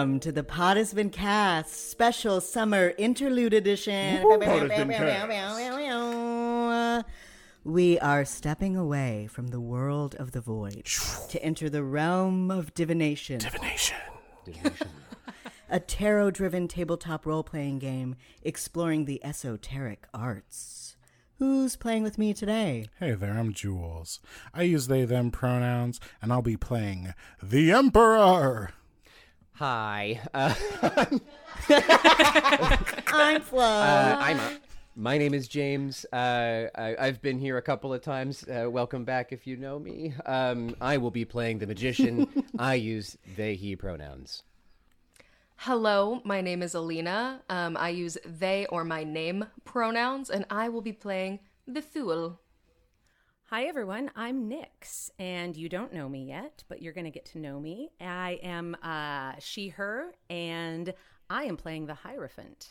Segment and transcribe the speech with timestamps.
[0.00, 4.22] Welcome to the Pod Has Been Cast special summer interlude edition.
[4.22, 7.04] Pod Has Been Cast.
[7.64, 12.72] We are stepping away from the world of the void to enter the realm of
[12.72, 13.98] divination, Divination.
[15.68, 20.96] a tarot driven tabletop role playing game exploring the esoteric arts.
[21.38, 22.86] Who's playing with me today?
[22.98, 24.20] Hey there, I'm Joolz.
[24.54, 28.70] I use they, them pronouns, and I'll be playing the Emperor.
[29.60, 30.54] Hi, uh,
[33.08, 33.60] I'm Flo.
[33.60, 34.40] uh, I'm.
[34.40, 34.52] Uh,
[34.96, 36.06] my name is James.
[36.10, 38.42] Uh, I, I've been here a couple of times.
[38.48, 40.14] Uh, welcome back if you know me.
[40.24, 42.26] Um, I will be playing the magician.
[42.58, 44.44] I use they, he pronouns.
[45.56, 47.42] Hello, my name is Alina.
[47.50, 52.40] Um, I use they or my name pronouns, and I will be playing the fool.
[53.50, 54.12] Hi, everyone.
[54.14, 57.58] I'm Nyx, and you don't know me yet, but you're going to get to know
[57.58, 57.90] me.
[58.00, 60.94] I am uh, she, her, and
[61.28, 62.68] I am playing the Hierophant.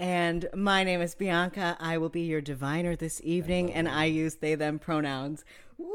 [0.00, 1.76] And my name is Bianca.
[1.78, 5.44] I will be your diviner this evening, and I use they them pronouns.
[5.78, 5.94] Woo!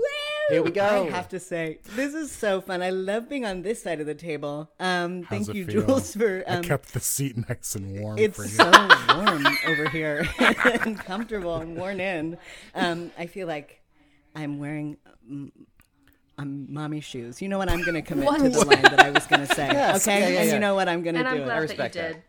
[0.50, 1.06] Here we go.
[1.08, 2.82] I have to say, this is so fun.
[2.82, 4.70] I love being on this side of the table.
[4.80, 5.84] Um, How's thank it you, feel?
[5.84, 8.50] Joolz, for I um, kept the seat nice and warm it's for you.
[8.50, 8.72] so
[9.16, 12.38] warm over here and comfortable and worn in.
[12.76, 13.82] Um, I feel like
[14.36, 14.98] I'm wearing
[15.30, 15.52] um,
[16.38, 17.42] um, mommy shoes.
[17.42, 17.70] You know what?
[17.70, 19.68] I'm going to commit to the line that I was going to say.
[19.72, 20.06] Yes.
[20.08, 20.90] Okay, Yeah, yeah, and you know what?
[20.90, 21.44] I'm going to do I'm it.
[21.46, 22.24] glad that you respect that.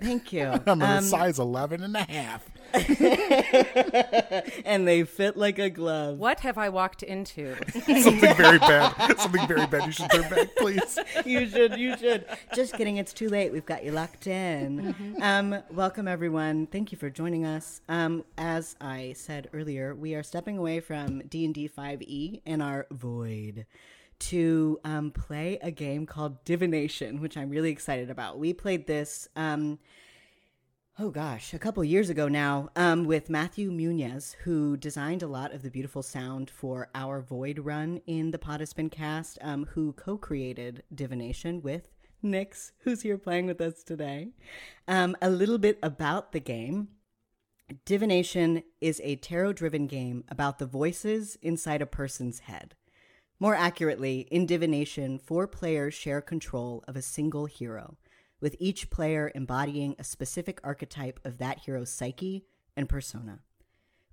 [0.00, 0.06] Did.
[0.06, 0.60] Thank you.
[0.66, 2.50] I'm a Um, size 11 and a half.
[4.64, 6.18] and they fit like a glove.
[6.18, 7.54] What have I walked into?
[7.72, 9.16] Something very bad.
[9.18, 9.86] Something very bad.
[9.86, 10.98] You should turn back, please.
[11.24, 11.76] you should.
[11.76, 12.26] You should.
[12.54, 12.96] Just kidding.
[12.96, 13.52] It's too late.
[13.52, 15.16] We've got you locked in.
[15.20, 16.66] Um, welcome, everyone.
[16.66, 17.80] Thank you for joining us.
[17.88, 22.40] Um, as I said earlier, we are stepping away from D and D Five E
[22.44, 23.66] and our void
[24.30, 28.38] to um, play a game called Divination, which I'm really excited about.
[28.38, 29.28] We played this.
[29.36, 29.78] Um,
[30.98, 35.52] oh gosh, a couple years ago now, um, with Matthew Munez, who designed a lot
[35.52, 40.16] of the beautiful sound for our Void run in the Been cast, um, who co
[40.16, 41.88] created Divination with
[42.24, 44.28] Nyx, who's here playing with us today.
[44.88, 46.88] Um, a little bit about the game.
[47.84, 52.74] Divination is a tarot driven game about the voices inside a person's head.
[53.40, 57.96] More accurately, in divination, four players share control of a single hero,
[58.40, 62.44] with each player embodying a specific archetype of that hero's psyche
[62.76, 63.40] and persona.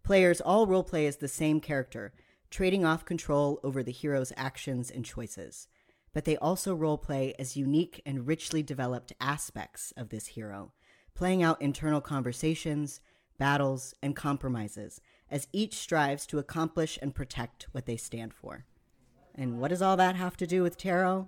[0.04, 2.14] Players all roleplay as the same character,
[2.50, 5.68] trading off control over the hero's actions and choices.
[6.14, 10.74] But they also roleplay as unique and richly developed aspects of this hero,
[11.14, 13.00] playing out internal conversations,
[13.38, 15.00] battles, and compromises
[15.30, 18.66] as each strives to accomplish and protect what they stand for.
[19.36, 21.28] And what does all that have to do with tarot?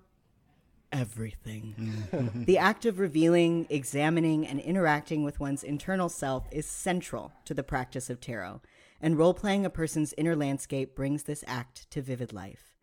[0.92, 2.04] Everything.
[2.46, 7.64] the act of revealing, examining, and interacting with one's internal self is central to the
[7.64, 8.62] practice of tarot,
[9.02, 12.74] and role playing a person's inner landscape brings this act to vivid life.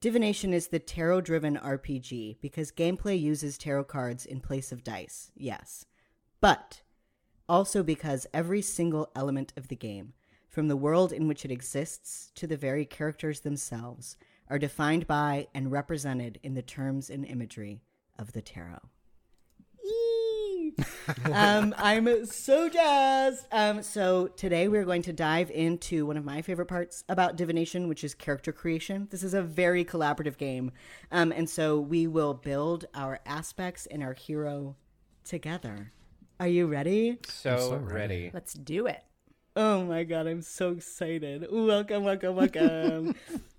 [0.00, 5.30] Divination is the tarot driven RPG because gameplay uses tarot cards in place of dice,
[5.36, 5.86] yes.
[6.40, 6.82] But
[7.48, 10.12] also because every single element of the game,
[10.48, 14.16] from the world in which it exists to the very characters themselves,
[14.48, 17.80] are defined by and represented in the terms and imagery
[18.18, 18.80] of the tarot.
[21.32, 23.46] Um, I'm so jazzed.
[23.52, 27.88] Um, so today we're going to dive into one of my favorite parts about divination,
[27.88, 29.08] which is character creation.
[29.10, 30.72] This is a very collaborative game,
[31.12, 34.76] um, and so we will build our aspects and our hero
[35.24, 35.92] together.
[36.40, 37.18] Are you ready?
[37.28, 37.94] So, so ready.
[37.94, 38.30] ready.
[38.34, 39.02] Let's do it.
[39.54, 41.46] Oh my god, I'm so excited.
[41.50, 43.14] Welcome, welcome, welcome.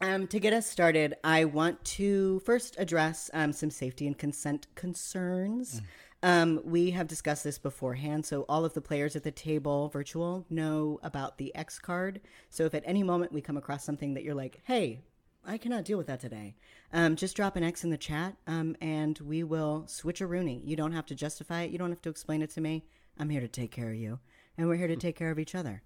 [0.00, 4.66] um, to get us started, I want to first address um, some safety and consent
[4.74, 5.80] concerns.
[6.22, 10.46] Um, we have discussed this beforehand, so all of the players at the table, virtual,
[10.48, 12.22] know about the X card.
[12.48, 15.00] So if at any moment we come across something that you're like, hey,
[15.46, 16.54] I cannot deal with that today.
[16.92, 20.62] Um, just drop an X in the chat, um, and we will switch a Rooney.
[20.64, 21.70] You don't have to justify it.
[21.70, 22.86] You don't have to explain it to me.
[23.18, 24.18] I'm here to take care of you,
[24.56, 25.82] and we're here to take care of each other.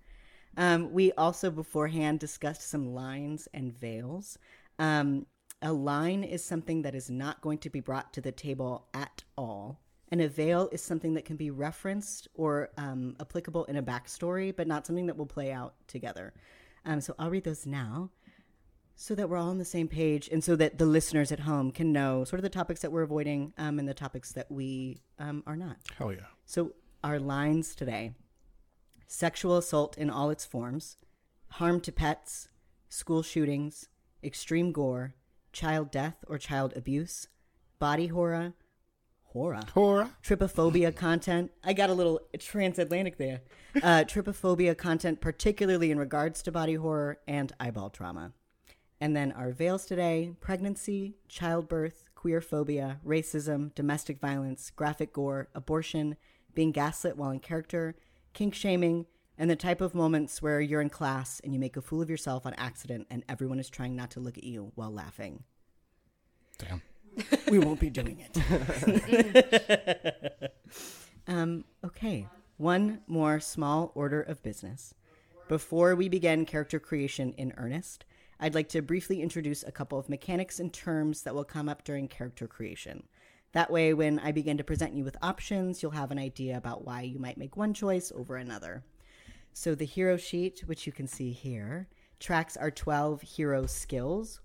[0.57, 4.39] Um, we also beforehand discussed some lines and veils.
[4.79, 5.27] Um,
[5.63, 9.25] a line is something that is not going to be brought to the table at
[9.37, 9.81] all.
[10.11, 14.55] And a veil is something that can be referenced or um, applicable in a backstory,
[14.57, 16.33] but not something that will play out together.
[16.85, 18.11] Um, so I'll read those now
[18.97, 21.71] so that we're all on the same page and so that the listeners at home
[21.71, 24.99] can know sort of the topics that we're avoiding um, and the topics that we
[25.19, 25.77] um, are not.
[25.97, 26.21] Hell yeah.
[26.47, 26.73] So,
[27.05, 28.13] our lines today
[29.09, 30.97] sexual assault in all its forms,
[31.53, 32.49] harm to pets,
[32.89, 33.89] school shootings,
[34.23, 35.15] extreme gore,
[35.53, 37.27] child death or child abuse,
[37.79, 38.53] body horror,
[39.25, 40.11] horror, Horror.
[40.23, 41.51] trypophobia content.
[41.65, 43.41] I got a little transatlantic there.
[43.83, 48.33] Uh, trypophobia content, particularly in regards to body horror and eyeball trauma.
[49.01, 56.17] And then our veils today pregnancy, childbirth, queer phobia, racism, domestic violence, graphic gore, abortion,
[56.55, 57.95] being gaslit while in character,
[58.33, 59.07] kink shaming,
[59.39, 62.11] and the type of moments where you're in class and you make a fool of
[62.11, 65.45] yourself on accident and everyone is trying not to look at you while laughing.
[66.59, 66.83] Damn.
[67.51, 70.53] We won't be doing it.
[71.29, 72.27] um, okay,
[72.57, 74.95] one more small order of business.
[75.49, 78.05] Before we begin character creation in earnest,
[78.41, 81.85] I'd like to briefly introduce a couple of mechanics and terms that will come up
[81.85, 83.05] during character creation.
[83.59, 86.85] That way, when I begin to present you with options, you'll have an idea about
[86.85, 88.85] why you might make one choice over another.
[89.53, 91.89] So, the hero sheet, which you can see here,
[92.21, 94.41] tracks our 12 hero skills,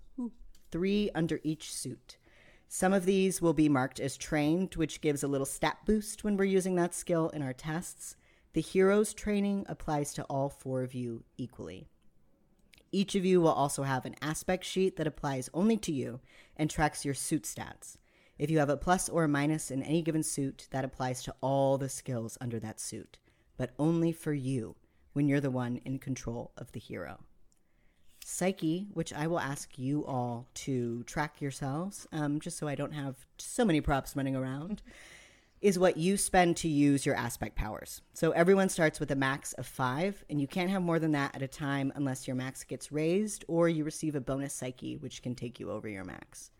[0.72, 2.18] three under each suit.
[2.66, 6.36] Some of these will be marked as trained, which gives a little stat boost when
[6.36, 8.16] we're using that skill in our tests.
[8.52, 11.86] The hero's training applies to all four of you equally.
[12.90, 16.18] Each of you will also have an aspect sheet that applies only to you
[16.56, 17.96] and tracks your suit stats.
[18.36, 21.34] If you have a plus or a minus in any given suit, that applies to
[21.40, 23.18] all the skills under that suit,
[23.56, 24.74] but only for you
[25.12, 27.20] when you're the one in control of the hero.
[28.24, 32.94] Psyche, which I will ask you all to track yourselves, um, just so I don't
[32.94, 34.82] have so many props running around,
[35.60, 38.02] is what you spend to use your aspect powers.
[38.14, 41.36] So everyone starts with a max of five, and you can't have more than that
[41.36, 45.22] at a time unless your max gets raised or you receive a bonus psyche, which
[45.22, 46.50] can take you over your max.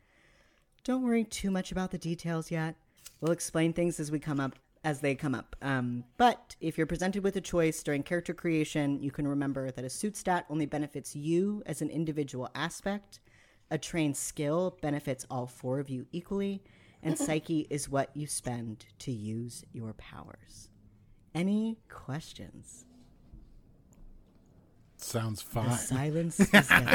[0.84, 2.74] Don't worry too much about the details yet.
[3.22, 4.54] We'll explain things as we come up
[4.84, 5.56] as they come up.
[5.62, 9.84] Um, but if you're presented with a choice during character creation, you can remember that
[9.84, 13.20] a suit stat only benefits you as an individual aspect.
[13.70, 16.62] A trained skill benefits all four of you equally,
[17.02, 20.68] and psyche is what you spend to use your powers.
[21.34, 22.84] Any questions?
[25.04, 25.78] Sounds The fine.
[25.78, 26.88] silence is deafening.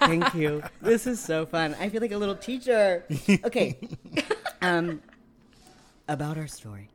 [0.00, 0.62] Thank you.
[0.80, 1.76] This is so fun.
[1.78, 3.04] I feel like a little teacher.
[3.44, 3.78] Okay.
[4.64, 5.02] Um,
[6.06, 6.88] about our story.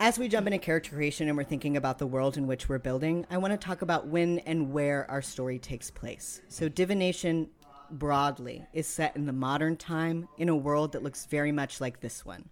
[0.00, 2.78] As we jump into character creation and we're thinking about the world in which we're
[2.78, 6.40] building, I want to talk about when and where our story takes place.
[6.48, 7.50] So, divination
[7.90, 12.00] broadly is set in the modern time in a world that looks very much like
[12.00, 12.48] this one.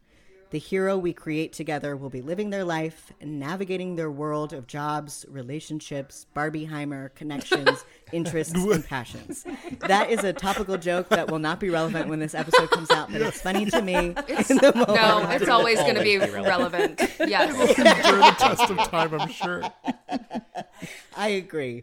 [0.50, 4.66] The hero we create together will be living their life and navigating their world of
[4.66, 9.44] jobs, relationships, Barbieheimer, connections, interests, and passions.
[9.80, 13.12] That is a topical joke that will not be relevant when this episode comes out,
[13.12, 14.88] but it's funny to me in the moment.
[14.88, 16.98] No, it's always going to be relevant.
[17.20, 17.54] Yes.
[17.76, 19.62] During the test of time, I'm sure.
[21.16, 21.82] I agree.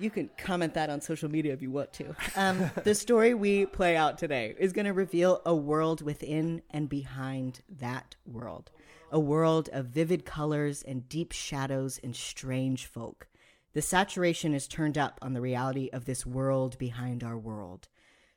[0.00, 2.16] you can comment that on social media if you want to.
[2.36, 6.88] Um, the story we play out today is going to reveal a world within and
[6.88, 8.70] behind that world.
[9.10, 13.28] A world of vivid colors and deep shadows and strange folk.
[13.72, 17.88] The saturation is turned up on the reality of this world behind our world.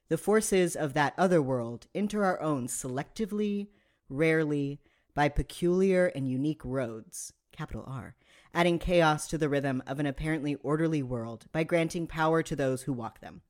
[0.10, 3.68] The forces of that other world enter our own selectively,
[4.10, 4.82] rarely,
[5.14, 8.16] by peculiar and unique roads, capital R,
[8.54, 12.84] adding chaos to the rhythm of an apparently orderly world by granting power to those
[12.84, 13.42] who walk them.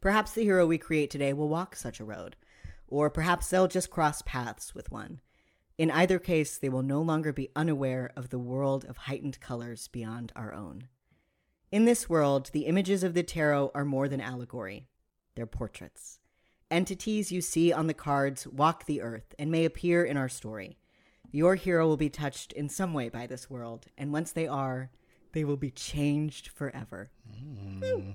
[0.00, 2.36] Perhaps the hero we create today will walk such a road,
[2.88, 5.20] or perhaps they'll just cross paths with one.
[5.78, 9.88] In either case, they will no longer be unaware of the world of heightened colors
[9.88, 10.88] beyond our own.
[11.70, 14.86] In this world, the images of the tarot are more than allegory,
[15.34, 16.20] they're portraits.
[16.70, 20.78] Entities you see on the cards walk the earth and may appear in our story.
[21.30, 24.90] Your hero will be touched in some way by this world, and once they are,
[25.32, 27.10] they will be changed forever.
[27.30, 27.80] Mm.
[27.82, 28.14] Woo.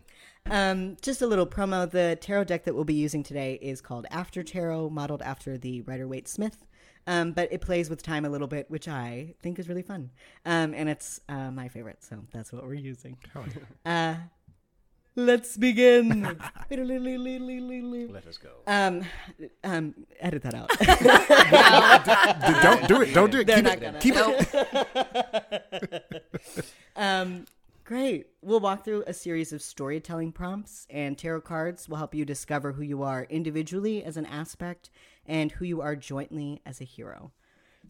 [0.49, 1.89] Um, just a little promo.
[1.89, 5.81] The tarot deck that we'll be using today is called After Tarot, modeled after the
[5.81, 6.65] Rider Waite Smith.
[7.07, 10.11] Um, but it plays with time a little bit, which I think is really fun.
[10.45, 13.17] Um, and it's uh, my favorite, so that's what we're using.
[13.85, 14.15] Uh,
[15.15, 16.21] let's begin.
[16.21, 16.41] Let
[18.27, 18.49] us go.
[18.67, 19.03] um,
[19.63, 20.69] um, edit that out.
[20.79, 23.13] D- Don't do it.
[23.13, 23.47] Don't do it.
[23.47, 23.81] They're Keep not it.
[23.81, 23.99] gonna.
[23.99, 24.15] Keep
[25.81, 26.63] it.
[26.95, 27.45] Um,
[27.91, 28.27] great.
[28.41, 32.71] We'll walk through a series of storytelling prompts, and tarot cards will help you discover
[32.71, 34.89] who you are individually as an aspect
[35.25, 37.33] and who you are jointly as a hero.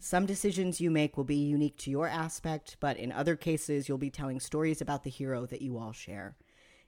[0.00, 3.96] Some decisions you make will be unique to your aspect, but in other cases, you'll
[3.96, 6.34] be telling stories about the hero that you all share.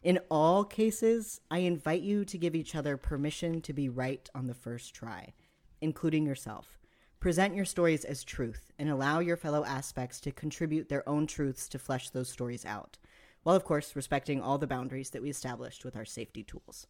[0.02, 4.49] In all cases, I invite you to give each other permission to be right on
[4.49, 5.35] the first try,
[5.80, 6.80] including yourself.
[7.25, 11.71] Present your stories as truth and allow your fellow aspects to contribute their own truths
[11.71, 12.99] to flesh those stories out,
[13.45, 16.87] while of course respecting all the boundaries that we established with our safety tools.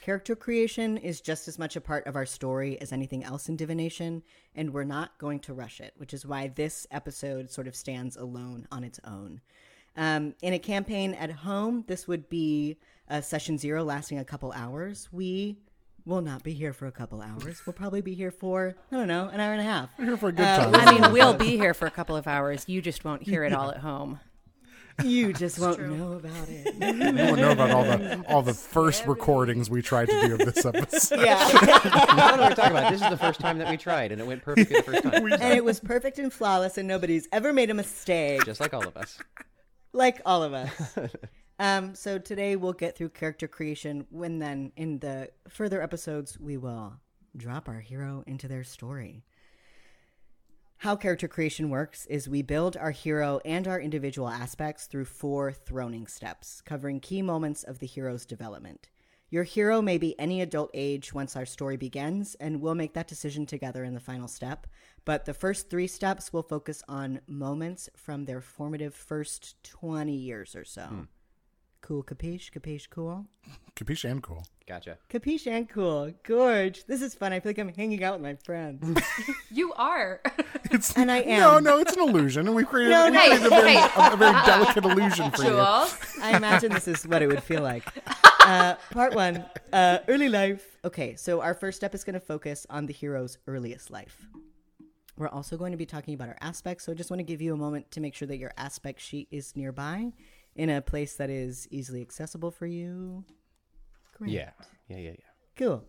[0.00, 3.56] Character creation is just as much a part of our story as anything else in
[3.56, 4.22] divination,
[4.54, 8.16] and we're not going to rush it, which is why this episode sort of stands
[8.16, 9.40] alone on its own.
[9.96, 12.76] Um, in a campaign at home, this would be
[13.08, 15.08] a session zero lasting a couple hours.
[15.10, 15.56] We
[16.04, 17.62] will not be here for a couple hours.
[17.66, 19.90] We'll probably be here for, I don't know, an hour and a half.
[19.96, 20.74] Here for a good time.
[20.74, 22.64] I mean, we'll be here for a couple of hours.
[22.68, 24.20] You just won't hear it all at home.
[25.04, 26.74] You just won't know about it.
[26.80, 30.40] you won't know about all the all the first recordings we tried to do of
[30.40, 31.20] this episode.
[31.20, 31.48] Yeah.
[32.18, 32.92] What are we talking about?
[32.92, 35.14] This is the first time that we tried, and it went perfectly the first time,
[35.32, 38.44] and it was perfect and flawless, and nobody's ever made a mistake.
[38.44, 39.18] just like all of us.
[39.92, 40.98] like all of us.
[41.60, 44.06] um, so today we'll get through character creation.
[44.10, 46.94] When then in the further episodes, we will
[47.36, 49.24] drop our hero into their story.
[50.82, 55.50] How character creation works is we build our hero and our individual aspects through four
[55.50, 58.88] throning steps, covering key moments of the hero's development.
[59.28, 63.08] Your hero may be any adult age once our story begins, and we'll make that
[63.08, 64.68] decision together in the final step.
[65.04, 70.54] But the first three steps will focus on moments from their formative first 20 years
[70.54, 70.82] or so.
[70.82, 71.02] Hmm.
[71.80, 72.50] Cool, capiche?
[72.52, 73.26] Capiche, cool?
[73.74, 74.44] Capiche and cool.
[74.66, 74.98] Gotcha.
[75.08, 76.12] Capiche and cool.
[76.24, 76.84] Gorge.
[76.86, 77.32] This is fun.
[77.32, 79.00] I feel like I'm hanging out with my friends.
[79.50, 80.20] You are.
[80.70, 81.40] It's, And I am.
[81.40, 83.20] No, no, it's an illusion, and we created, No, we no.
[83.20, 85.50] created a, very, Hey, a, a very delicate illusion for you.
[85.50, 86.20] Joolz.
[86.22, 87.84] I imagine this is what it would feel like.
[88.40, 90.78] Uh, part one uh, early life.
[90.84, 94.26] Okay, so our first step is going to focus on the hero's earliest life.
[95.16, 97.42] We're also going to be talking about our aspects, so I just want to give
[97.42, 100.12] you a moment to make sure that your aspect sheet is nearby
[100.54, 103.24] in a place that is easily accessible for you.
[104.16, 104.30] Great.
[104.30, 104.50] Yeah.
[104.88, 104.96] Yeah.
[104.98, 105.10] Yeah.
[105.10, 105.16] Yeah.
[105.56, 105.84] Cool.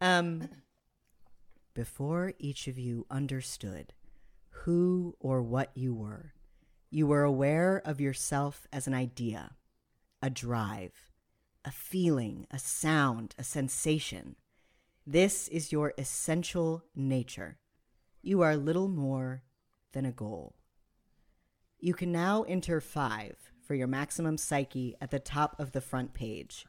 [0.00, 0.48] Um,
[1.74, 3.94] before each of you understood
[4.64, 6.34] who or what you were,
[6.90, 9.52] you were aware of yourself as an idea,
[10.20, 11.10] a drive,
[11.64, 14.36] a feeling, a sound, a sensation.
[15.06, 17.58] This is your essential nature.
[18.22, 19.44] You are little more
[19.92, 20.56] than a goal.
[21.78, 26.12] You can now enter five for your maximum psyche at the top of the front
[26.12, 26.66] page.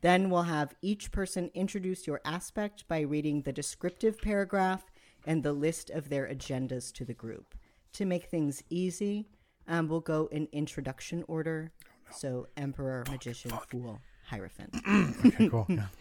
[0.00, 4.84] Then we'll have each person introduce your aspect by reading the descriptive paragraph
[5.26, 7.54] and the list of their agendas to the group.
[7.94, 9.26] To make things easy,
[9.68, 11.72] um, we'll go in introduction order.
[12.10, 14.76] So, Emperor, Magician, Fool, Hierophant.
[15.26, 15.66] Okay, cool.
[15.68, 15.86] Yeah.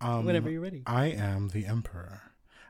[0.00, 0.82] Um, Whenever you're ready.
[0.86, 2.20] I am the Emperor.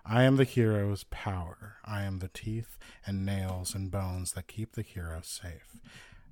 [0.05, 1.77] I am the hero's power.
[1.85, 5.81] I am the teeth and nails and bones that keep the hero safe,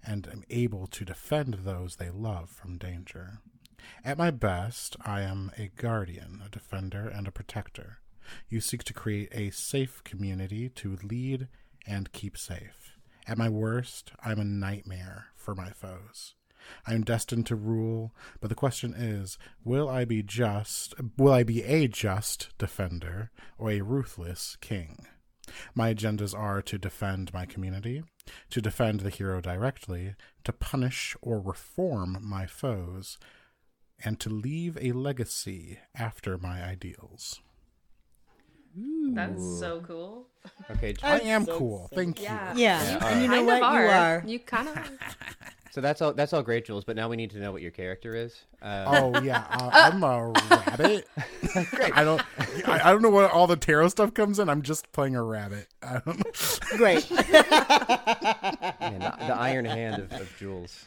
[0.06, 3.38] and am able to defend those they love from danger.
[4.04, 7.98] At my best, I am a guardian, a defender, and a protector.
[8.48, 11.48] You seek to create a safe community to lead
[11.86, 12.98] and keep safe.
[13.26, 16.34] At my worst, I'm a nightmare for my foes.
[16.86, 21.42] I am destined to rule, but the question is, will I be just, will I
[21.42, 25.06] be a just defender or a ruthless king?
[25.74, 28.02] My agendas are to defend my community,
[28.50, 33.18] to defend the hero directly, to punish or reform my foes,
[34.04, 37.40] and to leave a legacy after my ideals.
[38.74, 40.26] That's so cool.
[40.70, 40.94] Okay.
[41.02, 41.88] I am cool.
[41.94, 42.24] Thank you.
[42.24, 42.54] Yeah.
[42.54, 43.56] Yeah, and you know kind what?
[43.58, 43.84] of are.
[43.84, 44.24] You are.
[44.26, 44.90] You kind of.
[45.72, 46.12] So that's all.
[46.12, 46.84] That's all great, Joolz.
[46.84, 48.38] But now we need to know what your character is.
[48.60, 51.08] Uh, Oh yeah, uh, I'm a rabbit.
[51.70, 51.96] Great.
[51.96, 52.22] I don't.
[52.68, 54.50] I, I don't know what all the tarot stuff comes in.
[54.50, 55.68] I'm just playing a rabbit.
[56.76, 57.10] Great.
[57.10, 57.24] Man,
[59.00, 60.84] the, the iron hand of, of Joolz.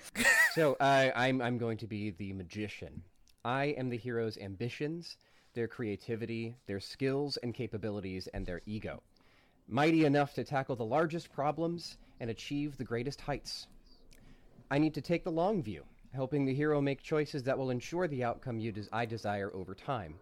[0.53, 3.01] So uh, I'm I'm going to be the magician.
[3.43, 5.17] I am the hero's ambitions,
[5.55, 9.01] their creativity, their skills and capabilities, and their ego.
[9.67, 13.65] Mighty enough to tackle the largest problems and achieve the greatest heights.
[14.69, 15.83] I need to take the long view,
[16.13, 20.19] helping the hero make choices that will ensure the outcome des- I desire over time,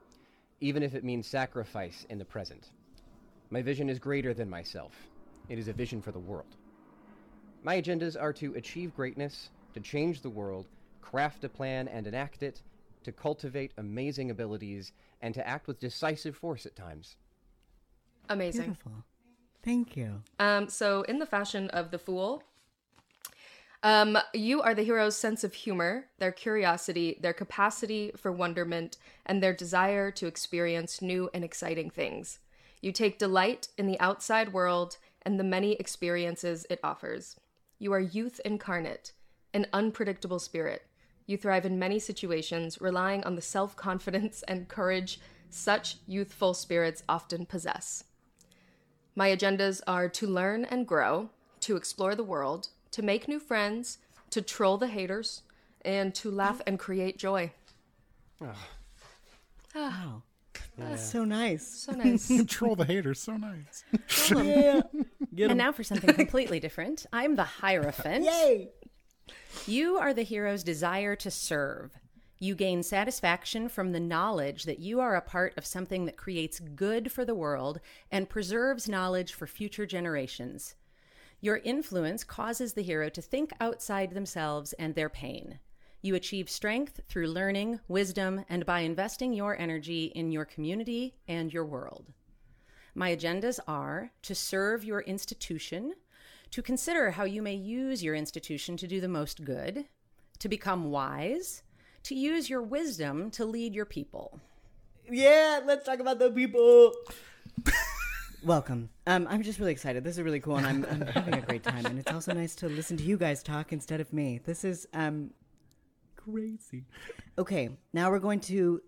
[0.62, 2.70] even if it means sacrifice in the present.
[3.50, 4.94] My vision is greater than myself.
[5.50, 6.56] It is a vision for the world.
[7.63, 10.68] My agendas are to achieve greatness, to change the world,
[11.02, 12.62] craft a plan and enact it,
[13.04, 14.92] to cultivate amazing abilities,
[15.24, 17.15] and to act with decisive force at times.
[18.30, 18.65] Amazing.
[18.65, 18.92] Beautiful.
[19.63, 20.22] Thank you.
[20.38, 22.44] Um, so, in the fashion of the fool,
[23.82, 29.42] um, you are the hero's sense of humor, their curiosity, their capacity for wonderment, and
[29.42, 32.39] their desire to experience new and exciting things.
[32.82, 37.38] You take delight in the outside world and the many experiences it offers.
[37.80, 39.13] You are youth incarnate,
[39.53, 40.84] an unpredictable spirit.
[41.34, 47.02] You thrive in many situations, relying on the self confidence and courage such youthful spirits
[47.10, 48.04] often possess.
[49.16, 53.98] My agendas are to learn and grow, to explore the world, to make new friends,
[54.30, 55.42] to troll the haters,
[55.84, 57.52] and to laugh and create joy.
[58.40, 58.54] Oh.
[59.74, 60.22] Wow.
[60.78, 61.66] That's so nice.
[61.66, 62.32] So nice.
[62.48, 63.84] Troll the haters, so nice.
[64.30, 64.82] Yeah.
[65.34, 65.58] Get And 'em.
[65.58, 67.08] now for something completely different.
[67.12, 68.24] I'm the Hierophant.
[68.24, 68.70] Yay.
[69.65, 71.98] You are the hero's desire to serve.
[72.38, 76.60] You gain satisfaction from the knowledge that you are a part of something that creates
[76.60, 77.79] good for the world
[78.12, 80.75] and preserves knowledge for future generations.
[81.39, 85.60] Your influence causes the hero to think outside themselves and their pain.
[86.01, 91.53] You achieve strength through learning, wisdom, and by investing your energy in your community and
[91.53, 92.12] your world.
[92.96, 95.93] My agendas are to serve your institution,
[96.54, 99.86] to consider how you may use your institution to do the most good,
[100.38, 101.64] to become wise,
[102.04, 104.40] to use your wisdom to lead your people.
[105.10, 106.94] Yeah, let's talk about the people.
[108.44, 108.90] Welcome.
[109.08, 110.04] Um, I'm just really excited.
[110.04, 111.88] This is really cool, and I'm, I'm having a great time.
[111.88, 114.40] And it's also nice to listen to you guys talk instead of me.
[114.46, 115.32] This is um,
[116.16, 116.86] crazy.
[117.36, 118.80] Okay, now we're going to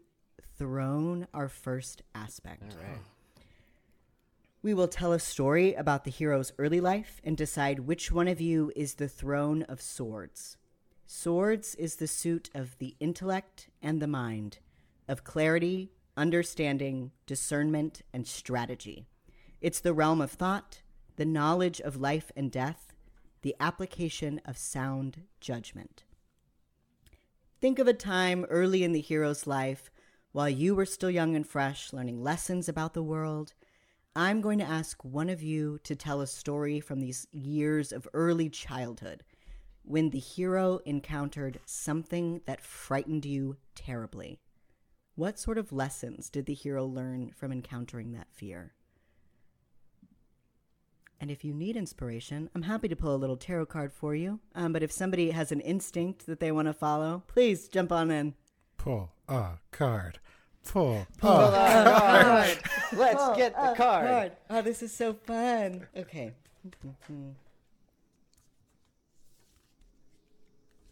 [0.59, 2.75] throne our first aspect.
[4.65, 8.41] We will tell a story about the hero's early life and decide which one of
[8.41, 10.57] you is the throne of swords.
[11.05, 14.57] Swords is the suit of the intellect and the mind,
[15.07, 19.05] of clarity, understanding, discernment, and strategy.
[19.61, 20.81] It's the realm of thought,
[21.15, 22.91] the knowledge of life and death,
[23.43, 26.05] the application of sound judgment.
[27.61, 29.91] Think of a time early in the hero's life
[30.31, 33.53] while you were still young and fresh, learning lessons about the world.
[34.17, 38.07] I'm going to ask one of you to tell a story from these years of
[38.13, 39.25] early childhood
[39.83, 44.39] when the hero encountered something that frightened you terribly.
[45.15, 48.73] What sort of lessons did the hero learn from encountering that fear?
[51.19, 54.39] And if you need inspiration, I'm happy to pull a little tarot card for you.
[54.53, 58.11] Um, but if somebody has an instinct that they want to follow, please jump on
[58.11, 58.33] in.
[58.77, 60.19] Pull a card.
[61.19, 61.47] Pull, oh.
[61.47, 62.57] a card.
[62.93, 64.07] Let's get the oh, oh, card.
[64.07, 64.31] card.
[64.49, 65.87] Oh, this is so fun.
[65.95, 66.33] Okay.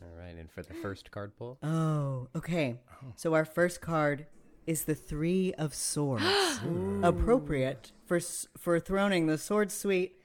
[0.02, 2.80] All right, and for the first card pull, Oh, okay.
[3.16, 4.28] So our first card
[4.66, 6.24] is the Three of Swords,
[7.04, 8.20] appropriate for
[8.58, 10.22] for throning the sword suite.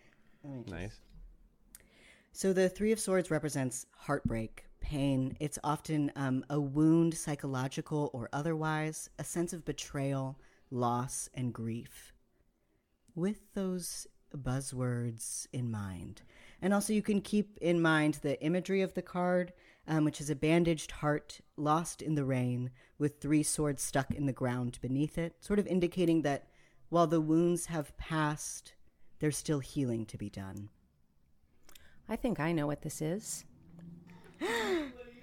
[0.67, 1.01] nice.
[2.33, 5.37] So the Three of Swords represents heartbreak, pain.
[5.41, 10.38] It's often um, a wound, psychological or otherwise, a sense of betrayal,
[10.71, 12.12] loss, and grief.
[13.14, 16.23] With those buzzwords in mind.
[16.61, 19.53] And also, you can keep in mind the imagery of the card,
[19.87, 24.27] um, which is a bandaged heart lost in the rain with three swords stuck in
[24.27, 26.49] the ground beneath it, sort of indicating that
[26.88, 28.75] while the wounds have passed,
[29.21, 30.69] there's still healing to be done.
[32.09, 33.45] I think I know what this is.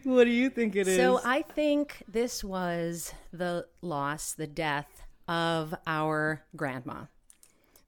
[0.06, 0.98] What do you think it is?
[0.98, 7.06] So I think this was the loss, the death of our grandma.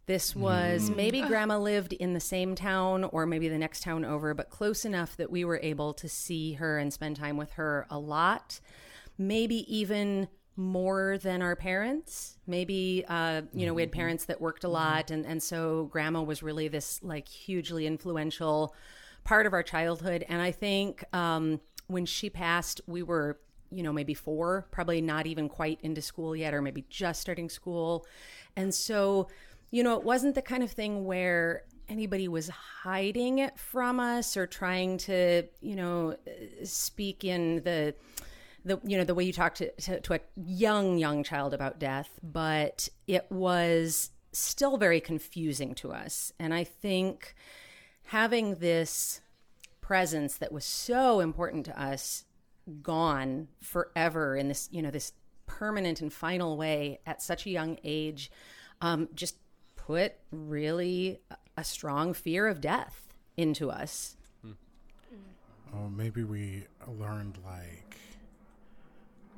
[0.08, 4.34] This was maybe grandma lived in the same town or maybe the next town over,
[4.34, 7.86] but close enough that we were able to see her and spend time with her
[7.90, 8.62] a lot.
[9.18, 12.38] Maybe even more than our parents.
[12.48, 15.12] Maybe, uh, you know, we had parents that worked a lot.
[15.12, 18.74] And, and so grandma was really this like hugely influential
[19.24, 20.26] part of our childhood.
[20.28, 23.40] And I think um, when she passed, we were,
[23.72, 27.50] you know, maybe four, probably not even quite into school yet, or maybe just starting
[27.50, 28.06] school.
[28.56, 29.28] And so,
[29.72, 34.36] you know, it wasn't the kind of thing where anybody was hiding it from us
[34.36, 36.16] or trying to, you know,
[36.64, 37.96] speak in the,
[38.68, 41.80] the you know the way you talk to, to, to a young young child about
[41.80, 47.34] death but it was still very confusing to us and i think
[48.08, 49.22] having this
[49.88, 52.26] presence that was so important to us
[52.82, 55.14] gone forever in this you know this
[55.46, 58.30] permanent and final way at such a young age
[58.82, 59.38] um, just
[59.78, 61.22] put really
[61.58, 64.18] a- strong fear of death into us.
[65.74, 67.98] Oh, maybe we learned like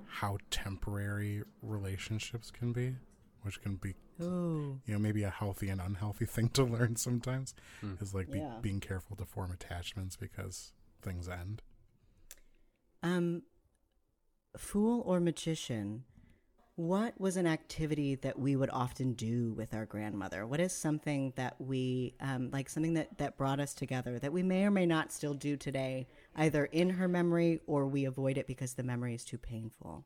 [0.08, 2.96] how temporary relationships can be,
[3.43, 4.80] which can be, Ooh.
[4.86, 7.54] you know, maybe a healthy and unhealthy thing to learn sometimes.
[8.02, 8.60] Is like be, Yeah.
[8.62, 11.62] being careful to form attachments because things end.
[13.02, 13.43] Um,
[14.58, 16.04] fool or magician,
[16.75, 20.47] what was an activity that we would often do with our grandmother?
[20.47, 24.43] What is something that we, um, like something that, that brought us together that we
[24.43, 28.47] may or may not still do today, either in her memory or we avoid it
[28.47, 30.06] because the memory is too painful?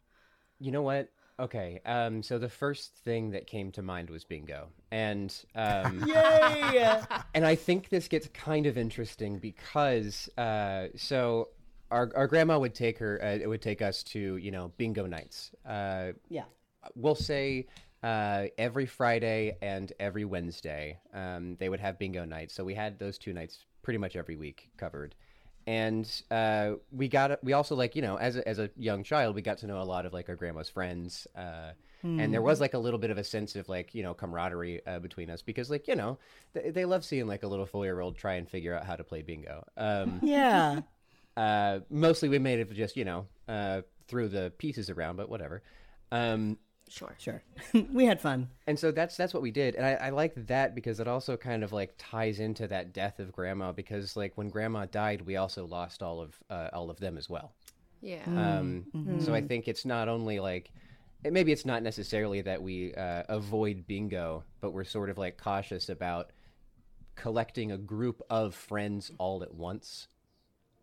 [0.60, 1.10] You know what?
[1.40, 7.02] Okay, um, so the first thing that came to mind was bingo, and um, Yay!
[7.34, 11.50] and I think this gets kind of interesting because uh, so
[11.90, 15.08] our our grandma would take her uh, it would take us to you know bingo
[15.08, 15.52] nights.
[15.66, 16.44] Uh, yeah.
[16.96, 17.66] we'll say
[18.04, 22.54] uh, every Friday and every Wednesday, um, they would have bingo nights.
[22.54, 25.16] So we had those two nights pretty much every week covered.
[25.66, 29.36] And uh, we got we also like you know as a, as a young child
[29.36, 31.72] we got to know a lot of like our grandma's friends uh,
[32.20, 34.86] and there was like a little bit of a sense of like you know camaraderie
[34.86, 36.18] uh, between us because like you know
[36.52, 38.96] they, they love seeing like a little four year old try and figure out how
[38.96, 39.64] to play bingo.
[39.78, 40.82] Um, Yeah.
[41.38, 45.64] uh, mostly we made it just you know uh, threw the pieces around, but whatever.
[46.12, 46.58] Um,
[46.90, 47.16] Sure.
[47.18, 47.42] Sure.
[47.92, 48.50] we had fun.
[48.68, 51.36] and so that's that's what we did, and I, I like that because it also
[51.38, 55.38] kind of like ties into that death of grandma because like when grandma died, we
[55.38, 57.54] also lost all of uh, all of them as well.
[58.02, 58.24] Yeah.
[58.28, 60.72] Um, So I think it's not only like
[61.24, 65.38] it, maybe it's not necessarily that we uh, avoid bingo, but we're sort of like
[65.38, 66.32] cautious about
[67.16, 70.08] collecting a group of friends all at once,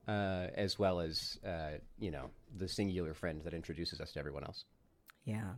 [0.09, 4.45] uh, as well as uh, you know the singular friend that introduces us to everyone
[4.45, 4.65] else.
[5.25, 5.53] Yeah.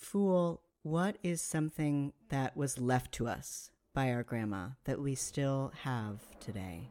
[0.00, 5.72] Fool, what is something that was left to us by our grandma that we still
[5.82, 6.88] have today?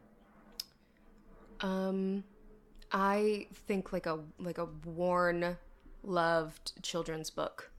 [1.60, 2.22] Um,
[2.92, 5.58] I think like a like a worn,
[6.04, 7.72] loved children's book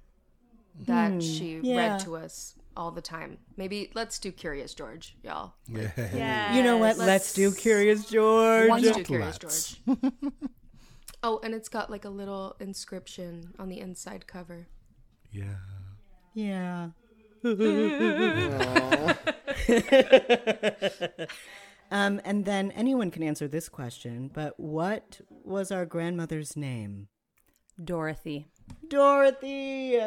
[0.86, 1.78] that she yeah.
[1.78, 3.38] read to us all the time.
[3.56, 5.54] Maybe let's do Curious George, y'all.
[5.68, 6.56] Yeah.
[6.56, 6.98] you know what?
[6.98, 8.70] Let's, do Curious George.
[8.70, 9.76] Let's do Curious Let's.
[9.86, 10.14] George.
[11.24, 14.68] oh, and it's got like a little inscription on the inside cover.
[15.32, 15.56] Yeah.
[16.34, 16.90] Yeah.
[21.92, 27.08] um, and then anyone can answer this question, but what was our grandmother's name?
[27.84, 28.48] Dorothy.
[28.88, 30.00] Dorothy!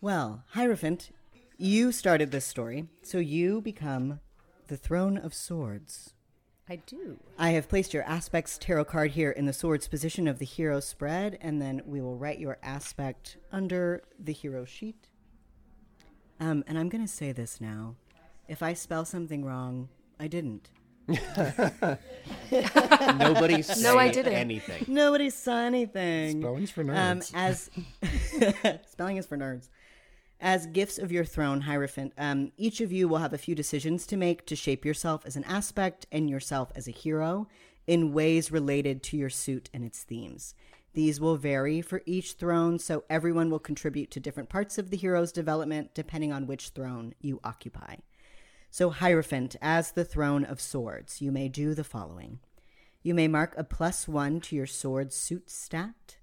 [0.00, 1.10] Well, Hierophant,
[1.56, 4.20] you started this story, so you become
[4.66, 6.14] the Throne of Swords.
[6.68, 7.18] I do.
[7.38, 10.80] I have placed your aspects tarot card here in the swords position of the hero
[10.80, 15.08] spread, and then we will write your aspect under the hero sheet.
[16.40, 17.94] Um, and I'm going to say this now.
[18.48, 20.70] If I spell something wrong, I didn't.
[22.50, 24.32] Nobody say No, I didn't.
[24.32, 24.84] anything.
[24.88, 26.40] Nobody saw anything.
[26.42, 27.30] Spelling's for Um, nerds.
[27.34, 27.70] as
[28.90, 29.68] spelling is for nerds.
[30.40, 34.06] As gifts of your throne, Hierophant, um, each of you will have a few decisions
[34.06, 37.48] to make to shape yourself as an aspect and yourself as a hero
[37.86, 40.54] in ways related to your suit and its themes.
[40.92, 44.96] These will vary for each throne, so everyone will contribute to different parts of the
[44.96, 47.96] hero's development depending on which throne you occupy.
[48.70, 52.40] So, Hierophant, as the throne of swords, you may do the following.
[53.02, 56.16] You may mark a plus one to your sword suit stat.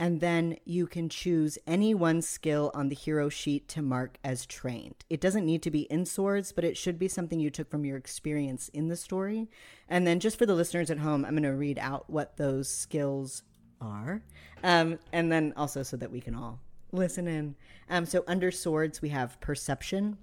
[0.00, 4.46] And then you can choose any one skill on the hero sheet to mark as
[4.46, 4.94] trained.
[5.10, 7.84] It doesn't need to be in swords, but it should be something you took from
[7.84, 9.48] your experience in the story.
[9.88, 12.68] And then, just for the listeners at home, I'm going to read out what those
[12.68, 13.42] skills
[13.80, 14.22] are.
[14.62, 16.60] Um, and then also so that we can all
[16.92, 17.56] listen in.
[17.90, 20.18] Um, so, under swords, we have perception,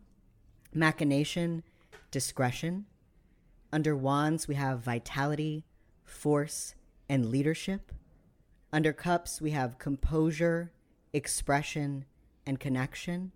[0.73, 1.63] machination,
[2.11, 2.85] discretion.
[3.73, 5.65] Under wands, we have vitality,
[6.05, 6.75] force,
[7.09, 7.91] and leadership.
[8.75, 10.73] Under cups, we have composure,
[11.13, 12.03] expression,
[12.45, 13.31] and connection.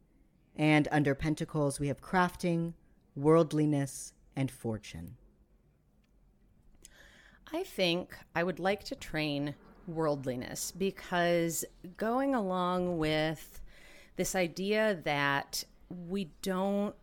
[0.57, 2.73] And under pentacles, we have crafting,
[3.15, 5.15] worldliness, and fortune.
[7.53, 9.55] I think I would like to train
[9.87, 11.63] worldliness because
[11.95, 13.61] going along with
[14.17, 16.93] this idea that we don't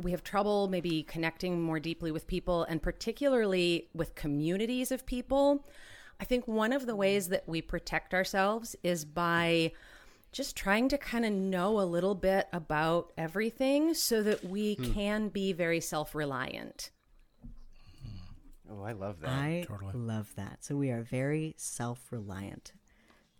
[0.00, 5.64] we have trouble maybe connecting more deeply with people and particularly with communities of people
[6.20, 9.72] i think one of the ways that we protect ourselves is by
[10.30, 14.92] just trying to kind of know a little bit about everything so that we hmm.
[14.92, 16.90] can be very self-reliant
[18.70, 19.30] Oh, I love that.
[19.30, 19.92] I Totally.
[19.94, 20.58] love that.
[20.62, 22.72] So we are very self reliant,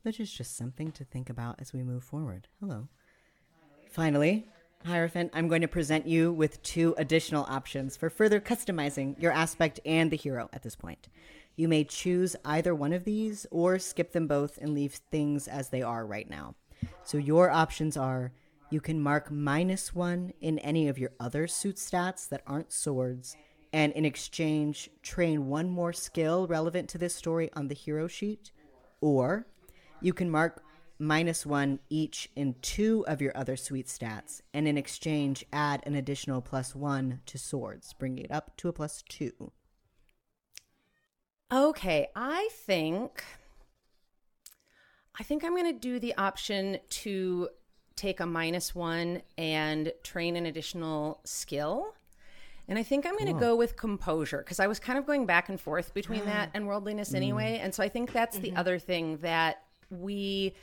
[0.02, 2.48] which is just something to think about as we move forward.
[2.60, 2.88] Hello.
[3.90, 4.46] Finally,
[4.84, 9.80] Hierophant, I'm going to present you with two additional options for further customizing your aspect
[9.84, 11.08] and the hero at this point.
[11.58, 15.70] You may choose either one of these or skip them both and leave things as
[15.70, 16.54] they are right now.
[17.02, 18.32] So your options are
[18.70, 23.36] you can mark minus one in any of your other suit stats that aren't swords,
[23.72, 28.52] and in exchange, train one more skill relevant to this story on the hero sheet,
[29.00, 29.48] or
[30.00, 30.62] you can mark
[31.00, 35.96] minus one each in two of your other suite stats, and in exchange, add an
[35.96, 39.50] additional plus one to swords, bringing it up to a plus two.
[41.52, 43.24] Okay, I think
[45.18, 47.48] I think I'm going to do the option to
[47.96, 51.94] take a minus 1 and train an additional skill.
[52.68, 55.26] And I think I'm going to go with composure because I was kind of going
[55.26, 57.58] back and forth between that and worldliness anyway.
[57.60, 60.54] And so I think that's the other thing that we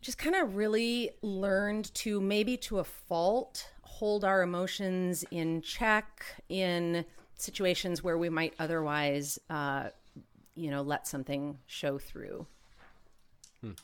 [0.00, 6.24] just kind of really learned to maybe to a fault hold our emotions in check
[6.48, 7.04] in
[7.36, 9.88] situations where we might otherwise, uh,
[10.58, 12.46] you know, let something show through.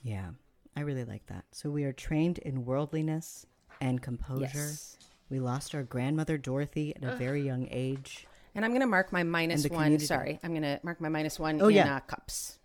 [0.02, 0.30] Yeah,
[0.76, 1.44] I really like that.
[1.52, 3.46] So we are trained in worldliness
[3.80, 4.40] and composure.
[4.54, 4.96] Yes.
[5.30, 8.26] We lost our grandmother Dorothy at a very young age.
[8.54, 9.24] And I'm going to mark my
[9.72, 9.76] one.
[9.84, 10.06] community.
[10.06, 11.96] Sorry, I'm going to mark my minus one Oh, in yeah.
[11.96, 12.58] uh, cups.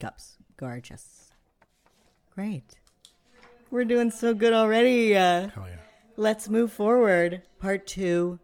[0.00, 1.30] Cups, gorgeous,
[2.34, 2.74] great.
[3.70, 5.16] We're doing so good already.
[5.16, 5.76] Uh, Hell yeah.
[6.18, 7.42] Let's move forward.
[7.58, 8.38] Part two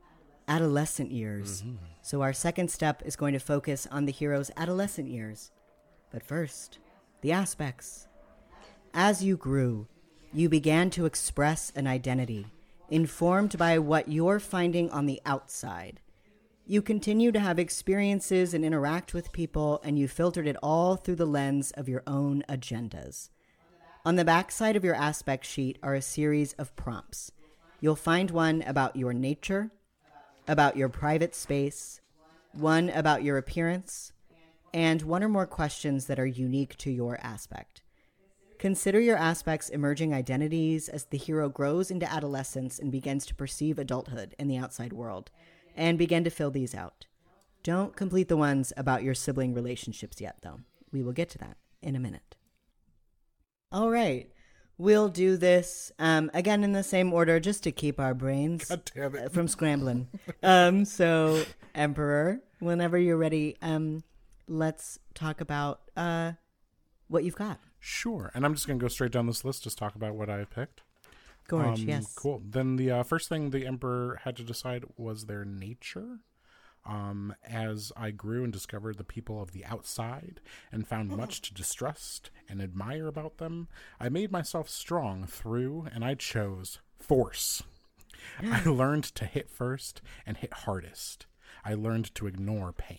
[0.49, 1.63] adolescent years.
[2.03, 5.53] So, our second step is going to focus on the hero's adolescent years.
[6.11, 6.79] But first,
[7.21, 8.09] the aspects.
[8.93, 9.87] As you grew,
[10.33, 12.47] you began to express an identity,
[12.91, 16.01] informed by what you're finding on the outside.
[16.67, 21.17] You continue to have experiences and interact with people, and you filtered it all through
[21.17, 23.31] the lens of your own agendas.
[24.05, 27.31] On the backside of your aspect sheet are a series of prompts.
[27.81, 29.71] You'll find one about your nature,
[30.49, 32.01] about your private space,
[32.53, 34.13] one about your appearance,
[34.75, 37.83] and one or more questions that are unique to your aspect.
[38.59, 43.79] Consider your aspect's emerging identities as the hero grows into adolescence and begins to perceive
[43.79, 45.31] adulthood in the outside world,
[45.77, 47.07] and begin to fill these out.
[47.63, 50.61] Don't complete the ones about your sibling relationships yet, though.
[50.93, 52.37] We will get to that in a minute.
[53.71, 54.31] All right.
[54.83, 58.91] We'll do this um, again in the same order just to keep our brains God
[58.93, 59.27] damn it.
[59.27, 60.09] uh, from scrambling.
[60.43, 64.03] um, so, Emperor, whenever you're ready, um,
[64.49, 66.33] let's talk about uh,
[67.07, 67.61] what you've got.
[67.79, 68.33] Sure.
[68.35, 70.45] And I'm just going to go straight down this list, just talk about what I
[70.47, 70.81] picked.
[71.47, 72.13] Gorge, Um, yes.
[72.17, 72.43] Cool.
[72.45, 76.19] Then the uh, first thing the emperor had to decide was their nature.
[76.85, 80.41] Um, as I grew and discovered the people of the outside
[80.73, 83.69] and found much to distrust and admire about them,
[84.01, 87.63] I made myself strong through, and I chose force.
[88.43, 91.27] I learned to hit first and hit hardest.
[91.65, 92.99] I learned to ignore pain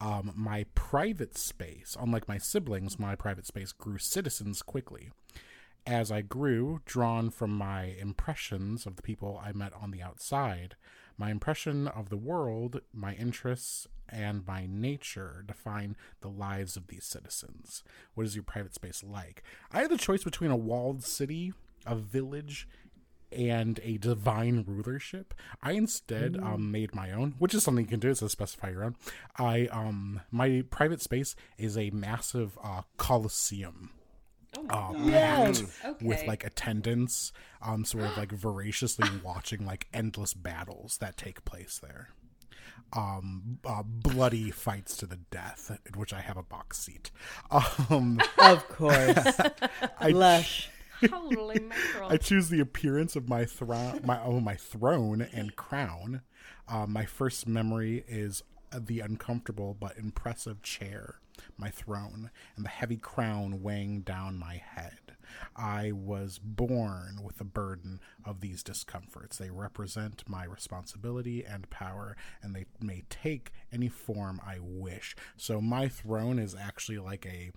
[0.00, 5.10] um, my private space, unlike my siblings, my private space grew citizens quickly.
[5.86, 10.76] As I grew, drawn from my impressions of the people I met on the outside,
[11.16, 17.04] my impression of the world, my interests, and my nature define the lives of these
[17.04, 17.82] citizens.
[18.14, 19.42] What is your private space like?
[19.72, 21.52] I had the choice between a walled city,
[21.86, 22.68] a village,
[23.32, 25.34] and a divine rulership.
[25.62, 28.14] I instead um, made my own, which is something you can do.
[28.14, 28.96] Says specify your own.
[29.36, 33.90] I um my private space is a massive uh, coliseum.
[34.70, 35.62] Uh, packed
[36.00, 41.80] with like attendants, um, sort of like voraciously watching like endless battles that take place
[41.82, 42.10] there.
[42.92, 47.10] Um, uh, bloody fights to the death, in which I have a box seat.
[47.50, 49.40] Um, Of course.
[49.98, 50.68] I Lush.
[51.12, 52.08] Holy mackerel.
[52.10, 56.22] I choose the appearance of my throne, my oh, my throne and crown.
[56.68, 58.42] Uh, my first memory is
[58.76, 61.20] the uncomfortable but impressive chair,
[61.56, 65.16] my throne, and the heavy crown weighing down my head.
[65.56, 69.38] I was born with the burden of these discomforts.
[69.38, 75.16] They represent my responsibility and power, and they may take any form I wish.
[75.36, 77.52] So, my throne is actually like a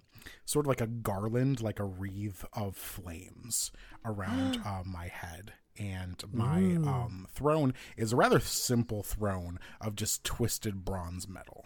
[0.46, 3.72] sort of like a garland, like a wreath of flames
[4.06, 5.54] around uh, my head.
[5.80, 11.66] And my um, throne is a rather simple throne of just twisted bronze metal.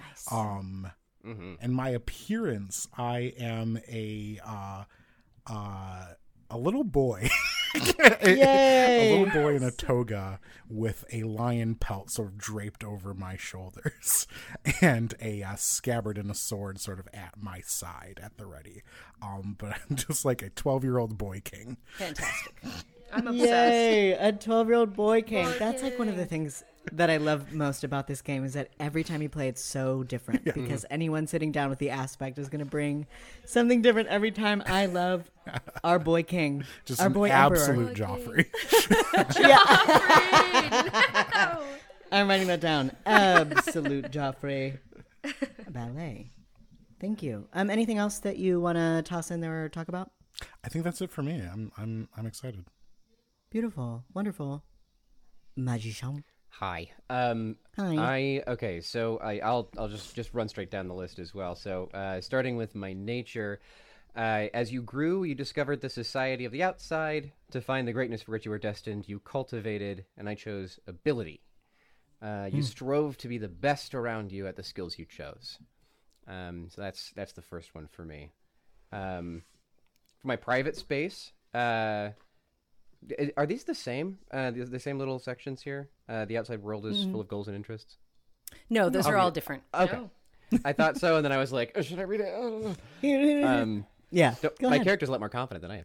[0.00, 0.26] Nice.
[0.32, 0.90] Um,
[1.24, 4.84] and my appearance, I am a uh,
[5.46, 6.06] uh,
[6.50, 7.28] a little boy,
[8.22, 13.36] a, little boy in a toga with a lion pelt sort of draped over my
[13.36, 14.26] shoulders,
[14.80, 18.82] and a uh, scabbard and a sword sort of at my side at the ready.
[19.22, 21.76] Um, but I'm just like a 12 year old boy king.
[21.96, 22.62] Fantastic.
[23.12, 23.50] I'm obsessed.
[23.50, 24.12] Yay!
[24.12, 25.48] A 12 year old boy king.
[25.58, 28.70] That's like one of the things that I love most about this game is that
[28.78, 32.48] every time you play, it's so different because anyone sitting down with the aspect is
[32.48, 33.06] going to bring
[33.44, 34.62] something different every time.
[34.66, 35.30] I love
[35.84, 36.64] our boy king.
[36.84, 38.44] Just our an boy absolute Emperor.
[38.44, 38.46] Joffrey.
[42.12, 42.92] I'm writing that down.
[43.04, 44.78] Absolute Joffrey.
[45.68, 46.30] Ballet.
[47.00, 47.46] Thank you.
[47.52, 50.10] Um, anything else that you want to toss in there or talk about?
[50.64, 51.40] I think that's it for me.
[51.40, 52.64] I'm I'm I'm excited.
[53.50, 54.04] Beautiful.
[54.14, 54.64] Wonderful.
[55.56, 56.24] Magician.
[56.50, 56.90] Hi.
[57.08, 57.94] Um, Hi.
[57.96, 58.80] I okay.
[58.80, 61.54] So I, I'll I'll just just run straight down the list as well.
[61.54, 63.60] So uh, starting with my nature,
[64.16, 67.32] Uh, as you grew, you discovered the society of the outside.
[67.52, 71.40] To find the greatness for which you were destined, you cultivated, and I chose ability.
[72.20, 75.58] Uh, you strove to be the best around you at the skills you chose.
[76.26, 78.32] Um, so that's that's the first one for me.
[78.92, 79.44] Um,
[80.20, 82.10] for my private space, uh,
[83.36, 84.18] are these the same?
[84.32, 85.88] Uh, the, the same little sections here?
[86.08, 87.96] Uh, the outside world is full of goals and interests.
[88.70, 89.62] No, those are all different.
[89.74, 90.10] Okay, No.
[90.64, 92.32] I thought so, and then I was like, oh, should I read it?
[92.34, 92.40] I
[93.02, 93.44] don't.
[93.44, 94.34] Um, yeah.
[94.34, 94.84] so my ahead.
[94.84, 95.84] character's a lot more confident than I am.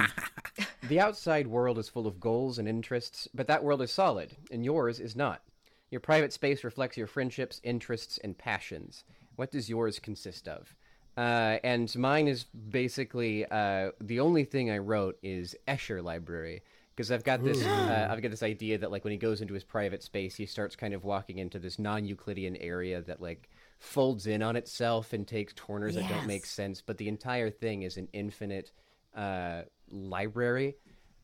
[0.00, 0.06] Um,
[0.88, 4.64] the outside world is full of goals and interests, but that world is solid, and
[4.64, 5.42] yours is not.
[5.90, 9.04] Your private space reflects your friendships, interests, and passions.
[9.36, 10.74] What does yours consist of?
[11.16, 16.62] Uh, and mine is basically uh, the only thing I wrote is Escher Library
[16.94, 19.54] because I've got this uh, I've got this idea that like when he goes into
[19.54, 24.26] his private space, he starts kind of walking into this non-Euclidean area that like folds
[24.26, 26.80] in on itself and takes corners that don't make sense.
[26.80, 28.72] But the entire thing is an infinite
[29.14, 30.76] uh, library.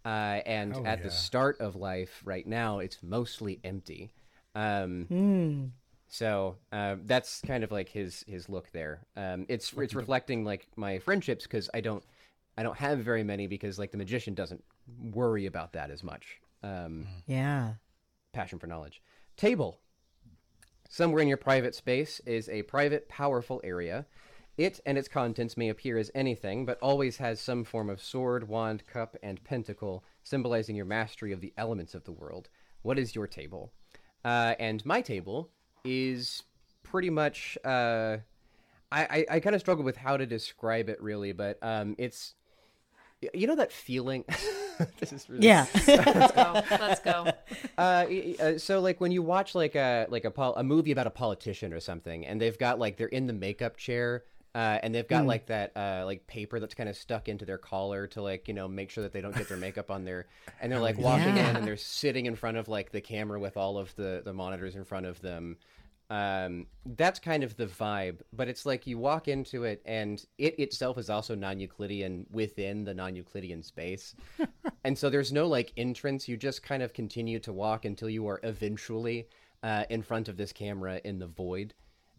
[0.05, 4.11] Uh, and Hell at the start of life, right now, it's mostly empty.
[4.55, 5.65] Um, Hmm.
[6.09, 9.01] So uh, that's kind of like his his look there.
[9.17, 12.03] Um, it's it's reflecting like my friendships because I don't
[12.57, 14.65] I don't have very many because like the magician doesn't
[15.13, 16.41] worry about that as much.
[16.63, 17.75] Um, Yeah.
[18.33, 19.03] passion for knowledge.
[19.37, 19.79] Table.
[20.89, 24.07] Somewhere in your private space is a private, powerful area.
[24.57, 28.49] It and its contents may appear as anything, but always has some form of sword,
[28.49, 32.49] wand, cup, and pentacle, symbolizing your mastery of the elements of the world.
[32.83, 33.73] What is your table?
[34.25, 35.51] Uh, and my table
[35.85, 36.43] is
[36.83, 37.59] pretty much.
[37.65, 38.19] Uh,
[38.91, 42.35] I, I, I kind of struggle with how to describe it, really, but um, it's.
[43.35, 44.25] You know that feeling?
[45.01, 45.67] this is really Yeah.
[45.89, 46.63] Let's go.
[46.71, 47.27] Let's go.
[47.77, 50.63] uh, y- y- uh, so like when you watch like a like a pol- a
[50.63, 54.23] movie about a politician or something, and they've got like they're in the makeup chair.
[54.55, 57.59] Uh, and they've got like that uh, like paper that's kind of stuck into their
[57.59, 60.27] collar to like you know make sure that they don't get their makeup on there
[60.61, 63.57] and they're like walking in and they're sitting in front of like the camera with
[63.57, 65.57] all of the the monitors in front of them.
[66.11, 70.59] Um, that's kind of the vibe but it's like you walk into it and it
[70.59, 74.15] itself is also non-euclidean within the non-euclidean space.
[74.85, 76.29] And so there's no like entrance.
[76.29, 79.29] You just kind of continue to walk until you are eventually
[79.63, 81.75] uh, in front of this camera in the void.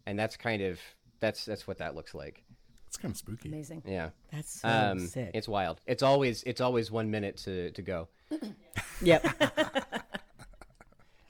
[0.06, 0.78] And that's kind of
[1.20, 2.42] that's that's what that looks like
[2.88, 3.48] It's kind of spooky.
[3.48, 3.82] Amazing.
[3.86, 5.30] yeah That's so um, sick.
[5.34, 8.08] it's wild it's always it's always one minute to to go
[9.02, 9.26] Yep.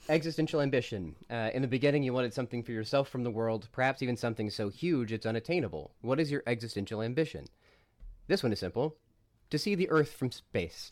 [0.09, 1.15] Existential ambition.
[1.31, 4.51] Uh, in the beginning, you wanted something for yourself from the world, perhaps even something
[4.51, 5.93] so huge it's unattainable.
[6.01, 7.45] What is your existential ambition?
[8.27, 8.97] This one is simple
[9.51, 10.91] to see the Earth from space.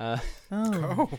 [0.00, 0.18] Uh,
[0.50, 1.10] Oh.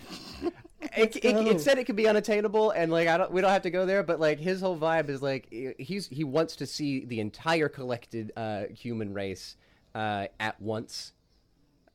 [0.98, 3.62] It, it, it said it could be unattainable, and like I don't, we don't have
[3.64, 4.04] to go there.
[4.04, 5.48] But like his whole vibe is like
[5.80, 9.56] he's he wants to see the entire collected uh, human race
[9.96, 11.14] uh, at once.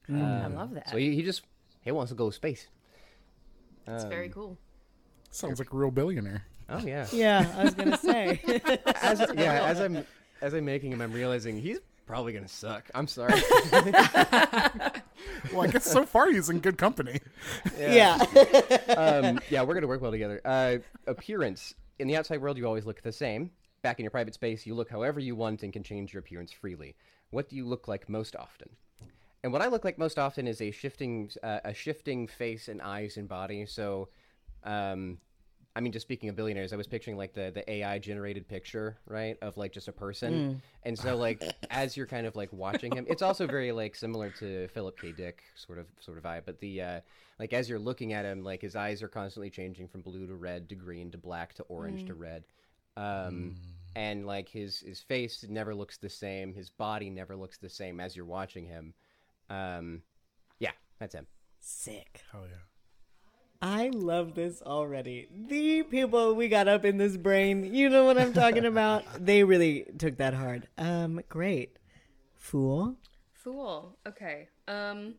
[0.09, 0.91] I love that.
[0.91, 1.43] So he, he just
[1.83, 2.67] he wants to go to space.
[3.87, 4.59] It's very Um, cool.
[5.31, 6.45] Sounds like a real billionaire.
[6.69, 7.07] Oh yeah.
[7.12, 8.41] yeah, I was gonna say.
[9.03, 10.05] as yeah, as I'm
[10.41, 12.91] as I'm making him, I'm realizing he's probably gonna suck.
[12.95, 13.41] I'm sorry.
[15.53, 17.21] Well, I guess so far he's in good company.
[17.79, 18.14] yeah.
[18.97, 20.40] um, yeah, we're gonna work well together.
[20.45, 23.51] Uh, appearance in the outside world, you always look the same.
[23.83, 26.53] Back in your private space, you look however you want and can change your appearance
[26.53, 26.95] freely.
[27.31, 28.68] What do you look like most often?
[29.42, 32.81] And what I look like most often is a shifting, uh, a shifting face and
[32.81, 33.67] eyes and body.
[33.67, 34.09] So,
[34.63, 35.19] um,
[35.75, 38.98] I mean, just speaking of billionaires, I was picturing like the the AI generated picture,
[39.06, 40.35] right, of like just a person.
[40.85, 44.31] And so, like, as you're kind of like watching him, it's also very like similar
[44.38, 45.12] to Philip K.
[45.12, 46.42] Dick sort of sort of vibe.
[46.44, 47.00] But the uh,
[47.38, 50.35] like as you're looking at him, like his eyes are constantly changing from blue to
[50.35, 52.44] red to green to black to orange to red.
[52.96, 53.56] Um,
[53.96, 56.54] and like his his face never looks the same.
[56.54, 58.92] His body never looks the same as you're watching him.
[59.48, 60.02] Um,
[60.58, 61.27] yeah, that's him.
[61.60, 62.23] Sick.
[62.31, 62.56] Hell yeah.
[63.63, 65.29] I love this already.
[65.46, 69.04] The people we got up in this brain, you know what I'm talking about.
[69.25, 70.67] they really took that hard.
[70.77, 71.79] Um, great.
[72.35, 72.96] Fool.
[73.33, 73.96] Fool.
[74.04, 74.48] Okay.
[74.67, 75.15] Um,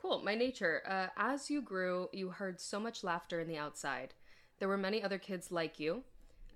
[0.00, 0.22] cool.
[0.24, 0.82] My nature.
[0.88, 4.14] Uh, as you grew, you heard so much laughter in the outside.
[4.58, 6.04] There were many other kids like you,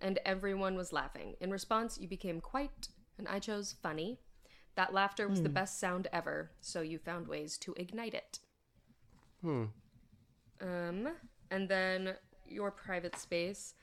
[0.00, 1.34] and everyone was laughing.
[1.40, 4.18] In response, you became quite, and I chose funny.
[4.76, 8.38] That laughter was the best sound ever, so you found ways to ignite it.
[10.60, 11.08] Um,
[11.50, 12.14] and then
[12.46, 13.74] your private space.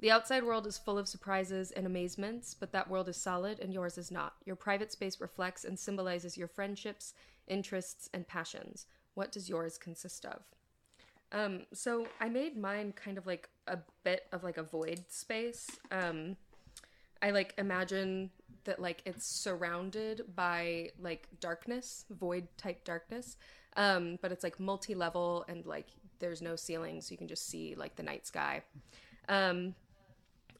[0.00, 3.72] The outside world is full of surprises and amazements, but that world is solid and
[3.72, 4.34] yours is not.
[4.44, 7.14] Your private space reflects and symbolizes your friendships,
[7.46, 8.86] interests, and passions.
[9.14, 10.42] What does yours consist of?
[11.32, 15.68] Um, so I made mine kind of like a bit of like a void space.
[15.90, 16.36] Um,
[17.22, 18.30] I like imagine
[18.64, 23.36] that like it's surrounded by like darkness, void type darkness.
[23.76, 27.46] Um, but it's like multi level and like there's no ceiling, so you can just
[27.48, 28.62] see like the night sky.
[29.28, 29.74] Um,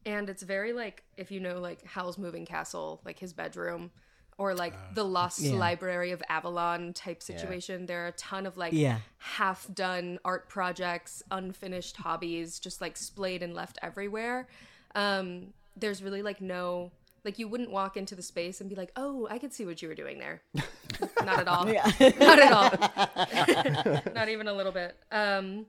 [0.07, 3.91] and it's very like if you know like Howl's Moving Castle, like his bedroom,
[4.37, 5.53] or like the Lost Yeah.
[5.55, 7.87] Library of Avalon type situation.
[7.87, 8.99] There are a ton of like Yeah.
[9.19, 14.49] half done art projects, unfinished hobbies, just like splayed and left everywhere.
[14.95, 16.91] Um, there's really like no
[17.25, 19.81] like you wouldn't walk into the space and be like, "Oh, I could see what
[19.81, 20.43] you were doing there."
[21.25, 21.69] Not at all.
[21.73, 21.91] Yeah.
[22.19, 24.13] Not at all.
[24.15, 24.97] Not even a little bit.
[25.11, 25.67] Um,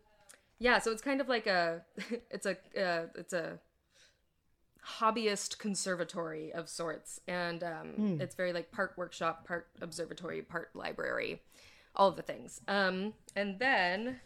[0.59, 1.81] yeah, so it's kind of like a
[2.29, 3.59] it's a uh, it's a
[4.99, 11.41] hobbyist conservatory of sorts and um, it's very like part workshop part observatory part library
[11.95, 14.19] all of the things um, and then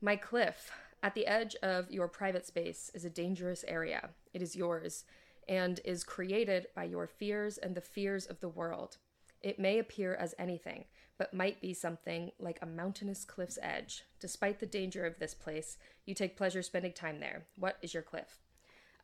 [0.00, 0.70] my cliff
[1.02, 5.04] at the edge of your private space is a dangerous area it is yours
[5.48, 8.98] and is created by your fears and the fears of the world.
[9.40, 10.84] It may appear as anything
[11.18, 14.04] but might be something like a mountainous cliff's edge.
[14.20, 15.76] Despite the danger of this place
[16.06, 17.44] you take pleasure spending time there.
[17.56, 18.38] What is your cliff?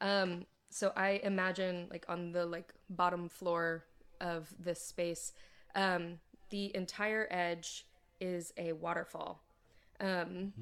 [0.01, 3.85] Um, so I imagine like on the like bottom floor
[4.21, 5.33] of this space,
[5.75, 6.19] um,
[6.51, 7.87] the entire edge
[8.21, 9.43] is a waterfall.
[10.01, 10.53] Um,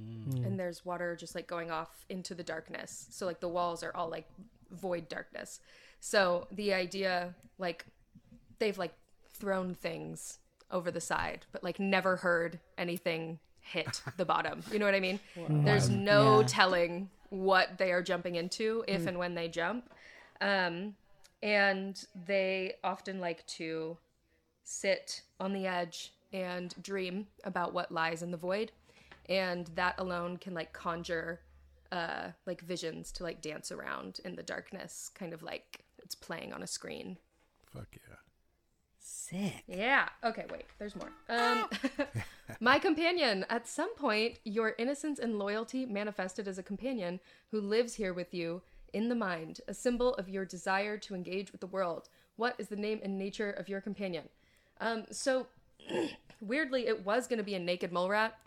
[0.45, 3.07] and there's water just like going off into the darkness.
[3.11, 4.29] So like the walls are all like
[4.73, 5.61] void darkness.
[6.01, 7.87] So the idea like
[8.59, 8.95] they've like
[9.35, 10.39] thrown things
[10.71, 14.63] over the side, but like never heard anything hit the bottom.
[14.73, 15.21] You know what I mean?
[15.65, 16.47] There's no Yeah.
[16.47, 19.91] telling what they are jumping into if and when they jump.
[20.41, 20.97] Um,
[21.43, 23.97] and they often like to
[24.65, 28.73] sit on the edge and dream about what lies in the void.
[29.29, 31.41] And that alone can like conjure
[31.93, 36.53] uh, like visions to like dance around in the darkness, kind of like it's playing
[36.53, 37.19] on a screen.
[37.73, 38.17] Fuck yeah.
[38.99, 39.63] Sick.
[39.67, 40.09] Yeah.
[40.25, 40.65] Okay, wait.
[40.79, 41.11] There's more.
[41.29, 41.69] Um,
[42.61, 43.45] my companion.
[43.51, 47.21] At some point, your innocence and loyalty manifested as a companion
[47.51, 48.63] who lives here with you
[48.93, 52.09] in the mind, a symbol of your desire to engage with the world.
[52.37, 54.29] What is the name and nature of your companion?
[54.81, 55.47] Um, so,
[56.41, 58.39] weirdly, it was going to be a naked mole rat.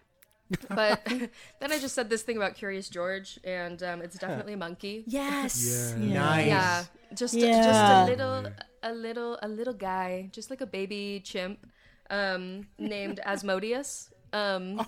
[0.70, 1.04] But
[1.60, 5.04] then I just said this thing about Curious George, and um, it's definitely a monkey.
[5.08, 5.96] Yes.
[5.98, 6.06] Yeah.
[6.14, 6.48] Nice.
[6.48, 6.84] Yeah,
[7.14, 7.64] just Yeah.
[7.64, 8.52] just a little
[8.84, 11.66] a little a little guy, just like a baby chimp,
[12.10, 14.12] um, named Asmodeus.
[14.34, 14.86] Um,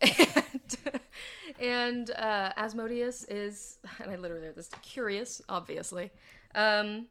[0.00, 0.76] and
[1.60, 6.10] and uh, Asmodeus is, and I literally wrote this curious, obviously,
[6.54, 7.06] um,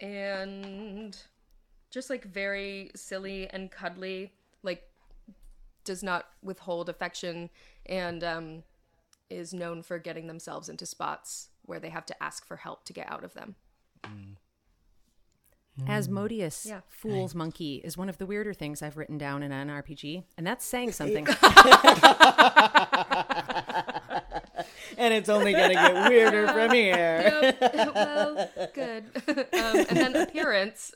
[0.00, 1.16] and
[1.90, 4.32] just like very silly and cuddly,
[4.62, 4.89] like
[5.90, 7.50] does not withhold affection,
[7.84, 8.62] and um,
[9.28, 12.92] is known for getting themselves into spots where they have to ask for help to
[12.92, 13.56] get out of them.
[15.88, 16.82] Asmodeus, Yeah.
[16.88, 20.46] Fool's Monkey, is one of the weirder things I've written down in an RPG, and
[20.46, 21.26] that's saying something.
[24.98, 27.54] And it's only going to get weirder from here.
[27.62, 27.94] Yep.
[27.94, 29.04] well, good.
[29.28, 30.92] um, and then appearance.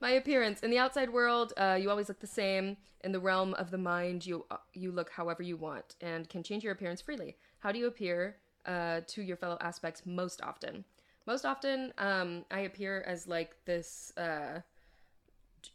[0.00, 2.76] My appearance in the outside world, uh, you always look the same.
[3.02, 6.42] In the realm of the mind, you uh, you look however you want and can
[6.42, 7.36] change your appearance freely.
[7.60, 8.36] How do you appear
[8.66, 10.84] uh, to your fellow aspects most often?
[11.26, 14.12] Most often, um, I appear as like this.
[14.16, 14.60] Uh,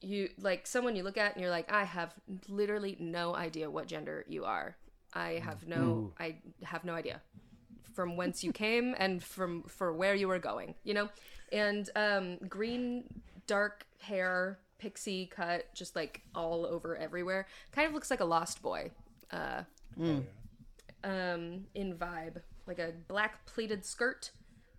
[0.02, 2.14] you like someone you look at and you're like, I have
[2.48, 4.76] literally no idea what gender you are.
[5.14, 7.22] I have no, I have no idea
[7.94, 11.08] from whence you came and from for where you were going you know
[11.52, 13.04] and um green
[13.48, 18.62] dark hair pixie cut just like all over everywhere kind of looks like a lost
[18.62, 18.92] boy
[19.32, 19.62] uh
[21.04, 24.32] um in vibe like a black pleated skirt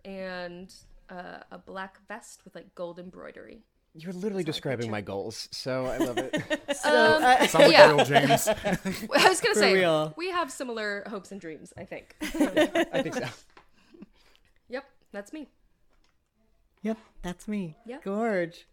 [0.03, 0.73] and
[1.09, 3.61] uh, a black vest with like gold embroidery
[3.93, 6.33] You're literally describing my goals, so I love it.
[6.75, 7.93] So, uh, Sounds like Yeah.
[7.93, 8.47] Will James.
[8.47, 10.13] i was gonna say real.
[10.17, 13.25] we have similar hopes and dreams i think I think so.
[14.69, 15.47] yep that's me
[16.85, 17.75] yep, that's me.
[17.85, 17.97] Yeah.
[18.03, 18.67] Gorge.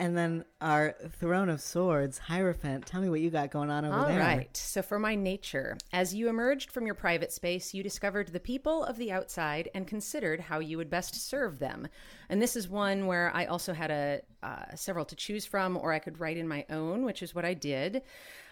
[0.00, 2.84] And then our Throne of Swords, Hierophant.
[2.84, 4.18] Tell me what you got going on over All there.
[4.18, 4.54] right.
[4.56, 8.82] So, for my nature, as you emerged from your private space, you discovered the people
[8.84, 11.86] of the outside and considered how you would best serve them.
[12.28, 15.92] And this is one where I also had a uh, several to choose from, or
[15.92, 18.02] I could write in my own, which is what I did.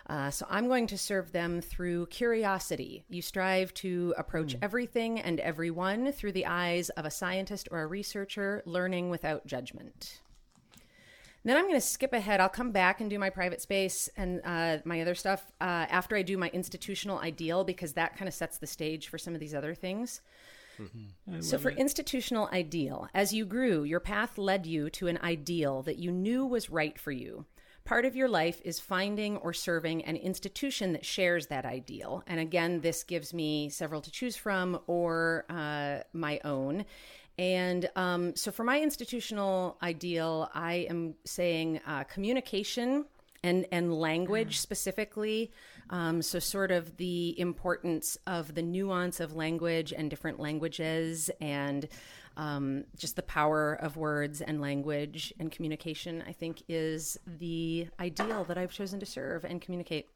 [0.09, 3.05] Uh, so I'm going to serve them through curiosity.
[3.09, 7.87] You strive to approach everything and everyone through the eyes of a scientist or a
[7.87, 10.21] researcher, learning without judgment.
[11.45, 12.41] Then I'm going to skip ahead.
[12.41, 16.17] I'll come back and do my private space and uh, my other stuff uh, after
[16.17, 19.41] I do my institutional ideal because that kind of sets the stage for some of
[19.41, 20.21] these other things.
[21.41, 25.99] So, for institutional ideal, as you grew, your path led you to an ideal that
[25.99, 27.45] you knew was right for you.
[27.85, 32.23] Part of your life is finding or serving an institution that shares that ideal.
[32.27, 36.85] And again, this gives me several to choose from or uh, my own.
[37.39, 43.07] And um, so, for my institutional ideal, I am saying uh, communication
[43.43, 45.51] and and language specifically.
[45.91, 51.89] Um, so, sort of the importance of the nuance of language and different languages, and
[52.37, 56.23] um, just the power of words and language and communication.
[56.27, 60.09] I think is the ideal that I've chosen to serve and communicate.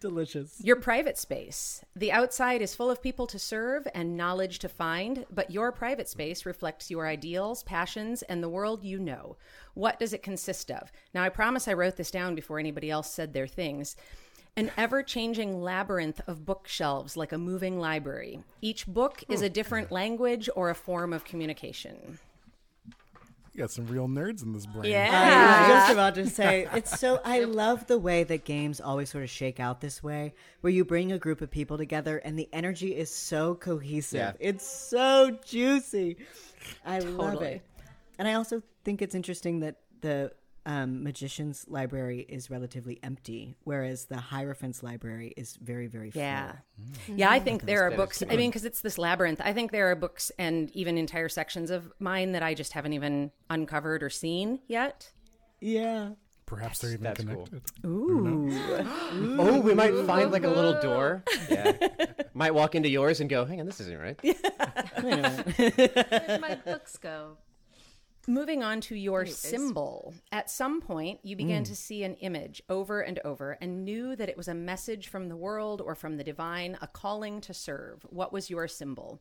[0.00, 0.60] Delicious.
[0.62, 1.82] Your private space.
[1.96, 6.10] The outside is full of people to serve and knowledge to find, but your private
[6.10, 9.38] space reflects your ideals, passions, and the world you know.
[9.72, 10.92] What does it consist of?
[11.14, 13.96] Now, I promise I wrote this down before anybody else said their things.
[14.56, 18.40] An ever changing labyrinth of bookshelves like a moving library.
[18.60, 22.18] Each book is a different language or a form of communication.
[23.52, 24.90] You got some real nerds in this brain.
[24.90, 25.08] Yeah.
[25.12, 27.20] I was just about to say it's so.
[27.24, 30.84] I love the way that games always sort of shake out this way, where you
[30.84, 34.18] bring a group of people together and the energy is so cohesive.
[34.18, 34.32] Yeah.
[34.40, 36.16] It's so juicy.
[36.84, 37.46] I love Totally.
[37.46, 37.62] it,
[38.18, 40.32] and I also think it's interesting that the
[40.66, 46.22] um, magician's library is relatively empty, whereas the Hierophant's library is very, very full.
[46.22, 46.52] Yeah.
[47.06, 48.20] Yeah, I think there are books.
[48.20, 48.26] too.
[48.30, 49.40] I mean, because it's this labyrinth.
[49.44, 52.94] I think there are books and even entire sections of mine that I just haven't
[52.94, 55.10] even uncovered or seen yet.
[55.60, 56.10] Yeah.
[56.46, 57.46] Perhaps they're even That's cool.
[57.46, 57.86] connected.
[57.86, 58.50] Ooh.
[59.40, 61.24] Oh, we might find like a little door.
[61.50, 61.72] Yeah.
[62.34, 64.18] might walk into yours and go, hang on, this isn't right.
[65.02, 65.42] Yeah.
[65.42, 67.36] Where'd my books go?
[68.26, 69.38] Moving on to your Anyways.
[69.38, 70.14] symbol.
[70.32, 74.28] At some point, you began to see an image over and over and knew that
[74.28, 78.04] it was a message from the world or from the divine, a calling to serve.
[78.08, 79.20] What was your symbol?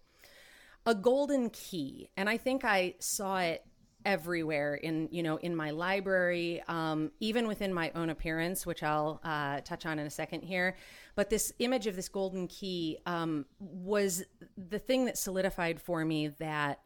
[0.86, 2.10] A golden key.
[2.16, 3.66] And I think I saw it
[4.06, 9.22] everywhere in you know in my library um, even within my own appearance which i'll
[9.24, 10.76] uh, touch on in a second here
[11.16, 14.24] but this image of this golden key um, was
[14.58, 16.82] the thing that solidified for me that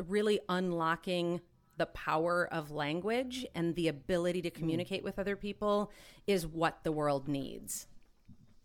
[0.00, 1.40] really unlocking
[1.76, 4.58] the power of language and the ability to hmm.
[4.58, 5.90] communicate with other people
[6.26, 7.86] is what the world needs.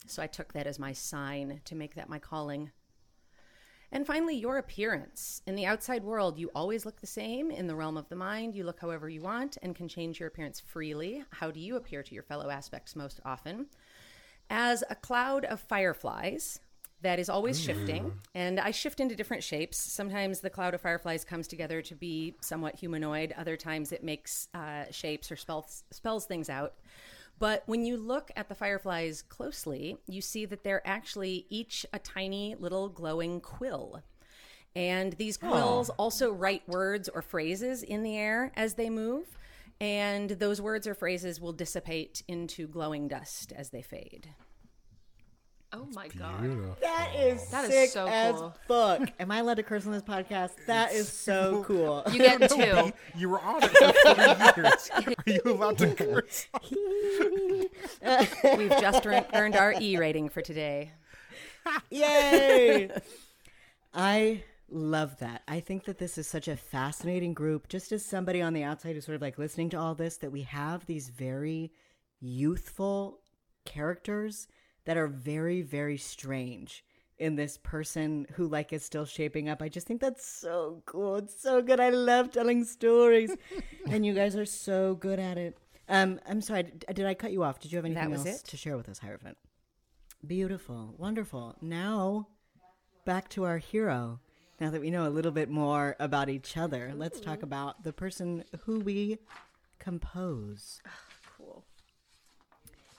[0.08, 2.72] So I took that as my sign to make that my calling.
[3.92, 5.42] And finally, your appearance.
[5.48, 7.52] In the outside world, you always look the same.
[7.52, 10.28] In the realm of the mind, you look however you want and can change your
[10.28, 11.24] appearance freely.
[11.30, 13.68] How do you appear to your fellow aspects most often?
[14.50, 16.60] As a cloud of fireflies,
[17.06, 19.78] that is always shifting and i shift into different shapes.
[19.78, 23.32] Sometimes the cloud of fireflies comes together to be somewhat humanoid.
[23.38, 26.74] Other times it makes uh, shapes or spells, spells things out.
[27.38, 32.00] But when you look at the fireflies closely you see that they're actually each a
[32.00, 34.02] tiny little glowing quill.
[34.76, 39.38] And these quills also write words or phrases in the air as they move
[39.80, 44.30] and those words or phrases will dissipate into glowing dust as they fade
[45.78, 46.42] Oh my god.
[46.42, 46.78] Beautiful.
[46.82, 48.56] That is That is sick so as cool.
[48.68, 49.10] fuck.
[49.20, 50.52] Am I allowed to curse on this podcast?
[50.68, 52.04] That is so cool.
[52.14, 52.94] You get two.
[53.18, 54.22] You were on it for 40
[54.62, 54.90] years.
[54.94, 56.48] Are you allowed to curse?
[58.58, 60.92] we've just earned- earned our e rating for today
[61.90, 62.90] Yay!
[63.94, 65.42] I love that.
[65.48, 67.68] I think that this is such a fascinating group.
[67.70, 70.32] Just as somebody on the outside who's sort of like listening to all this, that
[70.32, 71.72] we have these very
[72.22, 73.20] youthful
[73.66, 74.48] characters
[74.86, 76.84] that are very, very strange
[77.18, 79.62] in this person who like is still shaping up.
[79.62, 81.18] I just think that's so cool.
[81.18, 81.80] It's so good.
[81.80, 83.36] I love telling stories.
[83.90, 85.58] and you guys are so good at it.
[85.88, 87.60] Um, I'm sorry, d- did I cut you off?
[87.60, 88.44] Did you have anything else it.
[88.48, 89.38] to share with us, Hierophant?
[90.26, 91.56] Beautiful, wonderful.
[91.62, 92.28] Now,
[93.06, 94.20] back to our hero.
[94.60, 97.94] Now that we know a little bit more about each other, let's talk about the
[97.94, 99.20] person who we
[99.80, 100.82] compose.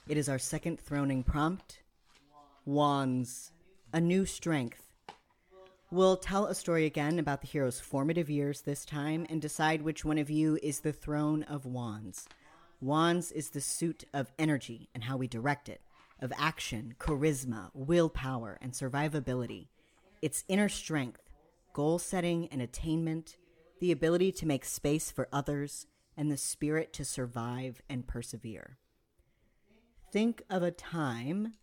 [0.09, 1.81] It is our second throning prompt
[2.65, 3.51] Wands,
[3.91, 4.93] a new strength.
[5.91, 10.05] We'll tell a story again about the hero's formative years this time and decide which
[10.05, 12.25] one of you is the throne of Wands.
[12.79, 15.81] Wands is the suit of energy and how we direct it,
[16.21, 19.67] of action, charisma, willpower, and survivability.
[20.21, 21.29] It's inner strength,
[21.73, 23.35] goal setting and attainment,
[23.81, 25.85] the ability to make space for others,
[26.15, 28.77] and the spirit to survive and persevere.
[30.11, 31.53] Think of a time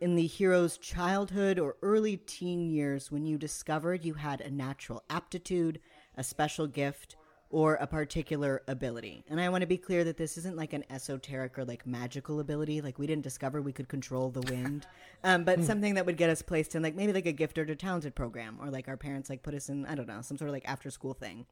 [0.00, 5.02] in the hero's childhood or early teen years when you discovered you had a natural
[5.08, 5.80] aptitude,
[6.16, 7.16] a special gift,
[7.48, 9.24] or a particular ability.
[9.28, 12.40] And I want to be clear that this isn't like an esoteric or like magical
[12.40, 12.82] ability.
[12.82, 14.86] Like we didn't discover we could control the wind,
[15.24, 17.74] um, but something that would get us placed in like maybe like a gifted or
[17.74, 20.50] talented program, or like our parents like put us in I don't know some sort
[20.50, 21.46] of like after school thing.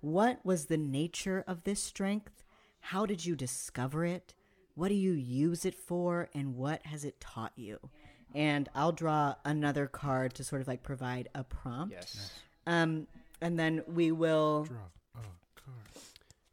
[0.00, 2.44] What was the nature of this strength?
[2.80, 4.34] How did you discover it?
[4.78, 6.28] What do you use it for?
[6.34, 7.80] And what has it taught you?
[8.32, 11.94] And I'll draw another card to sort of like provide a prompt.
[11.94, 12.30] Yes.
[12.64, 13.08] Um,
[13.40, 14.68] and then we will.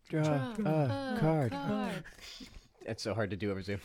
[0.09, 1.19] Draw a card.
[1.19, 2.03] Draw a card.
[2.82, 3.80] It's so hard to do over Zoom.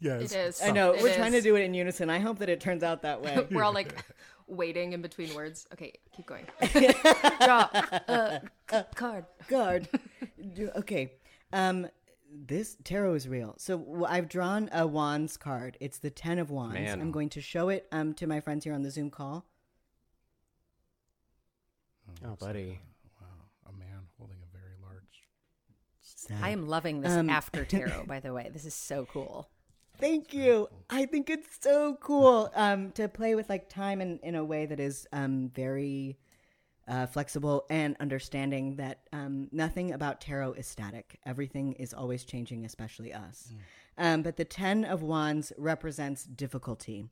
[0.00, 0.32] Yes.
[0.32, 0.62] It is.
[0.62, 2.08] I know It we're trying to do it in unison.
[2.08, 3.46] I hope that it turns out that way.
[3.50, 4.04] We're all like
[4.46, 5.66] waiting in between words.
[5.74, 6.46] Okay, keep going.
[6.72, 9.26] Draw a c- card.
[9.50, 9.88] Card.
[10.76, 11.12] Okay.
[11.52, 11.88] Um,
[12.46, 13.54] this tarot is real.
[13.58, 15.76] So I've drawn a wands card.
[15.80, 16.74] It's the ten of wands.
[16.74, 17.00] Man.
[17.00, 19.46] I'm going to show it um to my friends here on the Zoom call.
[22.24, 22.80] Oh, buddy.
[23.20, 23.26] Wow,
[23.68, 25.24] a man holding a very large.
[26.00, 26.38] Sad.
[26.40, 28.50] I am loving this Um, after tarot, by the way.
[28.52, 29.48] This is so cool.
[29.98, 30.68] Thank you.
[30.90, 34.66] I think it's so cool um, to play with like time in, in a way
[34.66, 36.18] that is um, very
[36.88, 41.18] uh, flexible and understanding that um, nothing about tarot is static.
[41.26, 43.52] Everything is always changing, especially us.
[43.98, 47.06] Um, but the Ten of Wands represents difficulty,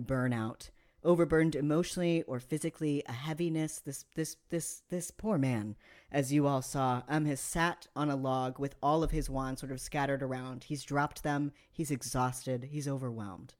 [0.00, 0.70] burnout,
[1.04, 3.80] overburdened emotionally or physically, a heaviness.
[3.80, 5.76] This this this this poor man,
[6.10, 9.60] as you all saw, um, has sat on a log with all of his wands
[9.60, 10.64] sort of scattered around.
[10.64, 11.52] He's dropped them.
[11.70, 12.68] He's exhausted.
[12.70, 13.54] He's overwhelmed.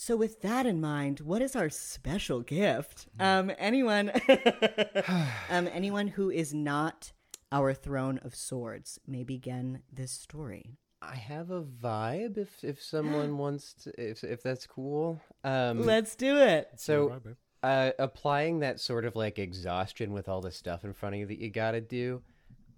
[0.00, 3.08] So, with that in mind, what is our special gift?
[3.18, 4.12] Um, anyone,
[5.50, 7.10] um, anyone who is not
[7.50, 10.78] our throne of swords may begin this story.
[11.02, 15.20] I have a vibe if if someone wants to if if that's cool.
[15.42, 16.68] Um Let's do it.
[16.76, 17.36] so Bye, babe.
[17.64, 21.26] uh applying that sort of like exhaustion with all the stuff in front of you
[21.26, 22.22] that you got to do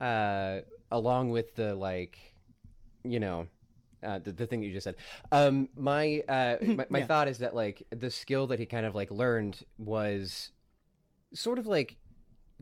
[0.00, 0.60] uh
[0.90, 2.18] along with the like
[3.04, 3.46] you know
[4.02, 4.96] uh, the, the thing that you just said.
[5.32, 7.06] Um, my uh, my, my Yeah.
[7.06, 10.50] thought is that like the skill that he kind of like learned was
[11.34, 11.96] sort of like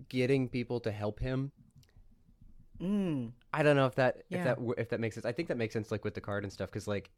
[0.09, 1.53] getting people to help him.
[2.81, 3.33] Mm.
[3.53, 4.39] I don't know if that Yeah.
[4.39, 5.27] if that if that makes sense.
[5.27, 7.11] I think that makes sense like with the card and stuff because like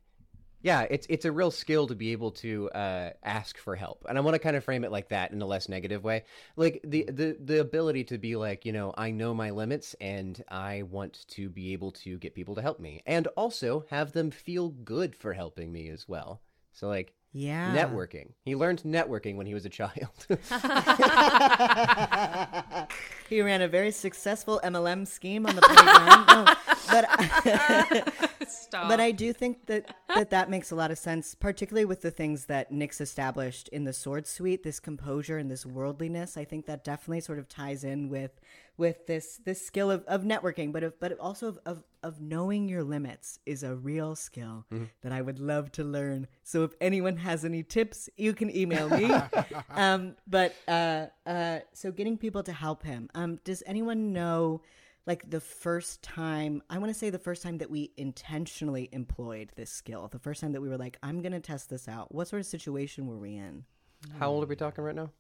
[0.63, 4.19] yeah, it's it's a real skill to be able to uh, ask for help, and
[4.19, 6.25] I want to kind of frame it like that in a less negative way,
[6.57, 10.43] like the the the ability to be like you know I know my limits and
[10.49, 14.31] I want to be able to get people to help me, and also have them
[14.31, 16.43] feel good for helping me as well.
[16.73, 17.75] So like Yeah.
[17.75, 20.27] networking, he learned networking when he was a child.
[23.29, 26.27] he ran a very successful MLM scheme on the playground.
[26.27, 26.45] No,
[26.91, 28.89] but Stop.
[28.89, 32.11] but I do think that, that that makes a lot of sense, particularly with the
[32.11, 36.37] things that Nyx's established in the Sword Suite, this composure and this worldliness.
[36.37, 38.41] I think that definitely sort of ties in with
[38.77, 42.69] with this this skill of, of networking, but of, but also of, of of knowing
[42.69, 44.65] your limits is a real skill
[45.03, 46.27] that I would love to learn.
[46.43, 49.11] So if anyone has any tips, you can email me.
[49.71, 53.11] um, but uh, uh, so getting people to help him.
[53.15, 54.63] Um, does anyone know?
[55.07, 59.51] Like the first time i want to say the first time that we intentionally employed
[59.57, 62.15] this skill the first time that we were like i'm going to test this out
[62.15, 63.65] what sort of situation were we in
[64.19, 65.11] How old are we talking right now?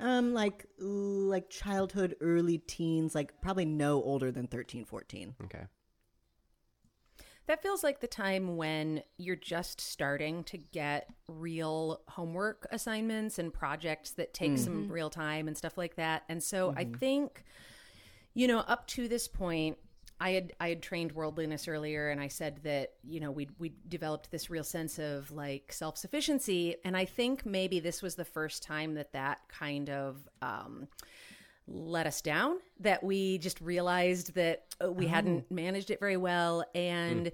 [0.00, 5.64] um like like childhood early teens like probably no older than 13 14 Okay.
[7.46, 13.54] That feels like the time when you're just starting to get real homework assignments and
[13.54, 16.24] projects that take some real time and stuff like that.
[16.28, 17.44] And so I think,
[18.36, 19.78] you know, up to this point,
[20.20, 23.72] I had I had trained worldliness earlier, and I said that you know we we
[23.88, 28.26] developed this real sense of like self sufficiency, and I think maybe this was the
[28.26, 30.86] first time that that kind of um,
[31.66, 36.62] let us down that we just realized that uh, we hadn't managed it very well.
[36.74, 37.32] And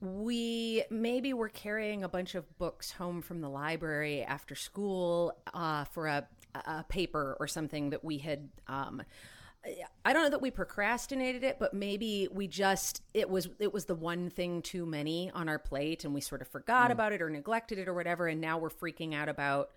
[0.00, 5.82] we maybe were carrying a bunch of books home from the library after school uh,
[5.84, 9.02] for a, a paper or something that we had um,
[10.04, 13.86] I don't know that we procrastinated it, but maybe we just it was it was
[13.86, 16.92] the one thing too many on our plate and we sort of forgot mm.
[16.92, 18.26] about it or neglected it or whatever.
[18.26, 19.70] And now we're freaking out about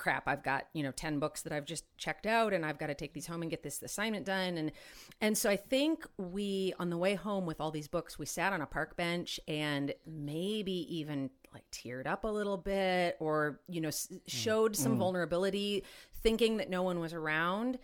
[0.00, 2.86] crap i've got you know 10 books that i've just checked out and i've got
[2.86, 4.56] to take these home and get this assignment done.
[4.56, 4.72] And
[5.20, 8.54] and so i think we on the way home with all these books we sat
[8.54, 13.82] on a park bench and maybe even like teared up a little bit or you
[13.82, 14.20] know s- mm.
[14.26, 14.98] showed some mm.
[14.98, 15.84] vulnerability
[16.22, 17.78] thinking that no one was around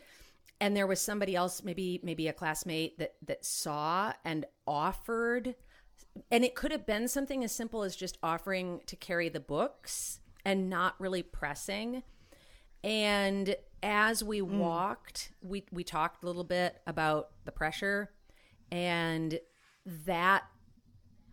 [0.61, 5.55] and there was somebody else maybe maybe a classmate that that saw and offered
[6.31, 10.21] and it could have been something as simple as just offering to carry the books
[10.45, 12.03] and not really pressing.
[12.83, 14.59] And as we hmm.
[14.59, 18.11] walked, we we talked a little bit about the pressure
[18.71, 19.39] and
[20.07, 20.45] that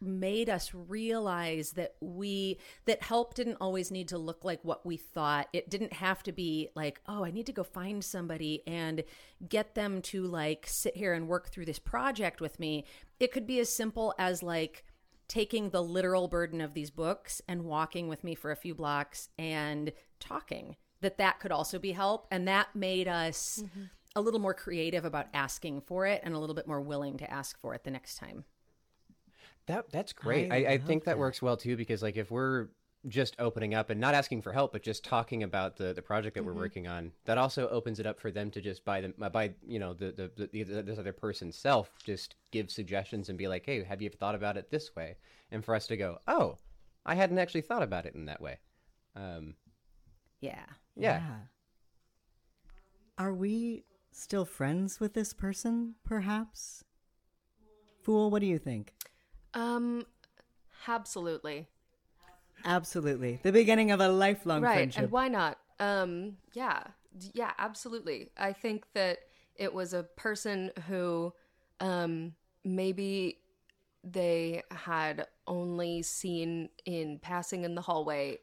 [0.04, 4.98] made us realize that we that help didn't always need to look like what we
[4.98, 5.48] thought.
[5.54, 9.04] It didn't have to be like oh i need to go find somebody and
[9.48, 12.86] get them to like sit here and work through this project with me.
[13.20, 14.84] It could be as simple as like
[15.28, 19.30] taking the literal burden of these books and walking with me for a few blocks
[19.38, 22.28] and talking that that could also be help.
[22.32, 23.84] And that made us mm-hmm.
[24.16, 27.32] a little more creative about asking for it and a little bit more willing to
[27.32, 28.46] ask for it the next time
[29.68, 30.52] That that's great.
[30.52, 31.18] I I, I, think that, that.
[31.18, 32.68] works well too because like if we're
[33.08, 36.36] just opening up and not asking for help, but just talking about the, the project
[36.36, 39.14] that we're working on, that also opens it up for them to just by them
[39.32, 43.38] by you know the the, the, the this other person's self just give suggestions and
[43.38, 45.16] be like, hey, have you ever thought about it this way?
[45.52, 46.58] And for us to go, oh,
[47.06, 48.60] I hadn't actually thought about it in that way.
[49.16, 49.56] Um,
[50.42, 51.22] yeah yeah.
[53.18, 56.84] Are we still friends with this person, perhaps?
[58.04, 58.94] Fool, what do you think?
[59.54, 60.06] Um,
[60.88, 61.68] absolutely.
[62.66, 63.40] Absolutely.
[63.44, 65.04] The beginning of a lifelong right friendship.
[65.04, 66.82] and why not um yeah
[67.34, 69.20] yeah absolutely i think that
[69.56, 71.34] it was a person who
[71.80, 72.34] um
[72.64, 73.40] maybe
[74.04, 78.38] they had only seen in passing in the hallway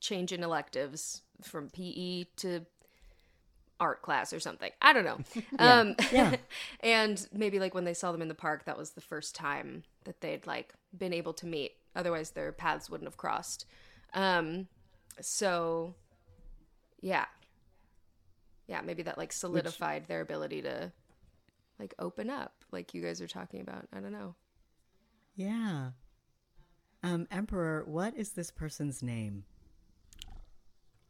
[0.00, 2.64] change in electives from pe to
[3.78, 4.70] art class or something.
[4.80, 5.18] I don't know.
[5.58, 6.36] Um Yeah.
[6.80, 9.84] and maybe like when they saw them in the park that was the first time
[10.04, 11.72] that they'd like been able to meet.
[11.94, 13.66] Otherwise their paths wouldn't have crossed.
[14.14, 14.68] Um
[15.20, 15.94] so
[17.00, 17.26] yeah.
[18.66, 20.92] Yeah maybe that like solidified their ability to
[21.78, 23.86] like open up like you guys are talking about.
[23.92, 24.34] I don't know.
[25.34, 25.90] Yeah.
[27.02, 29.44] Um, Emperor, what is this person's name?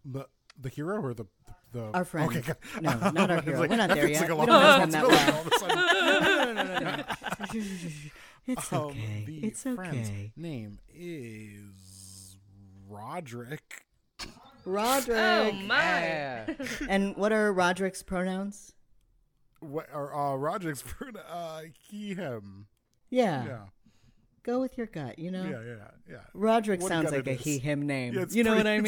[0.05, 0.27] The
[0.61, 1.27] the hero or the
[1.66, 2.35] the Our friend.
[2.37, 2.53] Okay.
[2.81, 3.61] No, not our It's hero.
[3.61, 4.21] like- We're not there yet.
[4.29, 5.35] like we don't know him that well.
[5.35, 7.07] all of a.
[8.49, 9.25] It's Um, okay.
[9.43, 10.33] it's friend's okay.
[10.37, 12.37] name is
[12.89, 13.83] Roderick.
[14.65, 15.19] Roderick.
[15.19, 16.47] oh my
[16.89, 18.73] And what are Roderick's pronouns?
[19.61, 22.67] What or uh, Roderick's pron- uh he him.
[23.11, 23.45] Yeah.
[23.47, 23.59] Yeah.
[24.45, 25.43] Go with your gut, you know?
[25.43, 26.17] Yeah, yeah, yeah.
[26.33, 27.45] Roderick What sounds like a it is.
[27.45, 28.15] he him name.
[28.15, 28.83] Yeah, you know pretty- what I it's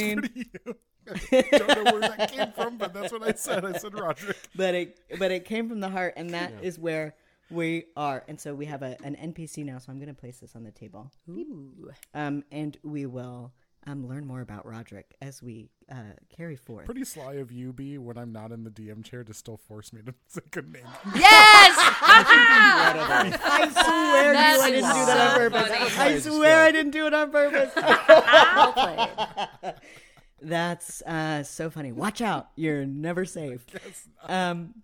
[0.65, 0.75] mean?
[1.15, 1.55] Pretty you.
[1.55, 3.65] I don't know where that came from, but that's what I said.
[3.65, 4.37] I said Roderick.
[4.57, 7.15] but it but it came from the heart and that is where
[7.51, 10.39] we are and so we have a, an npc now so i'm going to place
[10.39, 11.91] this on the table Ooh.
[12.13, 13.53] um, and we will
[13.87, 15.95] um, learn more about roderick as we uh,
[16.37, 19.33] carry forth Pretty sly of you, B, when I'm not in the DM chair to
[19.33, 20.83] still force me to say a good name.
[21.15, 21.75] yes
[23.41, 26.91] i swear to That you i didn't do that on purpose i swear i didn't
[26.93, 29.75] do it on purpose well played
[30.41, 33.67] that's uh, so funny watch out you're never safe
[34.29, 34.75] um,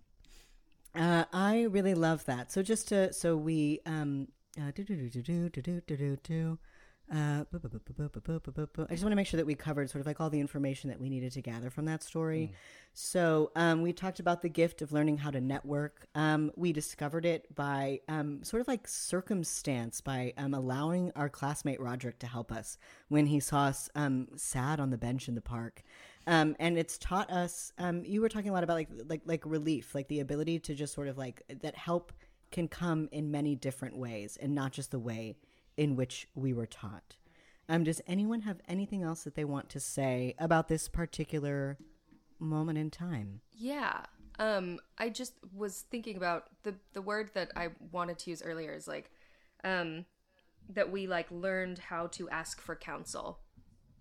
[0.95, 2.53] uh, I really love that.
[2.53, 4.29] So just to so we um
[4.59, 6.59] uh, do do do do do do do do.
[7.13, 10.41] Uh, I just want to make sure that we covered sort of like all the
[10.41, 12.51] information that we needed to gather from that story.
[12.51, 12.57] Mm.
[12.95, 16.07] So um, we talked about the gift of learning how to network.
[16.15, 22.19] Um, we discovered it by um, sort of like circumstance, by allowing our classmate Roderick
[22.21, 22.79] to help us
[23.09, 23.91] when he saw us
[24.37, 25.83] sad on the bench in the park.
[26.27, 27.73] Um, and it's taught us.
[27.79, 30.75] Um, you were talking a lot about like like like relief, like the ability to
[30.75, 32.13] just sort of like that help
[32.51, 35.37] can come in many different ways, and not just the way
[35.77, 37.17] in which we were taught.
[37.69, 41.79] Um, does anyone have anything else that they want to say about this particular
[42.39, 43.41] moment in time?
[43.53, 44.03] Yeah.
[44.39, 48.73] Um, I just was thinking about the the word that I wanted to use earlier
[48.73, 49.11] is like,
[49.63, 50.05] um,
[50.69, 53.39] that we like learned how to ask for counsel,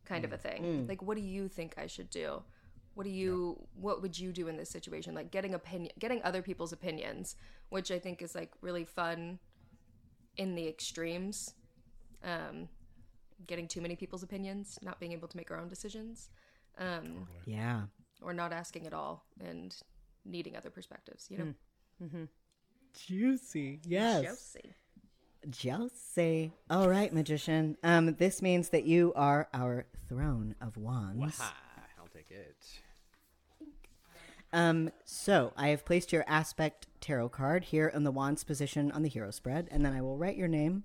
[0.05, 0.88] kind of a thing.
[0.88, 2.41] Like, what do you think I should do?
[2.95, 3.59] What do you?
[3.76, 5.13] What would you do in this situation?
[5.13, 7.36] Like getting opinion, getting other people's opinions,
[7.69, 9.39] which I think is like really fun
[10.36, 11.53] in the extremes.
[12.24, 12.69] Um,
[13.47, 16.30] getting too many people's opinions, not being able to make our own decisions.
[16.78, 17.84] Um, Yeah.
[18.21, 19.76] or not asking at all and
[20.26, 22.28] needing other perspectives, you know?
[22.93, 23.82] Juicy.
[23.86, 24.24] Yes.
[24.24, 24.74] Juicy.
[25.49, 26.53] Josie.
[26.69, 27.78] All right, magician.
[27.84, 31.39] Um, this means that you are our throne of wands.
[31.99, 32.55] I'll take it.
[34.53, 39.01] Um, so I have placed your aspect tarot card here in the wands position on
[39.01, 40.84] the hero spread, and then I will write your name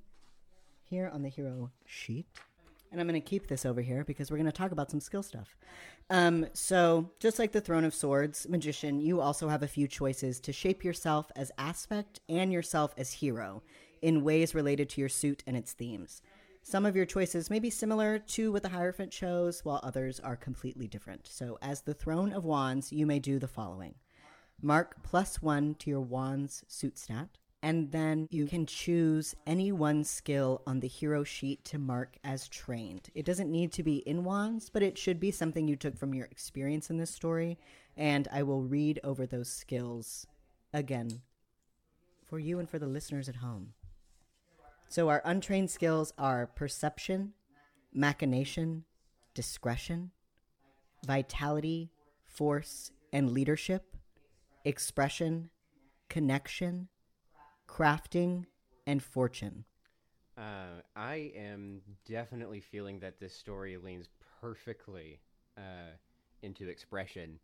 [0.89, 2.27] here on the hero sheet.
[2.91, 5.01] And I'm going to keep this over here because we're going to talk about some
[5.01, 5.57] skill stuff.
[6.11, 10.41] Um, so, just like the Throne of Swords magician, you also have a few choices
[10.41, 13.63] to shape yourself as aspect and yourself as hero
[14.01, 16.23] in ways related to your suit and its themes.
[16.63, 20.37] Some of your choices may be similar to what the Hierophant chose, while others are
[20.37, 21.27] completely different.
[21.27, 23.95] So, as the Throne of Wands, you may do the following
[24.61, 30.05] mark plus one to your Wands suit stat, and then you can choose any one
[30.05, 33.11] skill on the hero sheet to mark as trained.
[33.15, 36.15] It doesn't need to be in Wands, but it should be something you took from
[36.15, 37.59] your experience in this story,
[37.97, 40.27] and I will read over those skills
[40.73, 41.23] again
[42.27, 43.73] for you and for the listeners at home.
[44.89, 47.33] So our untrained skills are perception,
[47.93, 48.85] machination,
[49.35, 50.13] discretion,
[51.07, 51.91] vitality,
[52.25, 53.97] force, and leadership,
[54.65, 55.51] expression,
[56.09, 56.89] connection,
[57.69, 58.47] crafting,
[58.87, 59.65] and fortune.
[60.37, 64.09] Uh, I am definitely feeling that this story leans
[64.41, 65.21] perfectly
[65.57, 65.91] uh,
[66.43, 67.39] into expression,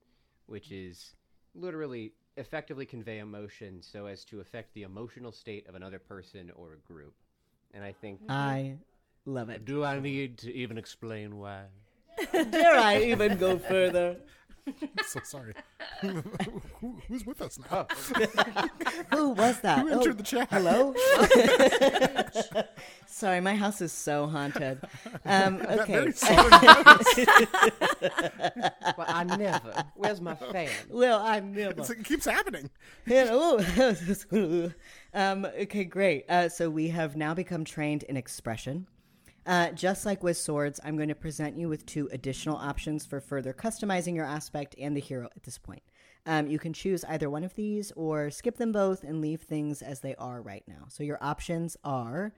[0.46, 1.14] which is
[1.54, 6.74] literally effectively convey emotion so as to affect the emotional state of another person or
[6.74, 7.14] a group.
[7.72, 8.76] And I think I
[9.24, 9.64] love it.
[9.64, 11.64] Do I need to even explain why?
[12.50, 14.16] Dare I even go further?
[14.66, 15.52] I'm so sorry.
[16.00, 17.86] Who, who's with us now?
[19.12, 19.80] Who was that?
[19.80, 20.48] Who entered Oh, the chat?
[20.50, 20.94] Hello?
[23.06, 24.80] Sorry, my house is so haunted.
[25.26, 25.92] Um, That okay.
[25.92, 26.12] very
[28.96, 29.84] well, I never.
[29.94, 30.70] Where's my fan?
[30.88, 31.80] Well, I never.
[31.80, 32.70] It's it keeps happening.
[33.06, 33.58] Hello.
[35.14, 36.24] um, okay, great.
[36.28, 38.86] Uh, so we have now become trained in expression.
[39.46, 43.20] Uh, just like with swords, I'm going to present you with two additional options for
[43.20, 45.82] further customizing your aspect and the hero at this point.
[46.26, 49.82] Um, you can choose either one of these or skip them both and leave things
[49.82, 50.86] as they are right now.
[50.88, 52.32] So your options are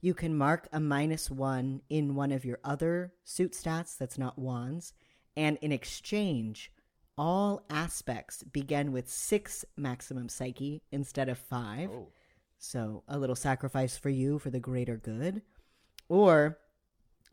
[0.00, 4.38] you can mark a minus one in one of your other suit stats that's not
[4.38, 4.92] wands,
[5.34, 6.70] and in exchange,
[7.16, 11.88] all aspects begin with six maximum psyche instead of five.
[12.58, 15.40] So a little sacrifice for you for the greater good.
[16.08, 16.58] Or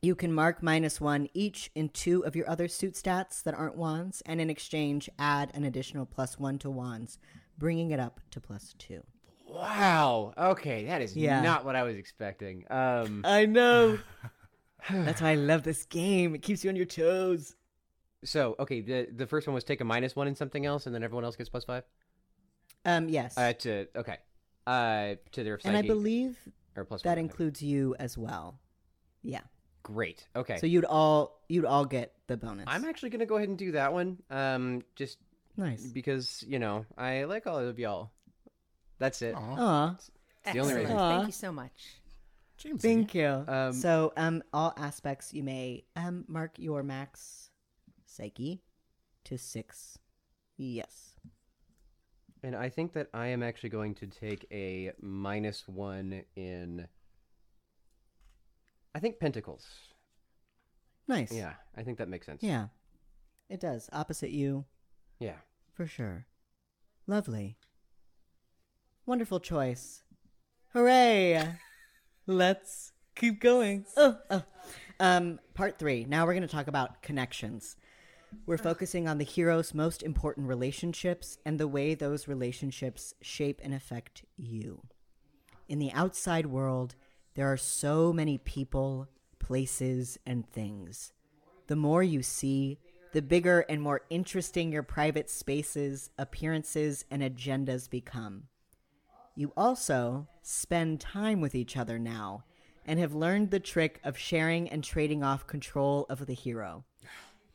[0.01, 3.76] you can mark minus one each in two of your other suit stats that aren't
[3.76, 7.19] wands, and in exchange, add an additional plus one to wands,
[7.57, 9.03] bringing it up to plus two.
[9.47, 10.34] Wow.
[10.38, 11.41] Okay, that is Yeah.
[11.41, 12.65] not what I was expecting.
[12.72, 13.99] Um, I know.
[14.89, 16.34] That's why I love this game.
[16.34, 17.55] It keeps you on your toes.
[18.24, 20.95] so okay, the the first one was take a minus one in something else, and
[20.95, 21.84] then everyone else gets plus five.
[22.86, 23.38] Um, yes.
[23.38, 24.17] Uh, to okay,
[24.65, 26.38] uh, to their and I believe
[26.76, 28.59] or plus that one, includes you as well.
[29.24, 29.41] Yeah.
[29.84, 30.28] Great.
[30.36, 30.57] Okay.
[30.57, 32.65] So you'd all you'd all get the bonus.
[32.67, 34.22] I'm actually gonna go ahead and do that one.
[34.30, 35.17] Um, just
[35.57, 35.86] nice.
[35.88, 38.11] because you know I like all of y'all.
[38.99, 39.36] That's it.
[39.36, 39.95] Aw,
[40.53, 40.95] the only reason.
[40.95, 41.15] Aw.
[41.15, 41.95] Thank you so much.
[42.57, 42.82] James.
[42.82, 43.43] thank you.
[43.47, 47.49] Um, so um, all aspects you may um mark your max
[48.05, 48.61] psyche
[49.24, 49.97] to six.
[50.57, 51.15] Yes.
[52.44, 56.88] And I think that I am actually going to take a minus one in.
[58.96, 59.68] I think pentacles.
[61.08, 61.32] Nice.
[61.32, 62.42] Yeah, I think that makes sense.
[62.42, 62.68] Yeah.
[63.50, 63.89] It does.
[63.92, 64.66] Opposite you,
[65.20, 65.38] Yeah.
[65.74, 66.26] for sure.
[67.06, 67.58] Lovely.
[69.06, 70.04] Wonderful choice.
[70.74, 71.56] Hooray!
[72.28, 73.86] Let's keep going.
[73.98, 74.44] Oh, oh.
[75.00, 76.06] Um, part three.
[76.06, 77.76] Now we're going to talk about connections.
[78.45, 83.73] We're focusing on the hero's most important relationships and the way those relationships shape and
[83.73, 84.82] affect you.
[85.69, 86.95] In the outside world,
[87.36, 89.07] there are so many people,
[89.39, 91.13] places, and things.
[91.67, 92.79] The more you see,
[93.13, 98.43] the bigger and more interesting your private spaces, appearances, and agendas become.
[99.36, 102.43] You also spend time with each other now
[102.86, 106.84] and have learned the trick of sharing and trading off control of the hero.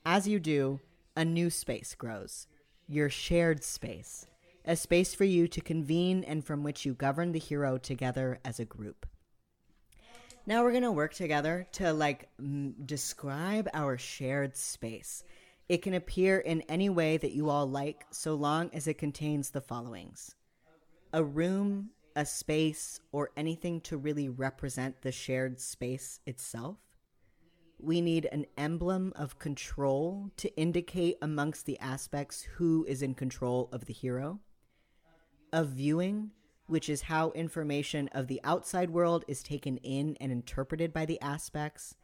[0.08, 0.78] As you do,
[1.16, 2.46] a new space grows
[2.86, 4.24] your shared space,
[4.64, 8.60] a space for you to convene and from which you govern the hero together as
[8.60, 9.04] a group.
[10.46, 15.24] Now we're going to work together to like m- describe our shared space.
[15.68, 19.50] It can appear in any way that you all like so long as it contains
[19.50, 20.36] the followings
[21.12, 26.76] a room, a space, or anything to really represent the shared space itself.
[27.78, 33.68] We need an emblem of control to indicate amongst the aspects who is in control
[33.70, 34.40] of the hero.
[35.52, 36.30] A viewing,
[36.68, 41.20] which is how information of the outside world is taken in and interpreted by the
[41.20, 41.94] aspects.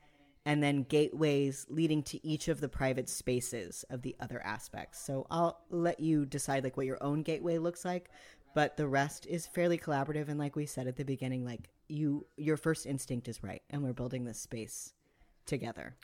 [0.44, 5.02] And then gateways leading to each of the private spaces of the other aspects.
[5.02, 8.10] So I'll let you decide like what your own gateway looks like,
[8.54, 12.26] but the rest is fairly collaborative and like we said at the beginning, like you
[12.36, 14.94] your first instinct is right and we're building this space
[15.47, 15.97] together.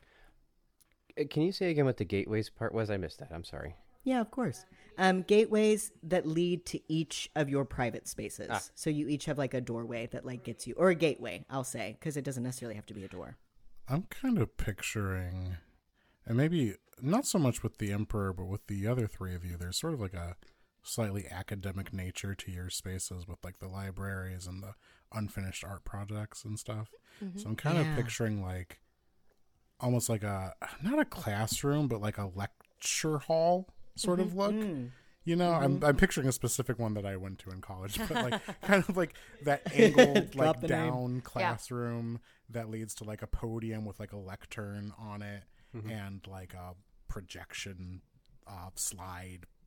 [1.19, 2.91] Uh, Can you say again what the gateways part was?
[2.91, 3.31] I missed that.
[3.33, 3.75] I'm sorry.
[4.05, 4.65] Yeah, of course.
[4.97, 8.49] Um, gateways that lead to each of your private spaces.
[8.51, 8.63] Ah.
[8.75, 11.65] So you each have like a doorway that like gets you, or a gateway, I'll
[11.65, 13.37] say, because it doesn't necessarily have to be a door.
[13.89, 15.57] I'm kind of picturing,
[16.27, 19.57] and maybe not so much with the Emperor, but with the other three of you,
[19.57, 20.37] there's sort of like a
[20.83, 24.75] slightly academic nature to your spaces with like the libraries and the
[25.13, 26.89] unfinished art projects and stuff.
[27.37, 27.91] So I'm kind Yeah.
[27.91, 28.81] of picturing like
[29.81, 34.39] almost like a not a classroom, but like a lecture hall sort of mm-hmm.
[34.39, 34.55] look.
[34.55, 34.91] Mm.
[35.25, 35.85] You know, I'm mm-hmm.
[35.85, 38.97] I'm picturing a specific one that I went to in college, but like kind of
[38.97, 39.15] like
[39.45, 40.87] that angled like the name.
[40.87, 42.21] down classroom
[42.51, 45.43] that leads to like a podium with like a lectern on it
[45.77, 45.91] mm-hmm.
[45.91, 46.75] and like a
[47.09, 48.01] projection
[48.47, 49.58] uh, slide th-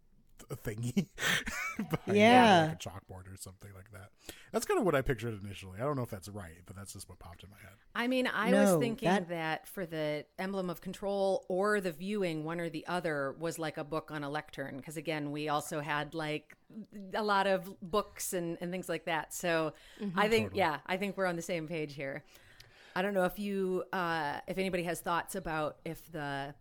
[0.49, 1.07] thingy.
[1.77, 2.67] behind it, Yeah.
[2.69, 4.09] like a chalkboard or something like that.
[4.51, 5.79] That's kind of what I pictured initially.
[5.79, 7.73] I don't know if that's right, but that's just what popped in my head.
[7.95, 9.67] I mean, I No, was thinking that- that...
[9.67, 13.83] for the emblem of control or the viewing, one or the other was like a
[13.83, 14.77] book on a lectern.
[14.77, 16.55] Because again, we also had like
[17.13, 19.33] a lot of books and, and things like that.
[19.33, 19.73] So
[20.15, 22.23] I think, yeah, I think we're on the same page here.
[22.95, 26.53] I don't know if you, uh, if anybody has thoughts about if the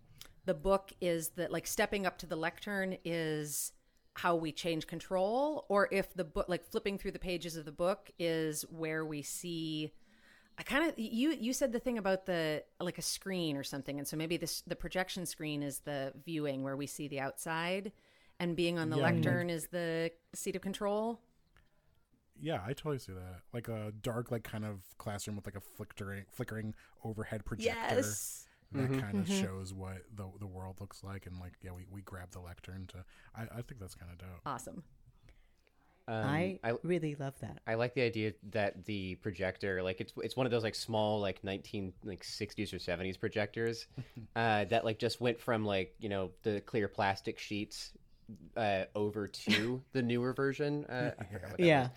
[0.45, 3.72] the book is that like stepping up to the lectern is
[4.14, 7.72] how we change control, or if the book, like flipping through the pages of the
[7.72, 9.93] book, is where we see.
[10.59, 13.99] I kind of you you said the thing about the like a screen or something,
[13.99, 17.93] and so maybe this the projection screen is the viewing where we see the outside,
[18.38, 19.05] and being on the Yeah.
[19.05, 21.20] lectern is the seat of control.
[22.43, 23.43] Yeah, I totally see that.
[23.53, 26.74] Like a dark, like kind of classroom with like a flickering, flickering
[27.05, 27.97] overhead projector.
[28.73, 32.03] That kind of shows what the the world looks like, and like yeah, we, we
[32.03, 33.05] grab the lectern to.
[33.35, 34.41] I, I think that's kind of dope.
[34.47, 34.83] awesome.
[36.09, 37.59] Um, I, I really love that.
[37.68, 41.21] I like the idea that the projector, like it's it's one of those like small
[41.21, 43.87] like nineteen like sixties or seventies projectors,
[44.37, 47.93] uh, that like just went from like you know the clear plastic sheets,
[48.57, 50.85] uh, over to the newer version.
[50.87, 51.89] Uh, I forgot what that Yeah.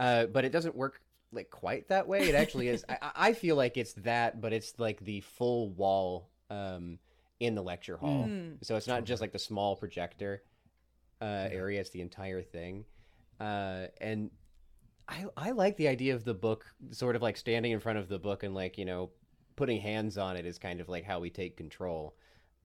[0.00, 1.00] Uh, but it doesn't work
[1.32, 2.28] like quite that way.
[2.28, 2.84] It actually is.
[2.88, 6.98] I, I feel like it's that, but it's like the full wall um,
[7.40, 8.30] in the lecture hall.
[8.62, 10.42] So it's not just like the small projector
[11.20, 12.84] uh, area; it's the entire thing.
[13.40, 14.30] Uh, and
[15.08, 18.08] I I like the idea of the book, sort of like standing in front of
[18.08, 19.10] the book and like you know
[19.56, 22.14] putting hands on it is kind of like how we take control.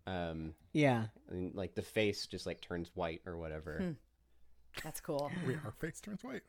[0.05, 1.05] Um, Yeah.
[1.29, 3.95] and like the face just like turns white or whatever.
[4.83, 5.31] That's cool.
[5.47, 6.43] We, our face turns white.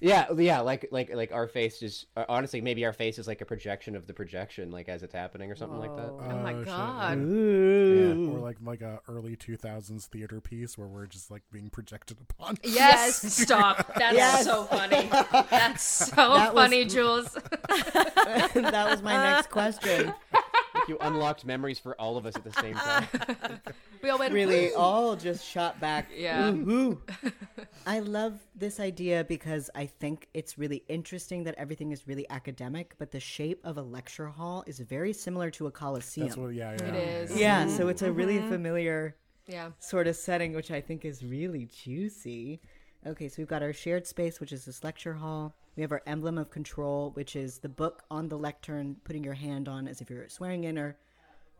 [0.00, 3.40] Yeah, yeah, like like like our face is uh, honestly maybe our face is like
[3.40, 6.12] a projection of the projection, like as it's happening or something like that.
[6.12, 6.28] Whoa.
[6.30, 7.18] Oh my Uh, God.
[7.18, 8.32] yeah.
[8.32, 12.18] Or like like a early two thousands theater piece where we're just like being projected
[12.20, 12.58] upon.
[12.62, 13.92] Yes, stop.
[13.96, 14.44] That's Yes.
[14.44, 15.08] so funny.
[15.50, 17.32] That's so That was- funny, Joolz.
[18.54, 20.14] that was my next question.
[20.88, 23.06] Like you unlocked memories for all of us at the same time.
[24.00, 26.08] We all went Really, all just shot back.
[26.16, 26.52] Yeah.
[26.52, 27.02] Ooh.
[27.86, 32.94] I love this idea because I think it's really interesting that everything is really academic,
[32.98, 36.28] but the shape of a lecture hall is very similar to a coliseum.
[36.28, 36.54] That's what.
[36.54, 36.86] Yeah, yeah.
[36.86, 37.36] It is.
[37.36, 37.88] yeah, so mm-hmm.
[37.88, 38.50] it's a really mm-hmm.
[38.50, 39.16] familiar
[39.48, 39.70] Yeah.
[39.80, 42.60] sort of setting, which I think is really juicy.
[43.04, 45.56] Okay, so we've got our shared space, which is this lecture hall.
[45.78, 49.34] We have our emblem of control, which is the book on the lectern, putting your
[49.34, 50.98] hand on as if you're swearing in or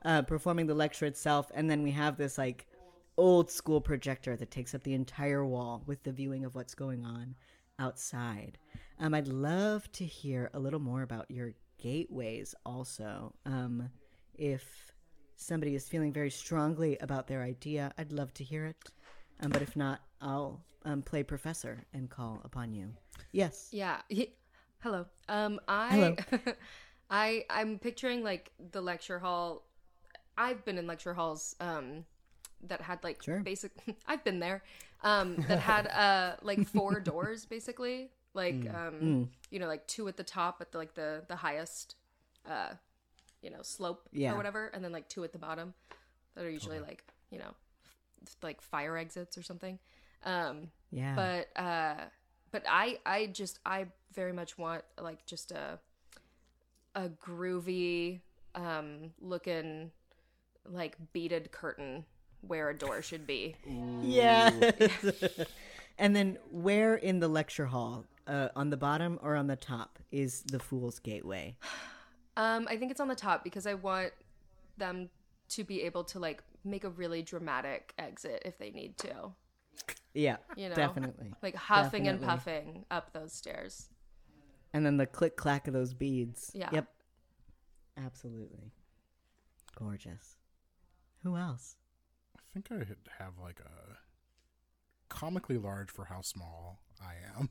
[0.04, 1.52] uh, performing the lecture itself.
[1.54, 2.66] And then we have this like
[3.16, 7.04] old school projector that takes up the entire wall with the viewing of what's going
[7.04, 7.36] on
[7.78, 8.58] outside.
[8.98, 13.32] Um, I'd love to hear a little more about your gateways also.
[13.46, 13.88] Um,
[14.34, 14.90] if
[15.36, 18.78] somebody is feeling very strongly about their idea, I'd love to hear it.
[19.40, 22.90] Um, but if not, I'll um, play professor and call upon you.
[23.32, 23.68] Yes.
[23.72, 24.00] Yeah.
[24.08, 24.34] He-
[24.80, 25.06] Hello.
[25.28, 26.52] Um I Hello.
[27.10, 29.64] I I'm picturing like the lecture hall.
[30.36, 32.04] I've been in lecture halls um
[32.68, 33.40] that had like Sure.
[33.40, 33.72] basic
[34.06, 34.62] I've been there.
[35.02, 38.10] Um that had uh like four doors basically.
[38.34, 38.74] Like Mm.
[38.86, 41.96] um you know like two at the top at the like the the highest
[42.48, 42.70] uh
[43.42, 44.32] you know slope Yeah.
[44.34, 45.74] or whatever and then like two at the bottom
[46.36, 47.67] that are usually like, you know, f-
[48.42, 49.78] like fire exits or something.
[50.24, 51.14] Um Yeah.
[51.14, 52.04] but uh
[52.50, 55.78] but i i just i very much want like just a
[56.94, 58.20] a groovy
[58.54, 59.90] um looking
[60.64, 62.04] like beaded curtain
[62.40, 63.54] where a door should be
[64.02, 64.50] yeah.
[65.98, 69.98] and then where in the lecture hall, uh, on the bottom or on the top,
[70.12, 71.56] is the Fool's Gateway?
[72.36, 74.12] um i think it's on the top because i want
[74.76, 75.10] them
[75.48, 79.32] to be able to like make a really dramatic exit if they need to
[80.14, 81.32] Yeah, you know definitely.
[81.42, 83.88] like huffing and puffing up those stairs
[84.72, 86.50] And then the click clack of those beads.
[86.54, 86.68] Yeah.
[86.72, 86.88] Yep.
[87.96, 88.70] Absolutely.
[89.76, 90.36] Gorgeous.
[91.22, 91.76] Who else?
[92.36, 92.84] I think I
[93.22, 93.96] have like a
[95.08, 97.48] comically large for how small I am.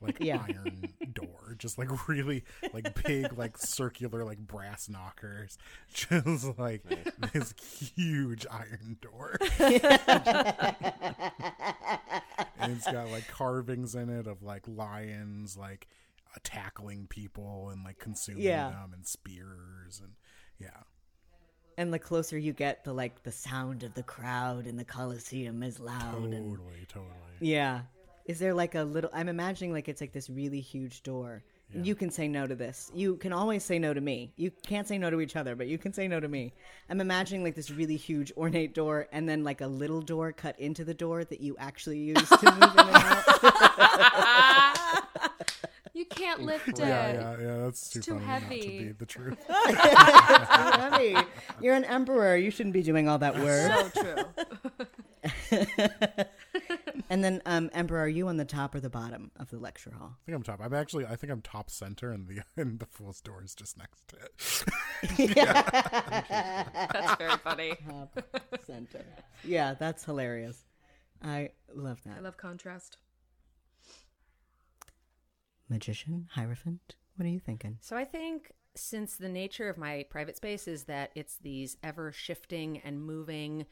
[0.00, 0.44] Like Yeah.
[0.48, 5.58] iron door, just like really like big, like circular, like brass knockers,
[5.92, 6.82] just like
[7.32, 7.52] this
[7.96, 9.36] huge iron door.
[9.58, 9.82] and
[12.72, 15.88] it's got like carvings in it of like lions, like
[16.34, 18.70] uh, tackling people and like consuming Yeah.
[18.70, 20.12] them, and spears, and
[20.58, 20.82] yeah.
[21.76, 25.62] And the closer you get, the like the sound of the crowd in the Colosseum
[25.62, 26.24] is loud.
[26.24, 27.12] And Totally, totally.
[27.40, 27.82] yeah,
[28.28, 29.10] is there like a little?
[29.12, 31.42] I'm imagining like it's like this really huge door.
[31.74, 32.90] You can say no to this.
[32.94, 34.32] You can always say no to me.
[34.36, 36.54] You can't say no to each other, but you can say no to me.
[36.88, 40.58] I'm imagining like this really huge ornate door, and then like a little door cut
[40.58, 44.24] into the door that you actually use to move in and out.
[45.94, 46.78] You can't lift it.
[46.78, 47.56] Yeah, yeah, yeah.
[47.64, 48.78] That's too, too funny not to heavy.
[48.84, 49.36] be the truth.
[49.48, 51.16] Heavy.
[51.60, 52.36] You're an emperor.
[52.36, 53.92] You shouldn't be doing all that work.
[53.94, 54.24] So true.
[57.10, 59.90] And then, um, Emperor, are you on the top or the bottom of the lecture
[59.90, 60.16] hall?
[60.20, 60.60] I think I'm top.
[60.62, 61.06] I'm actually.
[61.06, 64.16] I think I'm top center, and the and the fool's door is just next to
[64.16, 65.36] it.
[65.36, 65.62] yeah.
[66.92, 67.74] That's very funny.
[67.88, 68.20] Top
[68.66, 69.04] center.
[69.44, 70.64] Yeah, that's hilarious.
[71.22, 72.16] I love that.
[72.18, 72.98] I love contrast.
[75.68, 77.78] Magician, Hierophant, what are you thinking?
[77.80, 82.12] So I think since the nature of my private space is that it's these ever
[82.12, 83.66] shifting and moving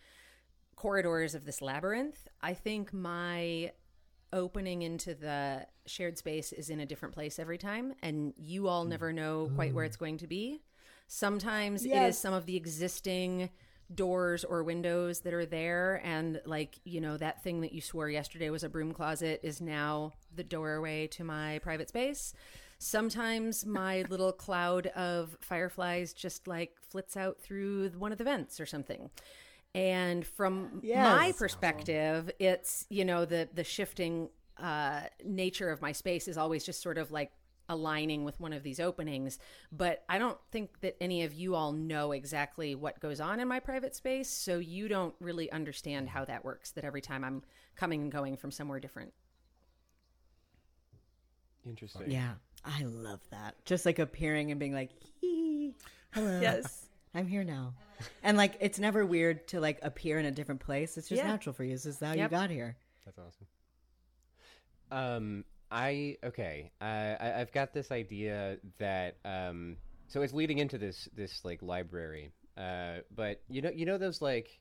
[0.77, 3.73] corridors of this labyrinth, I think my
[4.33, 8.85] opening into the shared space is in a different place every time and you all
[8.85, 8.91] hmm.
[8.91, 9.87] never know quite where oh.
[9.87, 10.63] it's going to be.
[11.09, 13.51] Sometimes it is some of the existing
[13.95, 18.11] doors or windows that are there and like you know that thing that you swore
[18.11, 22.35] yesterday was a broom closet is now the doorway to my private space.
[22.79, 28.59] Sometimes my little cloud of fireflies just like flits out through one of the vents
[28.59, 29.09] or something
[29.77, 31.37] and from my Yes.
[31.39, 36.83] perspective it's you know the the shifting uh nature of my space is always just
[36.83, 37.31] sort of like
[37.69, 39.39] aligning with one of these openings
[39.73, 43.49] but i don't think that any of you all know exactly what goes on in
[43.49, 47.43] my private space so you don't really understand how that works that every time i'm
[47.75, 49.13] coming and going from somewhere different
[51.67, 52.11] Interesting.
[52.11, 53.57] Yeah, I love that.
[53.65, 55.75] Just like appearing and being like, "Hee,
[56.13, 56.41] hello.
[56.41, 57.75] yes I'm here now.
[58.23, 60.97] And like, it's never weird to like appear in a different place.
[60.99, 61.29] It's just Yeah.
[61.29, 61.73] natural for you.
[61.73, 62.19] This is how Yep.
[62.19, 62.77] you got here.
[63.05, 63.47] That's awesome.
[64.91, 66.71] Um, I okay.
[66.81, 69.77] I, I I've got this idea that um,
[70.07, 72.33] so it's leading into this this like library.
[72.57, 74.59] Uh, but you know you know those like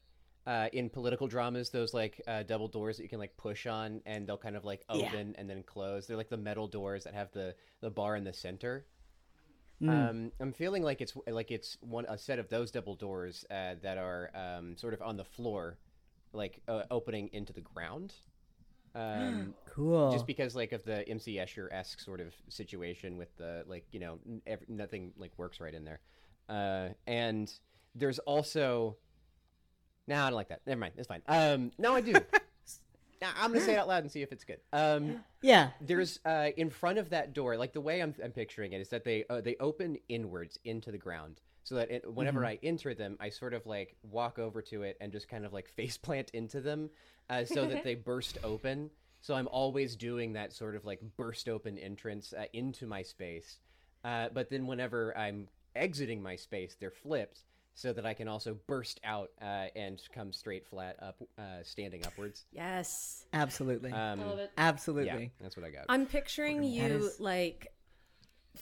[0.47, 4.01] uh, in political dramas those like uh, double doors that you can like push on
[4.05, 5.07] and they'll kind of like Yeah.
[5.07, 6.07] open and then close.
[6.07, 8.85] They're like the metal doors that have the the bar in the center.
[9.89, 13.75] Um, I'm feeling like it's like it's one a set of those double doors uh,
[13.81, 15.77] that are um, sort of on the floor,
[16.33, 18.13] like uh, opening into the ground.
[18.93, 20.11] Um, Cool.
[20.11, 23.99] just because like of the MC Escher esque sort of situation with the like you
[23.99, 25.99] know n- ev- nothing like works right in there,
[26.49, 27.51] uh, and
[27.93, 28.97] there's also.
[30.07, 30.61] No, I don't like that.
[30.67, 30.93] Never mind.
[30.97, 31.23] It's fine.
[31.27, 32.13] Um, no, I do.
[33.21, 34.59] I'm gonna say it out loud and see if it's good.
[34.73, 35.69] Um, yeah.
[35.81, 38.89] there's uh, in front of that door, like the way I'm, I'm picturing it is
[38.89, 42.93] that they uh, they open inwards into the ground, so that it, whenever I enter
[42.93, 45.97] them, I sort of like walk over to it and just kind of like face
[45.97, 46.89] plant into them,
[47.29, 48.89] uh, so that they burst open.
[49.21, 53.59] So I'm always doing that sort of like burst open entrance uh, into my space,
[54.03, 57.43] uh, but then whenever I'm exiting my space, they're flipped.
[57.77, 62.05] So that I can also burst out uh, and come straight flat up, uh, standing
[62.05, 62.45] upwards.
[62.53, 63.91] yes Absolutely.
[63.91, 64.21] Um,
[64.57, 65.05] Absolutely.
[65.23, 65.85] yeah, that's what I got.
[65.89, 67.73] I'm picturing you is- like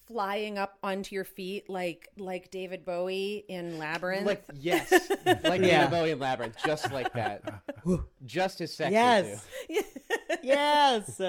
[0.07, 4.25] flying up onto your feet like like David Bowie in Labyrinth.
[4.25, 4.91] Like yes,
[5.25, 5.67] like Yeah.
[5.67, 5.87] yeah.
[5.87, 7.43] Bowie in Labyrinth, just like that,
[8.25, 9.45] just as sexy Yes.
[9.69, 9.81] too.
[10.41, 11.21] yes.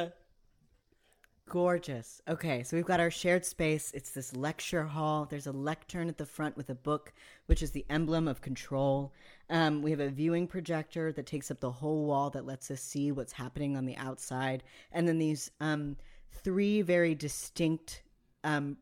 [1.49, 2.23] Gorgeous.
[2.27, 3.93] Okay, so we've got our shared space.
[3.93, 5.27] It's this lecture hall.
[5.29, 7.13] There's a lectern at the front with a book,
[7.47, 9.13] which is the emblem of control.
[9.51, 12.81] Um, we have a viewing projector that takes up the whole wall that lets us
[12.81, 14.63] see what's happening on the outside.
[14.91, 15.97] And then these um,
[16.33, 18.03] three very distinct
[18.43, 18.79] um,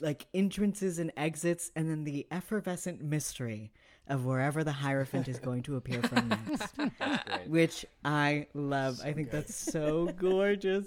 [0.00, 3.72] like entrances and exits, and then the effervescent mystery
[4.08, 9.00] of wherever the Hierophant is going to appear from next which I love.
[9.04, 10.86] I think that's so gorgeous.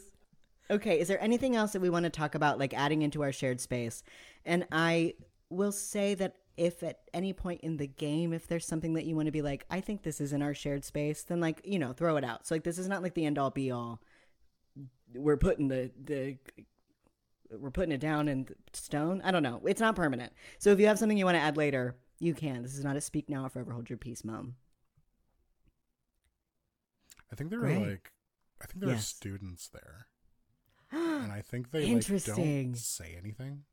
[0.69, 3.31] Okay, is there anything else that we want to talk about, like adding into our
[3.31, 4.01] shared space?
[4.45, 5.13] And I
[5.49, 9.15] will say that if at any point in the game, if there's something that you
[9.15, 11.77] want to be like, I think this is in our shared space, then like you
[11.77, 12.47] know, throw it out.
[12.47, 14.01] So like, this is not like the end all be all.
[15.13, 16.37] We're putting the the
[17.51, 19.21] we're putting it down in stone.
[19.23, 19.61] I don't know.
[19.65, 20.33] It's not permanent.
[20.57, 22.63] So if you have something you want to add later, you can.
[22.63, 24.55] This is not a speak now or forever hold your peace, mom.
[27.31, 27.87] I think there Great.
[27.87, 28.11] like,
[28.61, 29.07] I think there Yes.
[29.07, 30.07] students there,
[30.91, 33.63] and I think they like don't say anything.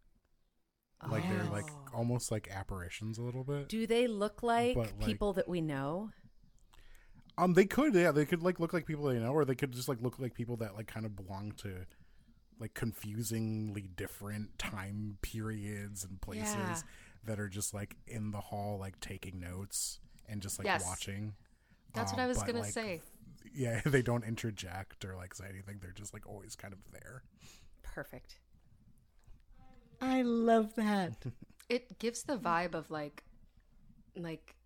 [1.08, 1.86] Like they're like Oh.
[1.94, 3.68] almost like apparitions a little bit.
[3.68, 6.10] Do they look like, But, like- people that we know?
[7.38, 9.72] Um, they could, yeah, they could like look like people they know, or they could
[9.72, 11.86] just like look like people that like kind of belong to
[12.60, 16.78] like confusingly different time periods and places Yeah.
[17.24, 19.98] that are just like in the hall, like taking notes
[20.28, 20.84] and just like Yes.
[20.84, 21.34] watching.
[21.94, 23.00] That's what Um, I was but, gonna like, say.
[23.54, 25.78] Yeah, they don't interject or like say anything.
[25.80, 27.22] They're just like always kind of there.
[27.82, 28.40] Perfect.
[30.00, 31.24] I love that.
[31.68, 33.24] It gives the vibe of like,
[34.16, 34.56] like,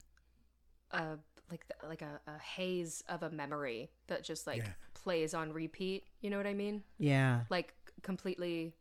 [0.92, 1.18] a
[1.50, 4.72] like the, like a, a haze of a memory that just like Yeah.
[4.94, 6.04] plays on repeat.
[6.20, 6.82] You know what I mean?
[6.98, 7.42] Yeah.
[7.50, 8.74] Like completely,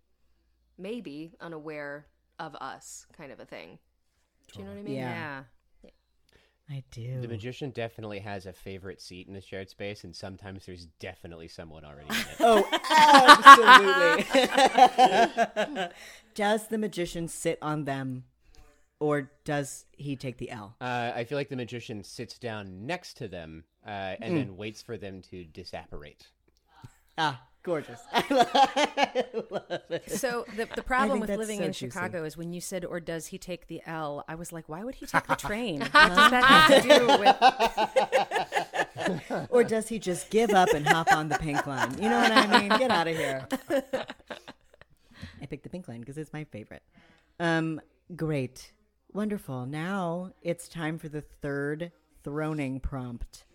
[0.78, 2.08] maybe unaware
[2.40, 3.80] of us, kind of a thing.
[4.52, 4.96] Do you know what I mean?
[4.96, 5.10] Yeah.
[5.10, 5.44] Yeah.
[6.70, 7.22] I do.
[7.22, 11.48] The magician definitely has a favorite seat in the shared space, and sometimes there's definitely
[11.48, 12.38] someone already in it.
[12.42, 12.68] Oh,
[13.00, 14.26] absolutely.
[16.36, 18.26] does the magician sit on them
[19.00, 20.76] or does he take the L?
[20.82, 24.38] Uh, I feel like the magician sits down next to them uh, and Hmm.
[24.38, 26.28] then waits for them to disapparate.
[27.18, 28.00] Ah, gorgeous.
[28.14, 30.10] I love it.
[30.12, 31.88] So the, the problem with living so in juicy.
[31.88, 34.84] Chicago is when you said, "Or does he take the L?" I was like, "Why
[34.84, 35.82] would he take the train?
[35.92, 37.36] what does that have to do with?"
[39.50, 41.94] Or does he just give up and hop on the pink line?
[42.02, 42.70] You know what I mean?
[42.70, 43.48] Get out of here.
[45.42, 46.82] I picked the pink line because it's my favorite.
[47.40, 47.82] Um,
[48.16, 48.72] great.
[49.14, 49.68] Wonderful.
[49.68, 51.92] Now it's time for the third
[52.24, 53.46] throning prompt,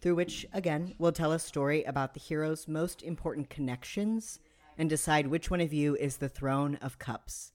[0.00, 4.40] through which, again, we'll tell a story about the hero's most important connections
[4.78, 7.52] and decide which one of you is the throne of cups.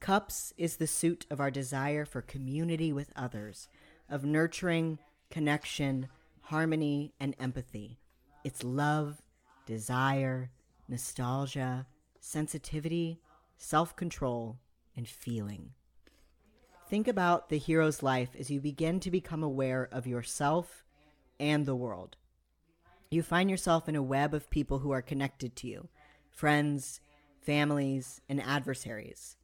[0.00, 3.68] Cups is the suit of our desire for community with others,
[4.08, 4.98] of nurturing,
[5.30, 6.08] connection,
[6.42, 7.98] harmony, and empathy.
[8.44, 9.22] It's love,
[9.66, 10.50] desire,
[10.88, 11.86] nostalgia,
[12.20, 13.20] sensitivity,
[13.56, 14.58] self control,
[14.94, 15.70] and feeling.
[16.88, 20.84] Think about the hero's life as you begin to become aware of yourself
[21.40, 22.16] and the world.
[23.10, 25.88] You find yourself in a web of people who are connected to you
[26.30, 27.00] friends,
[27.40, 29.36] families, and adversaries.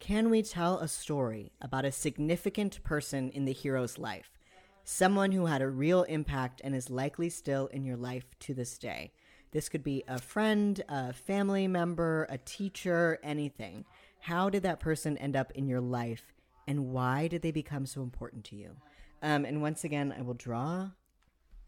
[0.00, 4.38] Can we tell a story about a significant person in the hero's life?
[4.84, 8.76] Someone who had a real impact and is likely still in your life to this
[8.76, 9.12] day.
[9.52, 13.84] This could be a friend, a family member, a teacher, anything.
[14.20, 16.34] How did that person end up in your life
[16.66, 18.76] and why did they become so important to you?
[19.22, 20.90] Um, and once again, I will draw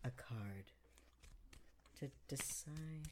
[0.07, 0.65] a card
[1.99, 3.11] to decide.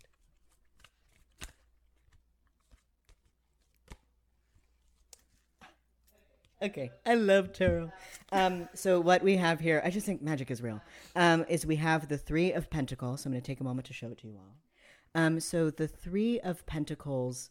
[6.62, 7.91] Okay, I love tarot.
[8.33, 10.81] Um, so what we have here, I just think magic is real.
[11.15, 13.23] Um, is we have the three of pentacles.
[13.23, 14.55] So I'm going to take a moment to show it to you all.
[15.15, 17.51] Um, so the three of pentacles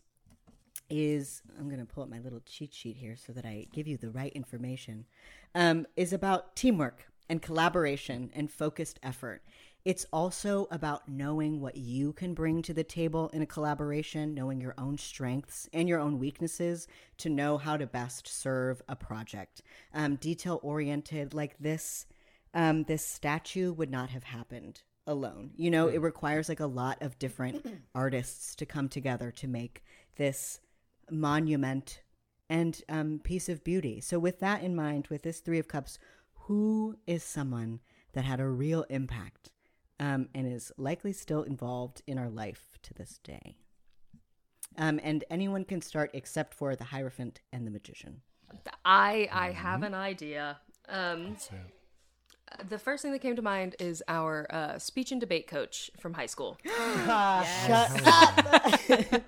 [0.89, 3.87] is I'm going to pull up my little cheat sheet here so that I give
[3.87, 5.05] you the right information.
[5.53, 9.43] Um, is about teamwork and collaboration and focused effort.
[9.85, 14.61] It's also about knowing what you can bring to the table in a collaboration, knowing
[14.61, 16.87] your own strengths and your own weaknesses
[17.17, 19.61] to know how to best serve a project.
[19.93, 22.05] Um, detail oriented, like this,
[22.53, 25.51] um, this statue would not have happened alone.
[25.57, 29.83] You know, it requires like a lot of different artists to come together to make
[30.15, 30.61] this
[31.11, 32.01] monument
[32.49, 33.99] and um, piece of beauty.
[33.99, 35.97] So, with that in mind, with this Three of Cups,
[36.43, 37.79] who is someone
[38.13, 39.51] that had a real impact
[39.99, 43.55] um, and is likely still involved in our life to this day?
[44.77, 48.21] Um, and anyone can start except for the Hierophant and the Magician.
[48.83, 50.59] I I have an idea.
[50.89, 51.55] Um, So,
[52.69, 56.13] the first thing that came to mind is our uh, speech and debate coach from
[56.13, 56.57] high school.
[56.65, 58.39] Shut up!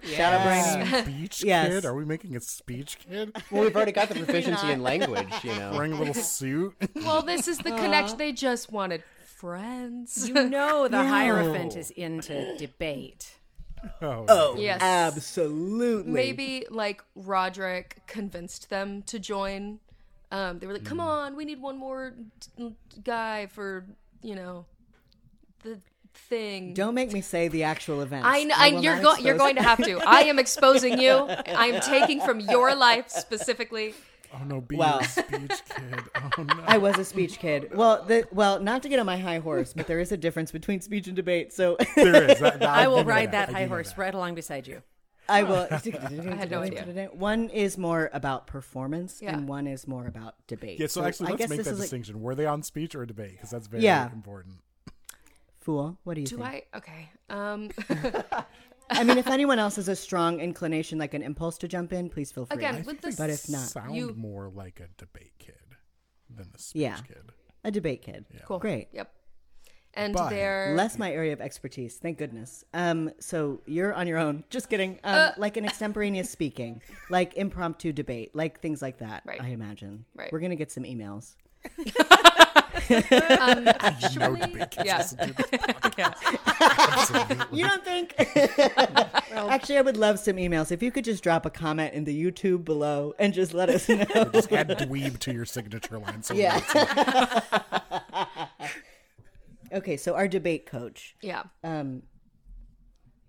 [0.03, 1.01] Shut up, Rainy.
[1.03, 1.67] speech Yes.
[1.69, 1.85] kid?
[1.85, 5.55] Are we making a speech kid Well, we've already got the proficiency in language, you
[5.55, 5.71] know.
[5.73, 6.73] wearing a little suit?
[6.95, 8.17] Well, this is the connection.
[8.17, 10.27] They just wanted friends.
[10.27, 11.07] You know the No.
[11.07, 13.35] Hierophant is into debate.
[14.01, 16.11] oh, yes, Absolutely.
[16.11, 19.79] maybe like Roderick convinced them to join.
[20.31, 22.13] Um, they were like, "Come on, we need one more
[22.57, 23.85] t- guy for
[24.21, 24.65] you know
[25.63, 25.79] the
[26.13, 28.25] thing." Don't make me say the actual event.
[28.25, 29.23] I know I, will you're going.
[29.25, 29.99] You're going to have to.
[30.05, 31.11] I am exposing you.
[31.13, 33.93] I am taking from your life specifically.
[34.33, 34.99] Oh no, be Wow.
[34.99, 35.99] a speech kid.
[36.37, 36.63] Oh no.
[36.67, 37.69] I was a speech kid.
[37.73, 40.51] Well, the, well, not to get on my high horse, but there is a difference
[40.51, 41.53] between speech and debate.
[41.53, 42.39] So there is.
[42.39, 43.97] That, that- I will ride I that high horse that.
[43.97, 44.81] right along beside you.
[45.27, 45.67] I will.
[45.71, 47.09] I had no idea.
[47.13, 49.33] One is more about performance, Yeah.
[49.35, 50.79] and one is more about debate.
[50.79, 52.21] Yeah, so, actually, let's make that that is like- distinction.
[52.21, 53.31] Were they on speech or debate?
[53.31, 54.11] Because that's very Yeah.
[54.11, 54.55] important.
[55.59, 56.47] Fool, what do you Do think?
[56.73, 56.77] I?
[56.77, 57.09] Okay.
[57.29, 57.71] Um,
[58.89, 62.07] I mean, if anyone else has a strong inclination, like an impulse to jump in,
[62.09, 62.57] please feel free.
[62.57, 65.55] again, with this, but if not, Sound You- more like a debate kid
[66.29, 66.97] than a speech Yeah.
[67.07, 67.31] kid.
[67.63, 68.25] a debate kid.
[68.45, 68.59] cool.
[68.59, 68.89] Great.
[68.93, 69.11] Yep.
[69.95, 72.63] And But- they're Less my area of expertise, thank goodness.
[72.73, 74.43] Um, so you're on your own.
[74.49, 74.99] Just kidding.
[75.03, 75.31] Um, Uh.
[75.37, 79.23] like an extemporaneous speaking, like impromptu debate, like things like that.
[79.25, 79.41] Right.
[79.41, 80.03] I imagine.
[80.13, 80.31] Right.
[80.33, 81.35] We're gonna get some emails.
[82.89, 85.03] um, actually, yeah.
[87.51, 88.13] You don't think?
[89.31, 90.71] Actually, I would love some emails.
[90.71, 93.87] If you could just drop a comment in the YouTube below and just let us
[93.89, 94.05] know.
[94.33, 96.23] Just add dweeb to your signature line.
[96.23, 96.59] So Yeah.
[99.75, 101.15] Okay, so our debate coach.
[101.21, 101.43] Yeah.
[101.63, 102.03] Um,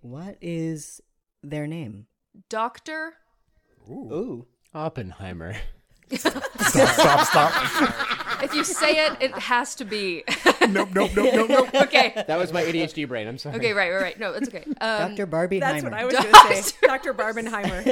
[0.01, 1.01] what is
[1.43, 2.07] their name?
[2.49, 3.13] Doctor.
[3.89, 4.47] Ooh.
[4.73, 5.55] Oppenheimer.
[6.13, 8.17] stop, stop, stop.
[8.41, 10.23] If you say it, it has to be.
[10.69, 11.69] nope, nope, nope, nope, nope.
[11.73, 12.23] okay.
[12.27, 13.27] That was my ADHD brain.
[13.27, 13.55] I'm sorry.
[13.57, 13.73] Okay.
[13.73, 13.91] Right.
[13.91, 14.01] Right.
[14.01, 14.19] Right.
[14.19, 14.63] No, it's okay.
[14.81, 15.25] Um, Dr.
[15.25, 16.77] Barbie That's what I was going to say.
[16.87, 17.13] Dr.
[17.13, 17.83] Barbenheimer.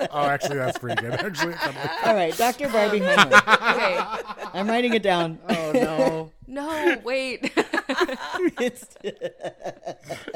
[0.12, 1.12] Oh, actually, that's pretty good.
[1.12, 1.54] Actually,
[2.04, 2.68] All right, Dr.
[2.68, 3.32] Barbie Heimer.
[3.76, 4.48] okay.
[4.52, 5.38] I'm writing it down.
[5.48, 6.32] Oh no.
[6.48, 6.98] No.
[7.04, 7.52] Wait.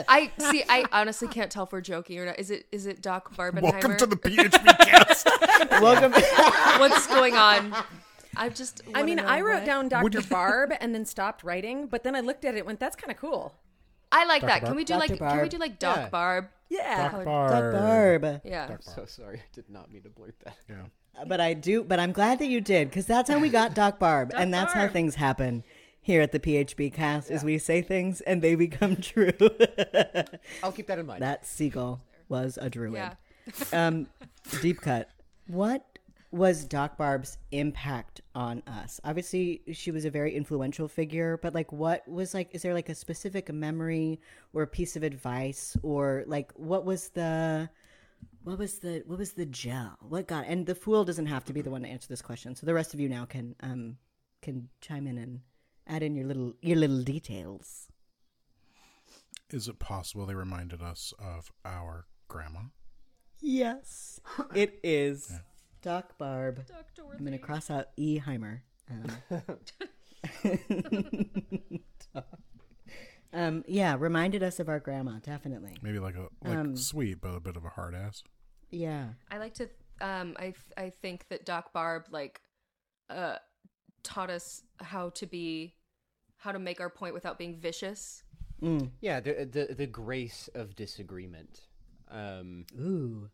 [0.08, 0.62] I see.
[0.68, 2.38] I honestly can't tell if we're joking or not.
[2.38, 2.66] Is it?
[2.70, 3.62] Is it Doc Barbenheimer?
[3.62, 5.28] welcome to the PHB cast.
[5.82, 6.12] welcome.
[6.80, 7.74] What's going on?
[8.36, 8.82] I just.
[8.94, 10.22] I mean, I wrote what- down Dr.
[10.22, 13.10] Barb and then stopped writing, but then I looked at it and went, that's kind
[13.10, 13.54] of cool.
[14.12, 14.60] I like that.
[14.62, 14.64] Barb?
[14.66, 15.00] Can we do Dr.
[15.08, 15.18] like?
[15.18, 16.08] Can we do like Doc Yeah.
[16.08, 16.48] Barb?
[16.68, 17.08] Yeah.
[17.10, 17.50] Doc Barb.
[17.50, 18.22] Doc Barb.
[18.22, 18.40] Barb.
[18.44, 18.66] Yeah.
[18.70, 19.38] I'm so sorry.
[19.38, 20.56] I did not mean to blurt that.
[20.68, 21.24] Yeah.
[21.26, 21.82] But I do.
[21.84, 24.72] But I'm glad that you did because that's how we got Doc Barb, and that's
[24.72, 25.64] how things happen
[26.00, 27.30] here at the PHB cast.
[27.30, 29.32] Is we say things and they become true.
[30.62, 31.22] I'll keep that in mind.
[31.22, 32.94] that seagull was a druid.
[32.94, 33.14] Yeah.
[33.72, 34.06] um,
[34.62, 35.08] deep cut.
[35.46, 35.93] What
[36.34, 39.00] was Doc Barb's impact on us?
[39.04, 42.48] Obviously, she was a very influential figure, but like, what was like?
[42.52, 44.20] Is there like a specific memory
[44.52, 47.70] or a piece of advice, or like, what was the
[48.42, 49.96] what was the what was the gel?
[50.00, 50.46] What got?
[50.46, 52.56] And the fool doesn't have to be the one to answer this question.
[52.56, 53.96] So the rest of you now can um
[54.42, 55.40] can chime in and
[55.86, 57.86] add in your little your little details.
[59.50, 62.60] Is it possible they reminded us of our grandma?
[63.40, 64.18] Yes,
[64.54, 65.32] it is.
[65.84, 66.64] Doc Barb.
[67.12, 68.18] I'm going to cross out E.
[68.18, 68.60] Heimer.
[68.90, 69.06] Um,
[73.34, 75.76] um, yeah, reminded us of our grandma, definitely.
[75.82, 78.22] Maybe like a like Um, sweet, but a bit of a hard ass.
[78.70, 79.08] Yeah.
[79.30, 79.68] I like to.
[80.00, 82.40] Um, I I think that Doc Barb like,
[83.10, 83.36] uh,
[84.02, 85.74] taught us how to be,
[86.38, 88.22] how to make our point without being vicious.
[89.02, 91.60] Yeah, the the the grace of disagreement.
[92.10, 93.28] Um, Ooh.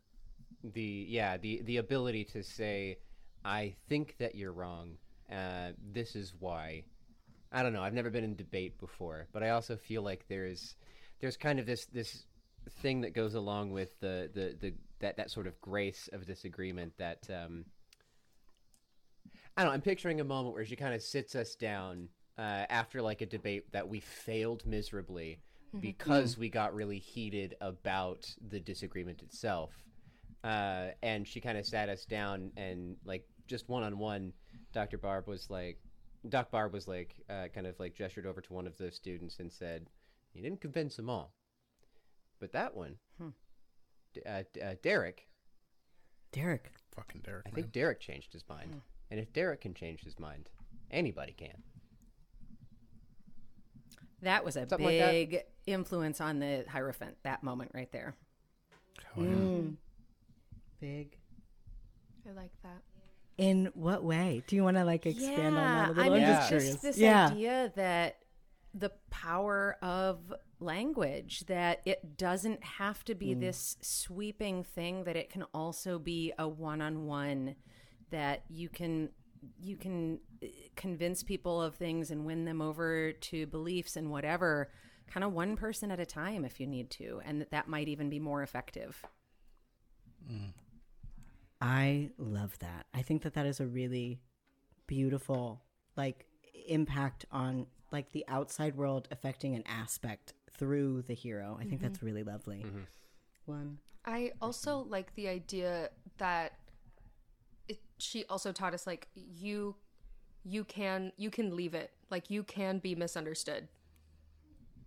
[0.63, 2.99] The yeah the the ability to say,
[3.45, 4.97] I think that you're wrong.
[5.31, 6.85] Uh, this is why.
[7.53, 7.83] I don't know.
[7.83, 10.77] I've never been in debate before, but I also feel like there's
[11.21, 12.25] there's kind of this this
[12.83, 16.93] thing that goes along with the the, the that that sort of grace of disagreement
[16.99, 17.65] that um,
[19.57, 19.75] I don't know.
[19.75, 22.09] I'm picturing a moment where she kind of sits us down
[22.39, 25.41] uh, after like a debate that we failed miserably
[25.79, 29.71] because we got really heated about the disagreement itself.
[30.43, 34.33] Uh, and she kind of sat us down and like just one on one.
[34.73, 34.99] Dr.
[34.99, 35.79] Barb was like,
[36.29, 39.39] Doc Barb was like, uh, kind of like gestured over to one of the students
[39.39, 39.87] and said,
[40.35, 41.33] "You didn't convince them all,
[42.39, 42.97] but that one,
[44.15, 45.27] D- uh, D- uh, Derek,
[46.33, 46.73] Derek.
[46.95, 47.45] Fucking Derek.
[47.47, 47.55] I man.
[47.55, 48.81] think Derek changed his mind.
[49.11, 50.49] And if Derek can change his mind,
[50.91, 51.63] anybody can.
[54.23, 58.15] That was a Something like big influence on the Hierophant, that moment right there.
[59.15, 59.31] Hell yeah.
[59.31, 59.77] Mm.
[60.81, 61.17] Big.
[62.29, 62.83] I like that.
[63.39, 64.43] In what way?
[64.47, 66.03] Do you want to like expand on that a little?
[66.03, 66.37] I mean, I'm Yeah.
[66.37, 66.81] just just, curious.
[66.83, 67.29] this yeah.
[67.29, 68.17] idea that
[68.75, 75.31] the power of language that it doesn't have to be this sweeping thing that it
[75.31, 77.57] can also be a one-on-one
[78.11, 79.09] that you can
[79.59, 80.47] you can uh,
[80.77, 84.71] convince people of things and win them over to beliefs and whatever
[85.09, 87.89] kind of one person at a time if you need to and that that might
[87.89, 89.03] even be more effective
[91.61, 92.87] I love that.
[92.95, 94.21] I think that that is a really
[94.87, 95.63] beautiful
[95.97, 96.27] like
[96.69, 101.59] impact on like the outside world affecting an aspect through the hero.
[101.61, 102.07] I think that's mm-hmm.
[102.07, 102.65] really lovely.
[102.67, 102.81] Mm-hmm.
[103.47, 103.79] One.
[104.05, 106.53] I also like the idea that
[107.69, 109.77] it, she also taught us like you
[110.45, 113.69] you can you can leave it like you can be misunderstood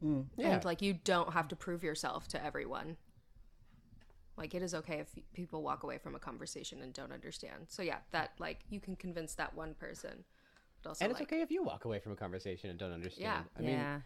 [0.04, 0.26] mm.
[0.36, 0.50] Yeah.
[0.50, 2.98] and like you don't have to prove yourself to everyone
[4.38, 7.82] like it is okay if people walk away from a conversation and don't understand so
[7.82, 10.24] yeah that like you can convince that one person
[10.82, 12.92] but also and it's like okay if you walk away from a conversation and don't
[12.92, 13.24] understand.
[13.24, 13.42] Yeah.
[13.58, 14.00] I mean, yeah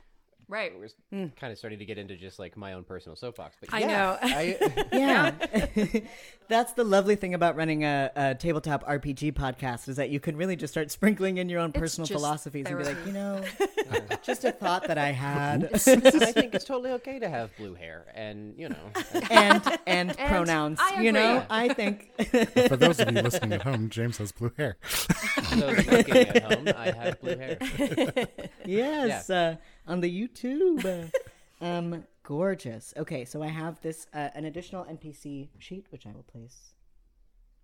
[0.49, 0.71] Right.
[0.77, 3.57] We're kind of starting to get into just like my own personal soapbox.
[3.59, 4.17] But I yeah, know.
[4.21, 5.99] I, Yeah.
[6.47, 10.37] That's the lovely thing about running a, a tabletop RPG podcast is that you can
[10.37, 13.43] really just start sprinkling in your own personal just philosophies and be like, you know,
[14.23, 15.69] just a thought that I had.
[15.73, 18.91] I think it's totally okay to have blue hair, and you know,
[19.29, 20.79] and, and pronouns.
[20.81, 21.45] I You know.
[21.49, 22.11] I think
[22.69, 24.77] For those of you listening at home, James has blue hair.
[24.81, 27.57] for those looking at home, I have blue hair.
[28.65, 29.57] yes, uh,
[29.87, 31.11] on the YouTube.
[31.61, 32.93] um, gorgeous.
[32.97, 36.73] Okay, so I have this uh, an additional NPC sheet which I will place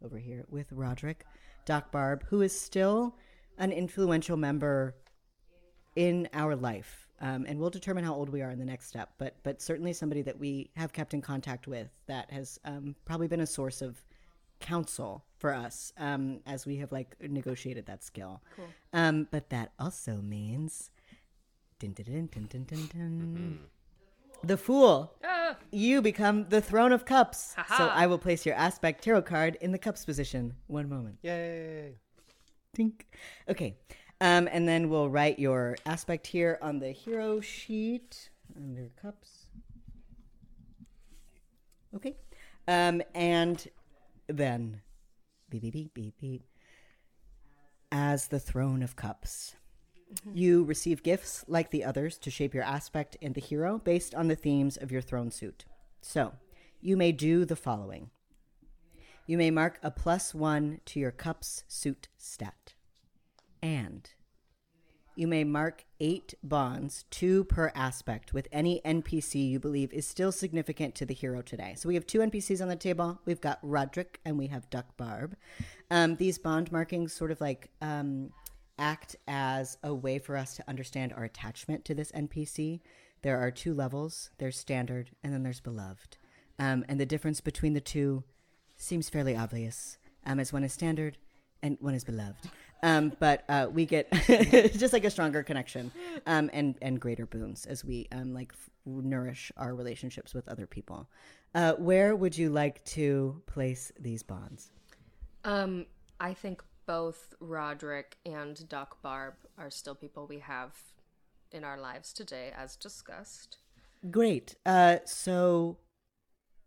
[0.04, 1.26] over here with Roderick,
[1.66, 3.16] Doc Barb, who is still
[3.58, 4.96] an influential member
[5.96, 7.08] in our life.
[7.22, 9.94] Um, and we'll determine how old we are in the next step, but but certainly
[9.94, 13.82] somebody that we have kept in contact with that has um, probably been a source
[13.82, 14.04] of
[14.60, 18.42] counsel for us um, as we have like negotiated that skill.
[18.56, 18.66] Cool.
[18.94, 20.90] Um, but that also means
[21.92, 23.60] dun, dun, dun, dun.
[24.44, 25.14] the fool.
[25.24, 27.54] Ah, You become the throne of cups.
[27.56, 27.92] So Ha-ha.
[27.94, 30.54] I will place your aspect tarot card in the cups position.
[30.68, 31.18] One moment.
[31.22, 31.96] Yay!
[32.78, 33.02] Tink.
[33.50, 33.76] Okay.
[34.22, 39.48] Um, and then we'll write your aspect here on the hero sheet under cups.
[41.96, 42.16] Okay.
[42.68, 43.68] Um, and
[44.28, 44.82] then
[45.50, 46.44] beep beep beep beep beep.
[47.92, 49.56] As the throne of cups.
[50.34, 54.28] You receive gifts like the others to shape your aspect and the hero based on
[54.28, 55.66] the themes of your throne suit.
[56.02, 56.34] So,
[56.82, 58.10] you may do the following.
[59.26, 62.74] You may mark a plus one to your cups suit stat.
[63.62, 64.10] And
[65.16, 70.32] you may mark eight bonds, two per aspect, with any NPC you believe is still
[70.32, 71.76] significant to the hero today.
[71.78, 73.20] So we have two NPCs on the table.
[73.26, 75.36] We've got Roderick and we have Doc Barb.
[75.92, 78.32] Um, these bond markings sort of like um,
[78.84, 82.82] act as a way for us to understand our attachment to this NPC.
[83.22, 86.18] There are two levels there's standard, and then there's beloved.
[86.60, 88.24] Um, and the difference between the two
[88.76, 91.18] seems fairly obvious, um, as one is standard
[91.62, 92.50] and one is beloved.
[92.84, 95.90] Um, but uh, we get just like a stronger connection
[96.26, 100.68] um, and and greater boons as we um, like f- nourish our relationships with other
[100.68, 101.08] people.
[101.56, 104.72] Uh, where would you like to place these bonds?
[105.46, 105.86] Um,
[106.20, 110.72] I think both Roderick and Doc Barb are still people we have
[111.52, 113.58] in our lives today, as discussed.
[114.10, 114.56] Great.
[114.66, 115.78] Uh, so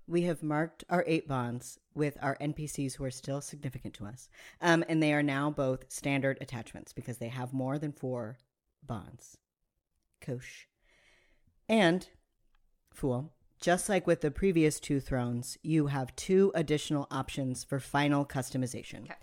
[0.06, 4.28] we have marked our eight bonds with our NPCs who are still significant to us.
[4.60, 8.38] Um, and they are now both standard attachments because they have more than four
[8.84, 9.36] bonds.
[10.20, 10.68] Kosh.
[11.68, 12.08] And,
[12.92, 18.24] Fool, just like with the previous two thrones, you have two additional options for final
[18.24, 19.04] customization.
[19.04, 19.14] Okay.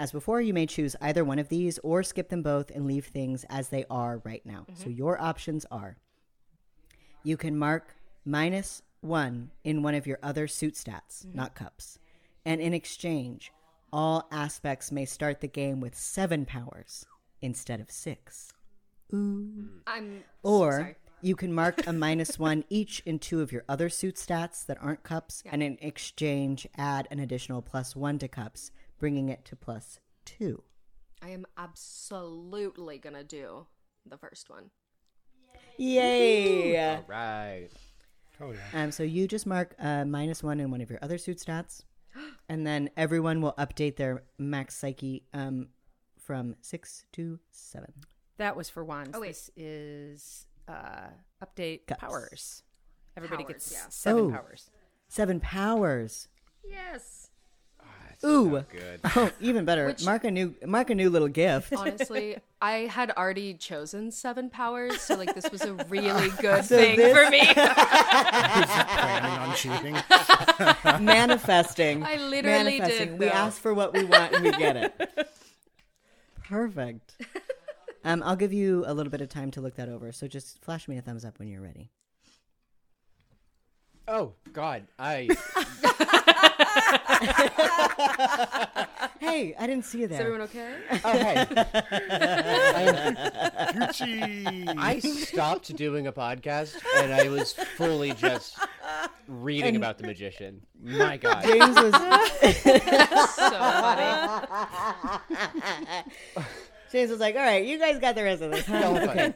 [0.00, 3.04] As before, you may choose either one of these or skip them both and leave
[3.04, 4.64] things as they are right now.
[4.72, 4.92] So mm-hmm.
[4.92, 5.98] your options are
[7.22, 7.94] you can mark
[8.24, 11.36] minus one in one of your other suit stats, mm-hmm.
[11.36, 11.98] not cups.
[12.46, 13.52] And in exchange,
[13.92, 17.04] all aspects may start the game with seven powers
[17.42, 18.54] instead of six.
[19.12, 19.16] Ooh.
[19.16, 19.68] Mm.
[19.86, 20.96] I'm Or sorry.
[21.20, 24.78] you can mark a minus one each in two of your other suit stats that
[24.80, 28.70] aren't cups, and in exchange, add an additional plus one to cups,
[29.00, 30.62] bringing it to plus two.
[31.20, 33.66] I am absolutely gonna do
[34.06, 34.70] the first one.
[35.76, 36.78] Yay!
[36.96, 37.68] All right.
[38.40, 38.82] Oh yeah.
[38.84, 41.82] Um, so you just mark uh, minus one in one of your other suit stats,
[42.48, 45.68] and then everyone will update their max psyche um,
[46.18, 47.92] from six to seven.
[48.38, 49.10] That was for wands.
[49.14, 49.28] Oh, wait.
[49.28, 51.08] This is uh,
[51.44, 52.00] update Cups.
[52.00, 52.62] powers.
[53.16, 53.86] Everybody Powers, gets yeah.
[53.90, 54.30] seven Oh.
[54.30, 54.70] powers.
[55.08, 56.28] Seven powers.
[56.66, 57.19] Yes.
[58.24, 58.64] Ooh.
[58.70, 59.00] Good.
[59.16, 59.86] Oh, even better.
[59.86, 61.72] Which- mark a new mark a new little gift.
[61.76, 66.76] Honestly, I had already chosen seven powers, so like this was a really good So
[66.76, 67.40] thing this- for me.
[67.54, 71.04] Planning on cheating.
[71.04, 72.02] Manifesting.
[72.02, 73.18] I literally did, Manifesting.
[73.18, 73.32] We though.
[73.32, 75.28] ask for what we want and we get it.
[76.48, 77.16] Perfect.
[78.04, 80.12] Um, I'll give you a little bit of time to look that over.
[80.12, 81.90] So just flash me a thumbs up when you're ready.
[84.08, 85.28] Oh God, I
[89.20, 90.20] Hey, I didn't see you Is there.
[90.20, 90.74] everyone okay?
[91.04, 91.44] oh hey,
[93.74, 94.74] Gucci.
[94.78, 98.58] I stopped doing a podcast and I was fully just
[99.28, 100.62] reading about the magician.
[100.82, 101.44] My God.
[101.44, 104.40] James was so funny.
[106.92, 109.06] James was like, "All right, you guys got the rest of this." Huh?
[109.08, 109.32] Okay.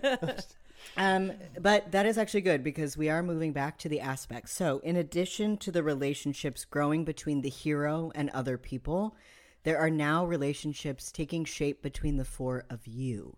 [0.96, 4.52] Um, but that is actually good because we are moving back to the aspects.
[4.52, 9.16] So, in addition to the relationships growing between the hero and other people,
[9.64, 13.36] there are now relationships taking shape between the four of you.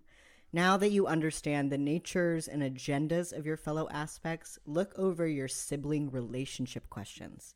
[0.52, 5.48] Now that you understand the natures and agendas of your fellow aspects, look over your
[5.48, 7.54] sibling relationship questions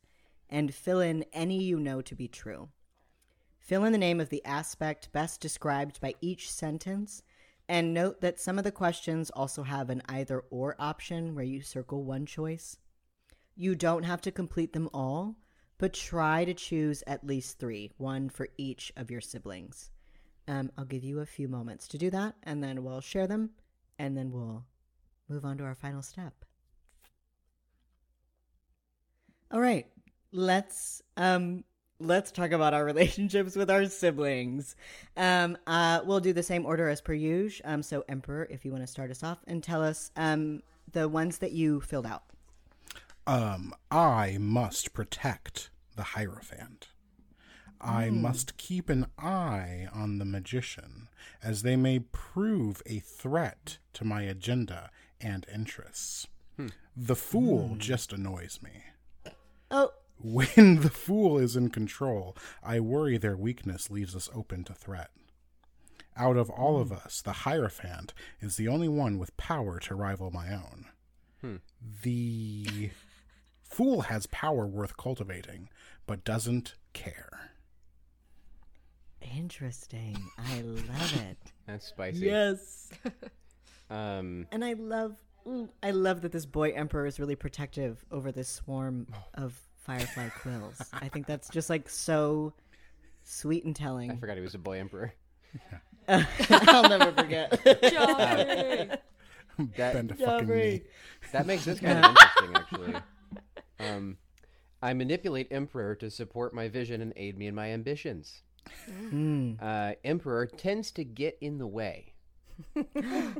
[0.49, 2.69] and fill in any you know to be true.
[3.59, 7.23] Fill in the name of the aspect best described by each sentence,
[7.71, 11.61] and note that some of the questions also have an either or option where you
[11.61, 12.77] circle one choice.
[13.55, 15.37] You don't have to complete them all,
[15.77, 19.89] but try to choose at least three, one for each of your siblings.
[20.49, 23.51] Um, I'll give you a few moments to do that, and then we'll share them,
[23.97, 24.65] and then we'll
[25.29, 26.33] move on to our final step.
[29.49, 29.87] All right,
[30.33, 31.63] let's um,
[32.01, 34.75] let's talk about our relationships with our siblings.
[35.15, 37.69] Um, uh, we'll do the same order as per usual.
[37.69, 41.07] Um, so, Emperor, if you want to start us off and tell us um, the
[41.07, 42.23] ones that you filled out.
[43.27, 46.89] Um, I must protect the Hierophant.
[47.79, 51.07] I must keep an eye on the magician,
[51.43, 56.27] as they may prove a threat to my agenda and interests.
[56.95, 58.83] The fool just annoys me.
[59.69, 59.91] Oh,
[60.23, 65.09] When the fool is in control, I worry their weakness leaves us open to threat.
[66.17, 70.29] Out of all of us, the Hierophant is the only one with power to rival
[70.31, 70.85] my own.
[72.03, 72.91] The
[73.63, 75.69] fool has power worth cultivating,
[76.05, 77.51] but doesn't care.
[79.35, 80.17] interesting.
[80.37, 81.37] I love it.
[81.67, 82.25] That's spicy.
[82.25, 82.89] yes.
[83.89, 88.31] Um, And I love ooh, I love that this boy emperor is really protective over
[88.31, 90.81] this swarm of firefly quills.
[90.93, 92.53] I think that's just like so
[93.23, 94.11] sweet and telling.
[94.11, 95.13] I forgot he was a boy emperor.
[96.07, 97.51] I'll never forget.
[97.63, 99.01] That
[99.77, 100.81] Bend a fucking knee.
[101.31, 102.95] that makes this kind of interesting, actually.
[103.79, 104.17] Um,
[104.81, 108.43] I manipulate emperor to support my vision and aid me in my ambitions.
[109.61, 112.13] Uh, emperor tends to get in the way.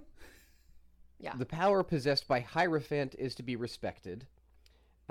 [1.22, 1.36] Yeah.
[1.38, 4.26] The power possessed by Hierophant is to be respected.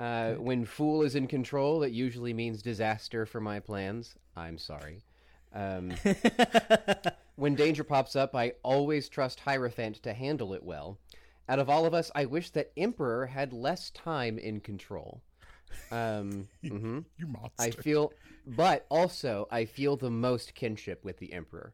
[0.01, 4.15] Uh, when Fool is in control, it usually means disaster for my plans.
[4.35, 5.03] I'm sorry.
[5.53, 5.91] Um,
[7.35, 10.97] when danger pops up, I always trust Hierophant to handle it well.
[11.47, 15.21] Out of all of us, I wish that Emperor had less time in control.
[15.91, 17.05] Um, mhm.
[17.19, 17.51] You monster.
[17.59, 18.11] I feel,
[18.47, 21.73] but also I feel the most kinship with the Emperor.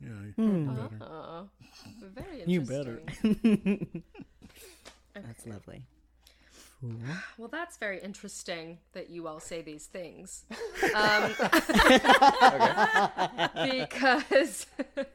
[0.00, 0.90] yeah, you better.
[1.00, 1.44] Uh,
[2.12, 3.02] very You better.
[5.14, 5.84] That's lovely.
[7.38, 10.44] Well, that's very interesting that you all say these things.
[10.94, 11.32] Um,
[13.70, 14.66] because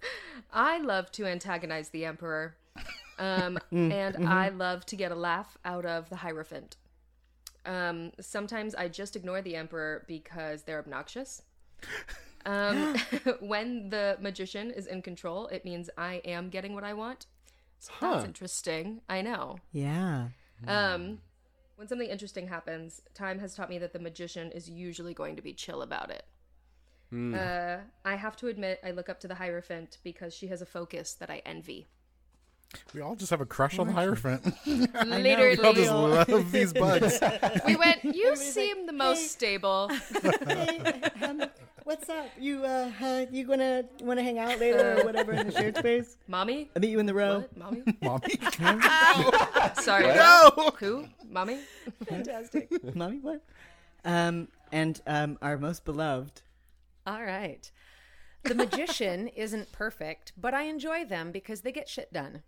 [0.54, 2.56] I love to antagonize the Emperor.
[3.20, 6.78] Um, and I love to get a laugh out of the Hierophant.
[7.66, 11.42] Um, sometimes I just ignore the Emperor because they're obnoxious.
[12.46, 12.96] Um,
[13.40, 17.26] when the magician is in control, it means I am getting what I want.
[17.80, 19.02] So that's interesting.
[19.10, 19.58] I know.
[19.72, 20.30] Yeah.
[20.68, 21.20] Um,
[21.78, 25.44] when something interesting happens, time has taught me that the magician is usually going to
[25.44, 26.26] be chill about it.
[27.36, 30.66] Uh, I have to admit, I look up to the Hierophant because she has a
[30.66, 31.88] focus that I envy.
[32.94, 34.44] We all just have a crush on the Hierophant.
[34.66, 37.20] Literally, we all just love these bugs.
[37.66, 38.04] we went.
[38.04, 39.90] You seem the most stable.
[40.48, 41.44] hey, um,
[41.84, 42.28] what's up?
[42.40, 46.18] You uh, uh you gonna wanna hang out later or whatever in the shared space?
[46.28, 47.40] Mommy, I meet you in the row.
[47.40, 47.58] what?
[47.58, 47.84] Mommy?
[48.02, 49.74] Mommy.
[49.82, 50.08] Sorry.
[50.08, 50.72] No!
[50.80, 51.08] Who?
[51.30, 51.60] Mommy?
[52.08, 52.70] Fantastic.
[52.96, 53.42] Mommy, what?
[54.04, 56.42] Um, and um, our most beloved.
[57.06, 57.72] All right.
[58.44, 62.44] The magician isn't perfect, but I enjoy them because they get shit done.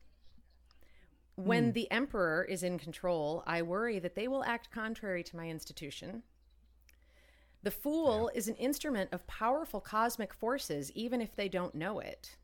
[1.39, 1.71] When hmm.
[1.71, 6.23] the emperor is in control, I worry that they will act contrary to my institution.
[7.63, 12.35] The fool is an instrument of powerful cosmic forces, even if they don't know it.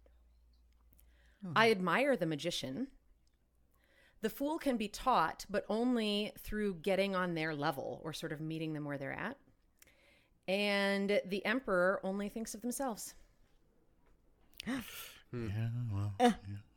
[1.44, 1.52] Hmm.
[1.58, 2.88] I admire the magician.
[4.22, 8.40] The fool can be taught, but only through getting on their level or sort of
[8.40, 9.38] meeting them where they're at.
[10.48, 13.14] And the emperor only thinks of themselves.
[15.32, 15.48] Hmm.
[15.48, 16.32] Yeah, well, uh.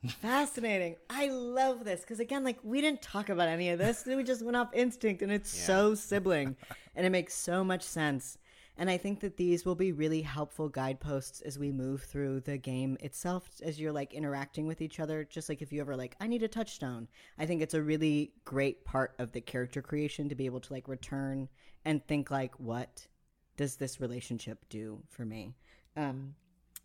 [0.07, 0.97] Fascinating.
[1.11, 4.05] I love this because again, like we didn't talk about any of this.
[4.07, 6.57] We just went off instinct, and it's so sibling,
[6.97, 8.39] and it makes so much sense.
[8.81, 12.57] And I think that these will be really helpful guideposts as we move through the
[12.57, 15.25] game itself, as you're like interacting with each other.
[15.25, 17.09] Just like if you ever like, I need a touchstone.
[17.41, 20.73] I think it's a really great part of the character creation to be able to
[20.73, 21.49] like return
[21.85, 23.09] and think like, what
[23.57, 25.57] does this relationship do for me?
[25.97, 26.37] Um,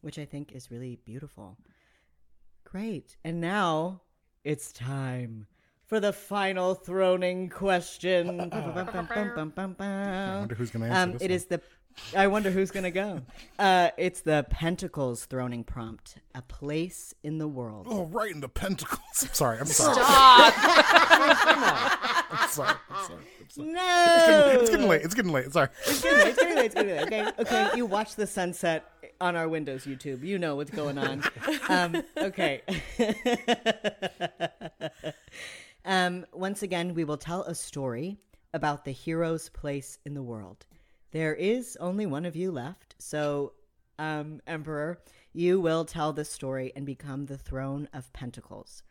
[0.02, 1.58] which I think is really beautiful.
[2.64, 3.18] Great.
[3.24, 4.02] And now
[4.44, 5.48] it's time
[5.86, 8.40] for the final throning question.
[8.52, 8.60] I
[10.40, 11.32] wonder who's going to answer um, this it one.
[11.32, 11.62] is the
[12.16, 13.22] I wonder who's gonna go.
[13.58, 16.18] Uh, it's the Pentacles throning prompt.
[16.36, 17.88] A place in the world.
[17.90, 19.00] Oh, right in the pentacles.
[19.22, 19.60] I'm sorry.
[19.60, 19.94] I'm sorry.
[19.96, 20.54] Stop.
[22.32, 22.76] I'm sorry.
[22.90, 23.24] I'm sorry.
[23.42, 23.68] I'm sorry.
[23.70, 25.02] No, It's getting late.
[25.04, 25.52] It's getting late.
[25.52, 25.70] Sorry.
[25.86, 26.28] It's getting late.
[26.30, 26.66] It's getting late.
[26.66, 27.04] It's getting late.
[27.06, 27.70] Okay, okay.
[27.76, 28.90] You watch the sunset
[29.22, 30.24] on our Windows YouTube.
[30.24, 31.24] You know what's going on.
[31.70, 32.62] Um, okay.
[35.86, 38.18] um, once again, we will tell a story
[38.54, 40.66] about the hero's place in the world.
[41.14, 43.54] There is only one of you left, so
[44.00, 45.00] um, Emperor,
[45.32, 48.82] you will tell the story and become the throne of Pentacles.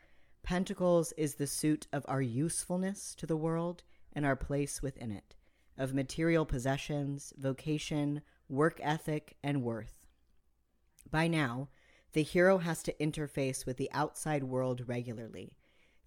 [0.41, 3.83] Pentacles is the suit of our usefulness to the world
[4.13, 5.35] and our place within it,
[5.77, 10.07] of material possessions, vocation, work ethic, and worth.
[11.11, 11.67] By now,
[12.13, 15.57] the hero has to interface with the outside world regularly.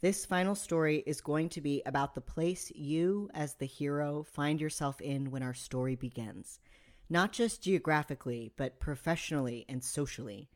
[0.02, 4.60] This final story is going to be about the place you, as the hero, find
[4.60, 6.60] yourself in when our story begins.
[7.08, 10.50] Not just geographically, but professionally and socially.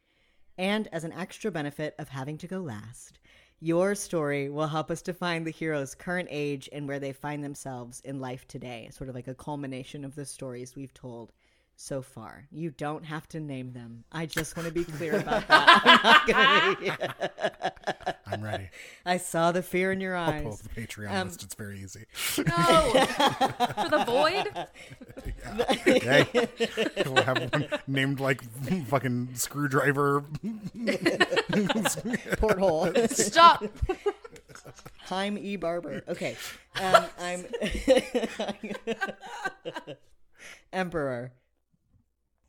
[0.58, 3.18] And as an extra benefit of having to go last,
[3.60, 8.00] your story will help us define the hero's current age and where they find themselves
[8.00, 11.32] in life today, sort of like a culmination of the stories we've told
[11.76, 12.46] so far.
[12.50, 14.04] You don't have to name them.
[14.12, 15.80] I just want to be clear about that.
[15.82, 18.06] I'm not gonna be-
[18.40, 18.68] I'm ready.
[19.06, 20.34] I saw the fear in your eyes.
[20.36, 20.64] I'll pull eyes.
[20.66, 21.42] up the Patreon Um, list.
[21.42, 22.04] It's very easy.
[22.38, 22.44] No.
[22.46, 24.66] For the void?
[25.86, 26.26] Okay.
[27.06, 28.42] we'll have one named like
[28.86, 30.24] fucking screwdriver.
[32.38, 32.92] Porthole.
[33.08, 33.64] Stop.
[35.04, 35.56] Heim E.
[35.56, 36.02] Barber.
[36.08, 36.36] Okay.
[36.80, 37.44] Um, I'm
[40.72, 41.32] Emperor.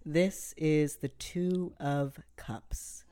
[0.06, 3.04] This is the Two of Cups.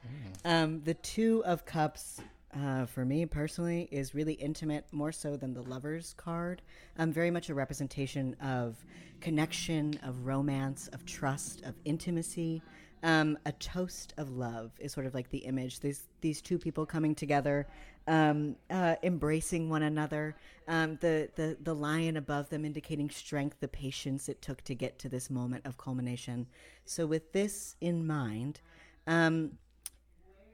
[0.43, 2.19] Um, the Two of Cups,
[2.55, 6.61] uh, for me personally, is really intimate, more so than the Lover's card.
[6.97, 8.83] Um, very much a representation of
[9.21, 12.61] connection, of romance, of trust, of intimacy.
[13.03, 15.79] Um, a toast of love is sort of like the image.
[15.79, 17.67] These these two people coming together,
[18.07, 20.35] um, uh, embracing one another.
[20.67, 24.99] Um, the the the lion above them indicating strength, the patience it took to get
[24.99, 26.47] to this moment of culmination.
[26.85, 28.59] So with this in mind,
[29.07, 29.51] um,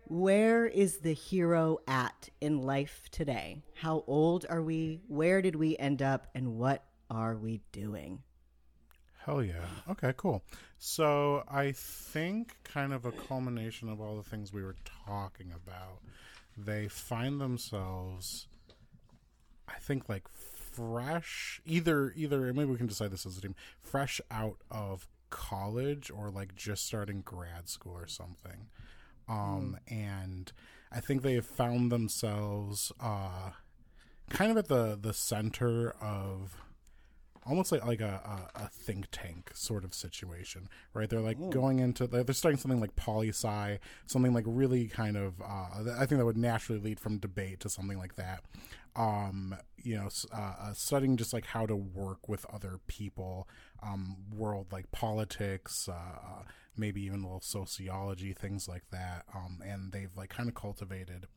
[0.07, 3.64] where is the hero at in life today?
[3.76, 5.02] How old are we?
[5.07, 6.27] Where did we end up?
[6.36, 8.23] And what are we doing?
[9.26, 9.65] Hell yeah.
[9.90, 10.44] Okay, cool.
[10.77, 14.76] So I think kind of a culmination of all the things we were
[15.06, 16.02] talking about,
[16.57, 18.48] they find themselves
[19.68, 24.22] I think like fresh either either maybe we can decide this as a team, fresh
[24.30, 28.68] out of college or like just starting grad school or something.
[29.27, 30.52] Um and
[30.91, 33.52] I think they have found themselves uh
[34.30, 36.57] kind of at the the center of
[37.45, 41.10] almost like like a, a, a think tank sort of situation, right?
[41.10, 45.15] They're like going into they're they're starting something like poli sci, something like really kind
[45.15, 48.41] of uh, I think that would naturally lead from debate to something like that.
[48.95, 53.47] Um, you know, uh, uh, studying just like how to work with other people,
[53.84, 56.43] um, world like politics, uh,
[56.77, 59.26] maybe even a little sociology, things like that.
[59.34, 61.27] Um, and they've like kind of cultivated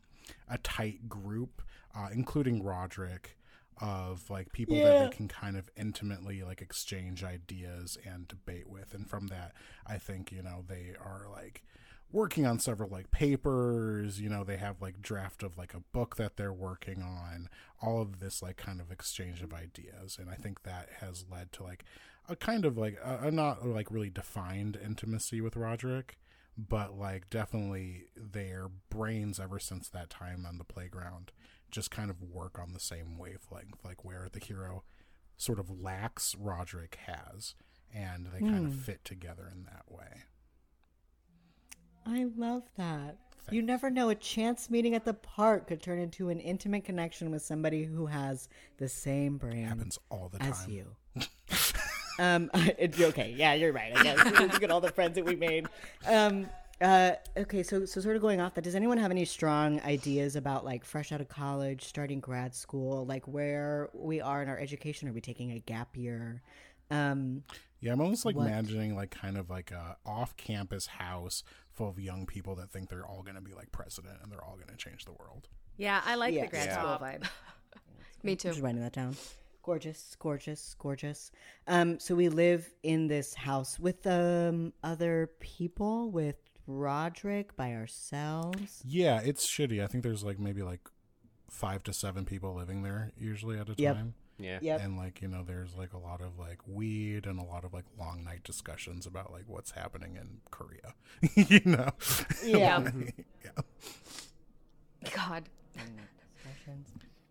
[0.48, 1.62] a tight group,
[1.96, 3.38] uh, including Roderick
[3.80, 8.92] of like people that they can kind of intimately like exchange ideas and debate with
[8.92, 9.52] and from that
[9.86, 11.62] i think you know they are like
[12.10, 16.16] working on several like papers you know they have like draft of like a book
[16.16, 17.48] that they're working on
[17.80, 21.52] all of this like kind of exchange of ideas and i think that has led
[21.52, 21.84] to like
[22.28, 26.18] a kind of like a, a not like really defined intimacy with roderick
[26.56, 31.32] but like definitely their brains ever since that time on the playground
[31.70, 34.82] just kind of work on the same wavelength like where the hero
[35.36, 37.54] sort of lacks roderick has
[37.94, 38.80] and they kind of hmm.
[38.80, 40.24] fit together in that way
[42.08, 43.18] I love that.
[43.50, 44.10] You never know.
[44.10, 48.06] A chance meeting at the park could turn into an intimate connection with somebody who
[48.06, 48.48] has
[48.78, 50.96] the same brain happens all the time as you.
[52.18, 53.92] um, it, okay, yeah, you're right.
[53.96, 55.66] I guess look at all the friends that we made.
[56.06, 56.48] Um,
[56.80, 60.36] uh, okay, so so sort of going off that, does anyone have any strong ideas
[60.36, 64.58] about like fresh out of college, starting grad school, like where we are in our
[64.58, 65.08] education?
[65.08, 66.42] Are we taking a gap year?
[66.90, 67.42] Um,
[67.80, 68.46] yeah i'm almost like What?
[68.48, 73.06] imagining like kind of like a off-campus house full of young people that think they're
[73.06, 76.00] all going to be like president and they're all going to change the world Yeah,
[76.04, 76.46] I like Yes.
[76.46, 76.80] the grad Yeah.
[76.80, 77.22] school vibe.
[78.24, 78.48] Me I'm too.
[78.48, 79.16] just writing that down.
[79.72, 81.30] Gorgeous, gorgeous, gorgeous.
[81.66, 86.36] Um, so we live in this house with um other people, with
[86.66, 88.82] Roderick by ourselves.
[88.86, 90.80] yeah it's shitty i think there's like maybe like
[91.50, 93.94] five to seven people living there usually at a Yep.
[93.96, 94.58] time Yeah.
[94.62, 94.80] Yep.
[94.82, 97.72] and like you know there's like a lot of like weed and a lot of
[97.74, 100.94] like long night discussions about like what's happening in korea
[101.34, 101.90] you know
[102.42, 102.90] Yeah.
[103.44, 103.62] yeah.
[105.14, 105.44] God.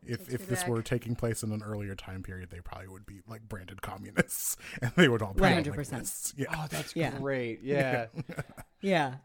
[0.09, 0.69] If if this back.
[0.69, 4.57] were taking place in an earlier time period they probably would be like branded communists
[4.81, 6.33] and they would all be 100%.
[6.37, 7.11] yeah Oh, that's Yeah.
[7.17, 7.61] great.
[7.63, 8.07] Yeah.
[8.81, 9.15] Yeah.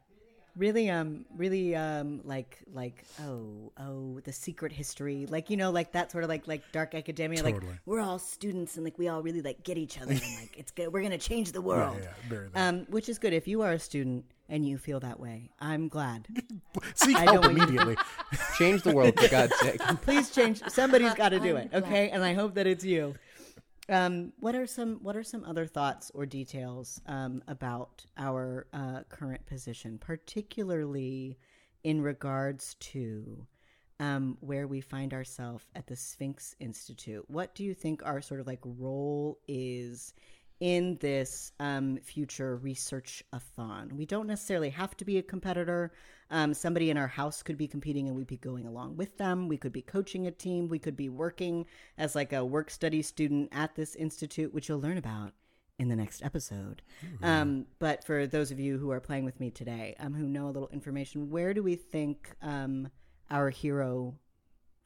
[0.55, 5.93] Really um really um like like oh oh the secret history like you know like
[5.93, 7.73] that sort of like like dark academia like Totally.
[7.87, 10.71] we're all students and like we all really like get each other and like it's
[10.71, 12.69] good we're gonna change the world yeah, very that.
[12.69, 15.51] um which is good if you are a student and you feel that way.
[15.61, 16.29] I'm glad.
[16.95, 17.97] Seek I help don't want you immediately.
[18.59, 19.81] Change the world for God's sake.
[20.03, 20.63] please change.
[20.69, 22.11] Somebody's got to do I'm it okay?
[22.11, 23.15] And I hope that it's you.
[23.89, 29.01] Um what are some what are some other thoughts or details um about our uh,
[29.09, 31.37] current position particularly
[31.83, 33.47] in regards to
[34.03, 37.25] um, where we find ourselves at the Sphinx Institute.
[37.29, 40.13] What do you think our sort of like role is
[40.63, 43.91] in this um, future research a thon?
[43.97, 45.93] We don't necessarily have to be a competitor.
[46.31, 49.49] Um, somebody in our house could be competing and we'd be going along with them.
[49.49, 50.69] We could be coaching a team.
[50.69, 51.67] We could be working
[51.99, 55.33] as like a work study student at this institute, which you'll learn about
[55.81, 56.81] in the next episode.
[57.25, 60.47] Um, but for those of you who are playing with me today, um, who know
[60.47, 62.89] a little information, where do we think um,
[63.33, 64.15] our hero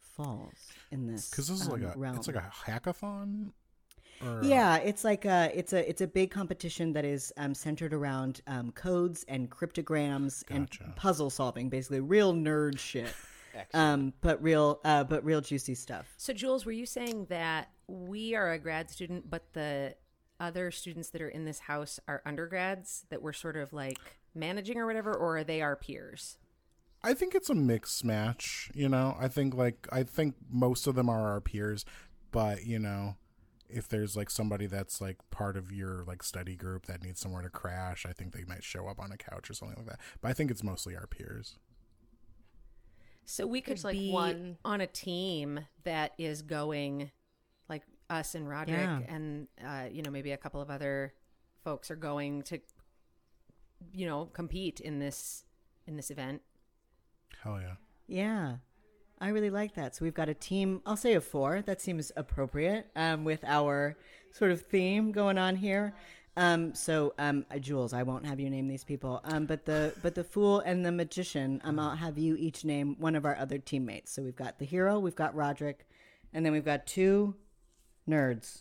[0.00, 1.28] falls in this?
[1.28, 2.16] because this is like um, a realm?
[2.16, 3.50] it's like a hackathon
[4.24, 7.92] or Yeah, it's like a it's a it's a big competition that is um, centered
[7.92, 10.84] around um, codes and cryptograms Gotcha.
[10.84, 13.12] and puzzle solving, basically real nerd shit.
[13.72, 16.12] Um, but real, uh, but real juicy stuff.
[16.18, 19.94] So, Joolz, were you saying that we are a grad student, but the
[20.38, 24.76] other students that are in this house are undergrads that we're sort of like managing
[24.76, 26.36] or whatever, or are they our peers?
[27.02, 29.16] I think it's a mixed match, you know.
[29.18, 31.84] I think like I think most of them are our peers,
[32.32, 33.16] but you know,
[33.68, 37.42] if there's like somebody that's like part of your like study group that needs somewhere
[37.42, 40.00] to crash, I think they might show up on a couch or something like that.
[40.20, 41.58] But I think it's mostly our peers.
[43.24, 47.10] So we could There's, like, be one- on a team that is going,
[47.68, 49.00] like us and Roderick, Yeah.
[49.08, 51.12] and uh, you know maybe a couple of other
[51.64, 52.60] folks are going to,
[53.92, 55.44] you know, compete in this
[55.88, 56.42] in this event.
[57.42, 57.74] Hell yeah.
[58.06, 58.56] Yeah,
[59.20, 59.96] I really like that.
[59.96, 60.82] So we've got a team.
[60.84, 61.62] I'll say of four.
[61.62, 63.96] That seems appropriate um, with our
[64.32, 65.94] sort of theme going on here.
[66.38, 69.22] Um, so, um, uh, Joolz, I won't have you name these people.
[69.24, 72.96] Um, but the but the fool and the magician, um, I'll have you each name
[72.98, 74.12] one of our other teammates.
[74.12, 75.86] So we've got the hero, we've got Roderick,
[76.34, 77.34] and then we've got two
[78.06, 78.58] nerds.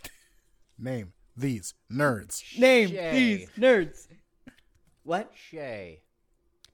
[0.79, 2.57] Name these nerds.
[2.57, 3.11] Name Shay.
[3.11, 4.07] these nerds.
[5.03, 5.31] What?
[5.35, 6.01] Shay.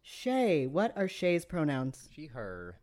[0.04, 0.68] Shay.
[0.68, 2.10] What are Shay's pronouns?
[2.12, 2.76] She, her.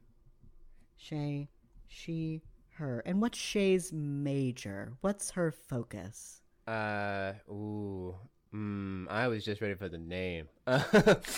[0.98, 1.48] Shay,
[1.86, 2.42] she,
[2.72, 3.02] her.
[3.06, 4.92] And what's Shay's major?
[5.00, 6.42] What's her focus?
[6.66, 8.14] Uh, ooh.
[8.54, 10.48] Mm, I was just ready for the name.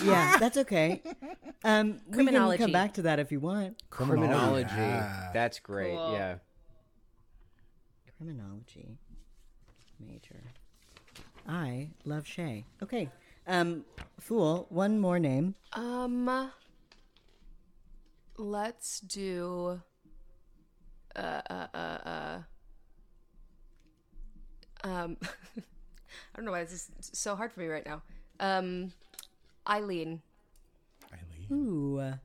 [0.03, 1.01] Yeah, that's okay.
[1.63, 3.81] Um, we can come back to that if you want.
[3.89, 4.67] Criminology.
[4.75, 5.29] Yeah.
[5.33, 5.95] That's great.
[5.95, 6.13] Cool.
[6.13, 6.35] Yeah.
[8.17, 8.97] Criminology
[9.99, 10.41] major.
[11.47, 12.65] I love Shay.
[12.81, 13.09] Okay.
[13.47, 13.85] Um,
[14.19, 14.67] fool.
[14.69, 15.55] One more name.
[15.73, 16.51] Um,
[18.41, 19.81] let's do.
[21.15, 22.39] Uh, uh, uh, uh.
[24.83, 28.01] Um, I don't know why this is so hard for me right now.
[28.39, 28.93] Um,
[29.67, 30.21] Eileen.
[31.13, 31.47] Eileen.
[31.51, 32.15] Ooh, uh,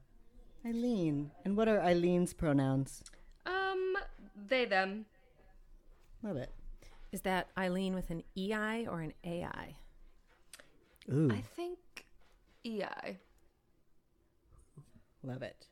[0.67, 1.31] Eileen.
[1.45, 3.03] And what are Eileen's pronouns?
[3.45, 3.97] Um,
[4.49, 5.05] they them.
[6.23, 6.51] Love it.
[7.13, 9.77] Is that Eileen with an EI or an AI?
[11.13, 11.79] Ooh, I think
[12.65, 13.19] EI.
[15.23, 15.67] love it.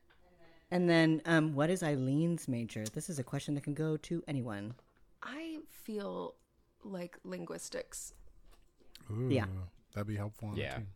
[0.75, 2.83] And then, um, what is Eileen's major?
[2.93, 4.75] This is a question that can go to anyone.
[5.23, 6.35] I feel
[6.83, 8.13] like linguistics.
[9.11, 9.47] Ooh, Yeah.
[9.95, 10.49] That'd be helpful.
[10.49, 10.79] on the Yeah.
[10.79, 10.89] team.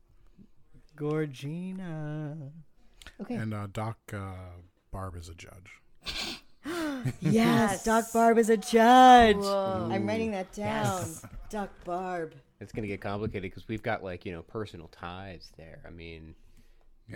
[0.97, 2.51] Gorgina.
[3.21, 3.37] Okay.
[3.37, 4.33] And uh, Doc uh,
[4.91, 5.81] Barb is a judge.
[7.21, 9.37] Yes, Doc Barb is a judge.
[9.37, 11.07] I'm writing that down.
[11.49, 12.35] Doc Barb.
[12.61, 15.79] It's gonna get complicated because we've got like you know personal ties there.
[15.87, 16.35] I mean,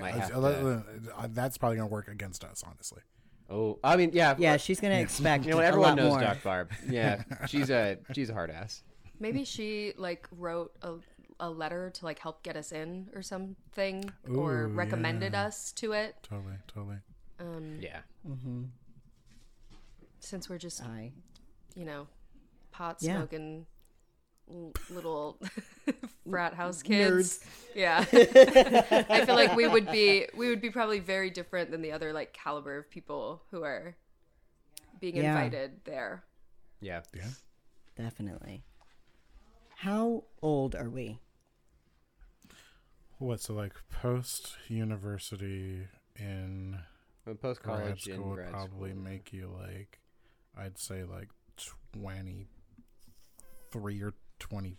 [0.01, 0.85] might have uh, to.
[1.17, 3.03] uh, That's probably gonna work against us, honestly.
[3.51, 6.21] Oh, I mean, yeah, Yeah, she's gonna expect You know, a everyone lot knows more.
[6.21, 6.71] Doc Barb.
[6.89, 8.83] Yeah, she's a she's a hard ass.
[9.21, 10.95] Maybe she like wrote a
[11.41, 15.45] a letter to like help get us in or something, or recommended yeah.
[15.47, 16.15] us to it.
[16.23, 16.97] Totally, totally.
[17.41, 17.99] Um, Yeah,
[20.21, 21.13] since we're just I.
[21.75, 22.07] you know
[22.71, 23.67] pot smoking l-
[24.91, 25.39] little
[26.29, 27.41] frat house kids.
[27.75, 31.93] Yeah, I feel like we would be we would be probably very different than the
[31.93, 33.97] other like caliber of people who are
[35.01, 35.29] being Yeah.
[35.31, 36.25] invited there.
[36.81, 37.03] Yeah.
[37.15, 37.29] Yeah.
[37.97, 38.63] Definitely.
[39.77, 41.19] How old are we?
[43.19, 43.41] What?
[43.41, 45.87] So like post university
[46.17, 46.79] in
[47.41, 49.03] Post grad college school would grad probably school.
[49.03, 50.01] make you like,
[50.57, 51.29] I'd say like
[51.93, 52.47] twenty
[53.71, 54.13] three or
[54.43, 54.77] twenty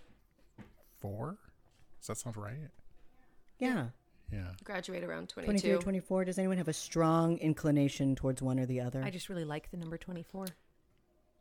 [1.00, 1.38] four.
[2.00, 2.70] Does that sound right?
[3.60, 3.88] Yeah.
[4.32, 4.48] Yeah.
[4.64, 5.78] Graduate around 23 22.
[5.78, 6.26] or 24.
[6.26, 9.02] Does anyone have a strong inclination towards one or the other?
[9.04, 10.48] I just really like the number 24.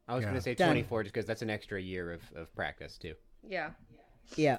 [0.06, 0.28] I was Yeah.
[0.28, 0.68] going to say Done.
[0.68, 3.14] 24 just because that's an extra year of, of practice, too.
[3.48, 3.70] Yeah.
[4.36, 4.58] Yeah.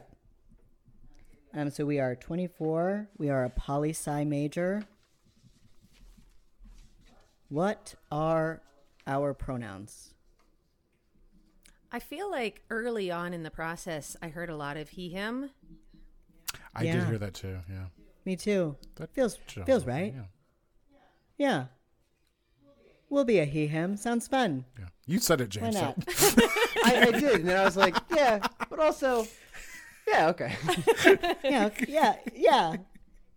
[1.54, 3.08] Um, so we are 24.
[3.18, 4.84] We are a poli sci major.
[7.50, 8.62] What are
[9.06, 10.14] our pronouns?
[11.94, 15.52] I feel like early on in the process, I heard a lot of he, him.
[16.76, 17.60] I did hear that too.
[17.70, 17.86] Yeah.
[18.26, 18.76] Me too.
[18.96, 20.14] That Feels Just- feels right.
[20.16, 20.24] Yeah.
[21.38, 21.66] Yeah.
[23.10, 23.96] We'll be a he him.
[23.96, 24.66] Sounds fun.
[24.80, 24.86] yeah.
[25.06, 25.76] You said it, James.
[25.76, 25.98] so- not?
[26.86, 28.40] I, I did, and I was like, yeah,
[28.70, 29.28] but also,
[30.08, 30.56] yeah, okay.
[31.44, 32.76] yeah, yeah, yeah.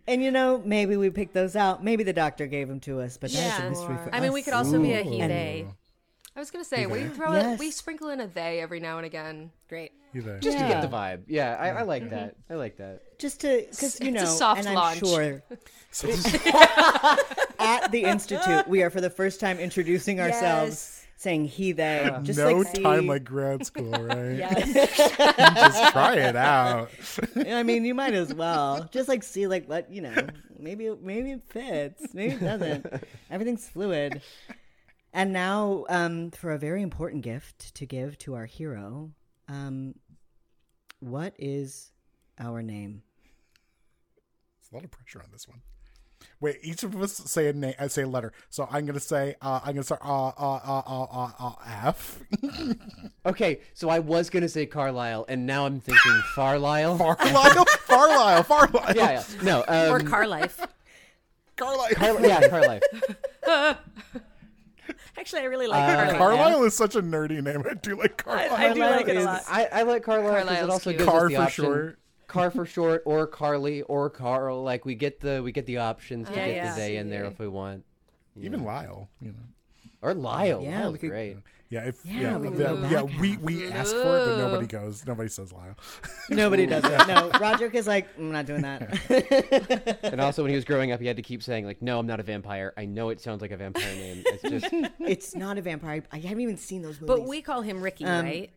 [0.09, 1.85] And you know, maybe we picked those out.
[1.85, 3.67] Maybe the doctor gave them to us, but that's Yeah.
[3.67, 5.67] a mystery for I mean, we could also be a he, And- they.
[6.37, 7.59] I was gonna say we throw Yes.
[7.59, 9.51] a, we sprinkle in a they every now and again.
[9.71, 9.93] Great.
[10.15, 10.39] Either.
[10.39, 11.23] Just to get the vibe.
[11.27, 12.15] Yeah, I, I like mm-hmm.
[12.15, 12.37] that.
[12.51, 13.19] I like that.
[13.19, 14.99] just to because you It's a know, soft and I'm launch.
[14.99, 15.43] sure
[17.59, 21.07] at the institute we are for the first time introducing ourselves, Yes.
[21.17, 22.11] saying he they.
[22.23, 24.39] Just no like time see- like grad school, right?
[24.39, 26.91] Just try it out.
[27.47, 30.15] I mean, you might as well just like see like what you know.
[30.59, 32.13] Maybe maybe it fits.
[32.13, 32.87] Maybe it doesn't.
[33.31, 34.21] Everything's fluid.
[35.17, 39.13] And now, um, for a very important gift to give to our hero,
[39.49, 39.95] um,
[41.01, 41.91] what is
[42.39, 43.03] our name?
[44.61, 45.63] It's a lot of pressure on this one.
[46.39, 47.73] Wait, each of us say a name.
[47.81, 48.35] I say a letter.
[48.51, 49.37] So I'm gonna say.
[49.41, 50.03] Uh, I'm gonna start.
[50.05, 51.53] Uh, uh, uh, uh, uh, uh,
[51.87, 52.21] F.
[53.27, 56.97] Okay, so I was going to say Carlisle, and now I'm thinking Farlisle.
[56.97, 58.95] Farlisle, Farlisle, Farlisle.
[58.95, 59.25] yeah, yeah.
[59.43, 60.65] No, um, or car life.
[61.57, 62.21] Carlisle.
[62.21, 62.81] Yeah, Carlisle.
[65.19, 66.19] Actually, I really like Uh, car life.
[66.19, 67.63] Carlisle is such a nerdy name.
[67.69, 68.53] I do like Carlisle.
[68.55, 69.43] I do like it a is- lot.
[69.49, 70.99] I, I like Carlisle because it also cute.
[70.99, 71.65] gives Car us the for option.
[71.65, 71.99] short.
[72.29, 74.63] Car for short, or Carly, or Carl.
[74.63, 76.75] Like we get the we get the options to Yeah, get yeah.
[76.75, 77.85] the they in there if we want.
[78.39, 79.09] Even Lyle.
[79.21, 79.39] You know.
[80.03, 80.61] Or Lyle.
[80.63, 81.37] Yeah, Lyle's we could- great.
[81.69, 81.85] Yeah.
[81.89, 82.37] If Yeah, yeah.
[82.37, 82.51] we Yeah.
[82.51, 85.05] could go yeah, we we ask for it, but nobody goes.
[85.07, 85.75] Nobody says Lyle.
[86.31, 87.09] Nobody does it.
[87.09, 89.99] No, Roderick is like, I'm not doing that.
[90.05, 92.07] And also, when he was growing up, he had to keep saying like, "No, I'm
[92.07, 92.73] not a vampire.
[92.77, 94.23] I know it sounds like a vampire name.
[94.27, 94.67] It's just
[95.01, 96.05] it's not a vampire.
[96.13, 97.17] I haven't even seen those movies.
[97.17, 98.51] But we call him Ricky, Um, right?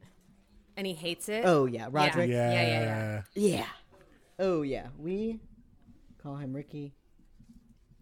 [0.77, 1.43] And he hates it.
[1.45, 2.29] Oh yeah, Roderick.
[2.29, 2.51] Yeah.
[2.53, 3.57] Yeah, yeah, yeah.
[3.57, 3.65] Yeah.
[4.37, 5.39] Oh yeah, we
[6.21, 6.93] call him Ricky.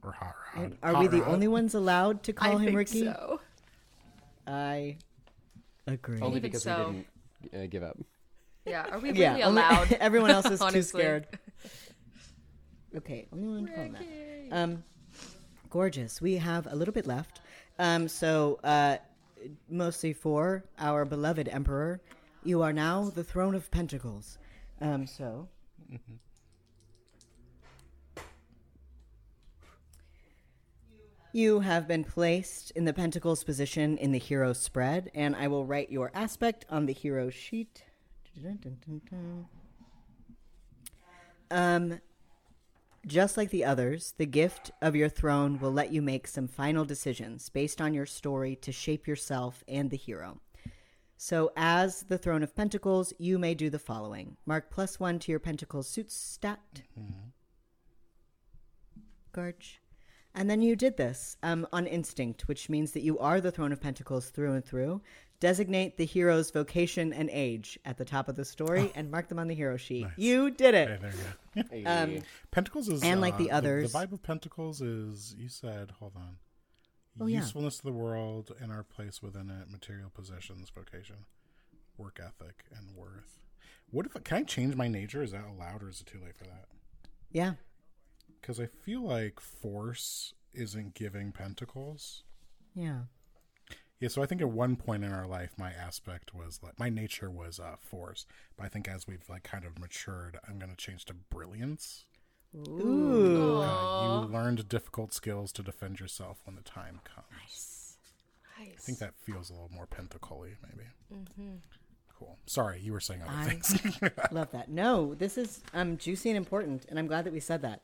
[0.03, 0.77] Or Hot Rod.
[0.83, 1.33] Are Hot we the Rod.
[1.33, 3.03] only ones allowed to call I him think Ricky?
[3.05, 3.39] so.
[4.47, 4.97] I
[5.85, 6.19] agree.
[6.21, 6.89] only because so.
[6.89, 7.05] we
[7.49, 7.97] didn't uh, give up.
[8.65, 8.85] Yeah.
[8.91, 9.91] Are we really yeah, only- allowed?
[9.99, 11.27] everyone else is too scared.
[12.95, 14.57] Okay, only one call that.
[14.57, 14.83] Um,
[15.69, 16.21] gorgeous.
[16.21, 17.41] We have a little bit left.
[17.79, 18.97] Um, so uh,
[19.69, 22.01] mostly for our beloved emperor,
[22.43, 24.37] you are now the throne of pentacles.
[24.81, 25.47] Um, so.
[31.33, 35.65] You have been placed in the pentacles position in the hero spread, and I will
[35.65, 37.83] write your aspect on the hero sheet.
[41.51, 41.99] Um,
[43.05, 46.85] just like the others, the gift of your throne will let you make some final
[46.85, 50.39] decisions based on your story to shape yourself and the hero.
[51.19, 55.31] So, as the Throne of Pentacles, you may do the following mark plus one to
[55.31, 56.83] your Pentacles suit stat.
[59.33, 59.79] Garch.
[60.37, 63.71] And then you did this um, on instinct, which means that you are the Throne
[63.71, 65.01] of Pentacles through and through.
[65.39, 69.39] Designate the hero's vocation and age at the top of the story and mark them
[69.39, 70.05] on the hero sheet.
[70.15, 70.89] You did it.
[70.89, 71.89] Okay, there you go.
[71.91, 75.91] Um, Pentacles is And like uh, the others- The, vibe of Pentacles is you said.
[75.99, 76.37] Hold on.
[77.19, 77.39] Oh, yeah.
[77.39, 81.15] Usefulness to the world and our place within it, material possessions, vocation,
[81.97, 83.39] work ethic, and worth.
[83.89, 85.23] What if I can I change my nature?
[85.23, 86.65] Is that allowed, or is it too late for that?
[87.31, 87.53] Yeah.
[88.41, 92.23] Because I feel like force isn't giving Pentacles.
[92.73, 93.01] Yeah.
[93.99, 96.89] Yeah, so I think at one point in our life, my aspect was like my
[96.89, 100.69] nature was uh, force, but I think as we've like kind of matured, I'm going
[100.69, 102.05] to change to brilliance.
[102.55, 103.57] Ooh.
[103.61, 107.27] Uh, you learned difficult skills to defend yourself when the time comes.
[107.41, 107.97] Nice,
[108.59, 108.75] nice.
[108.77, 111.21] I think that feels a little more pentacle maybe.
[112.17, 112.37] Cool.
[112.45, 113.99] Sorry, you were saying other I- things.
[114.31, 114.69] Love that.
[114.69, 117.83] No, this is um juicy and important, and I'm glad that we said that.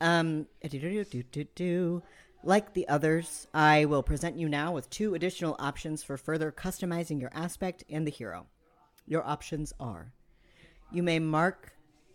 [0.00, 0.46] Um.
[2.42, 7.20] Like the others, I will present you now with two additional options for further customizing
[7.20, 8.46] your aspect and the hero.
[9.06, 10.14] Your options are
[10.92, 11.72] you may mark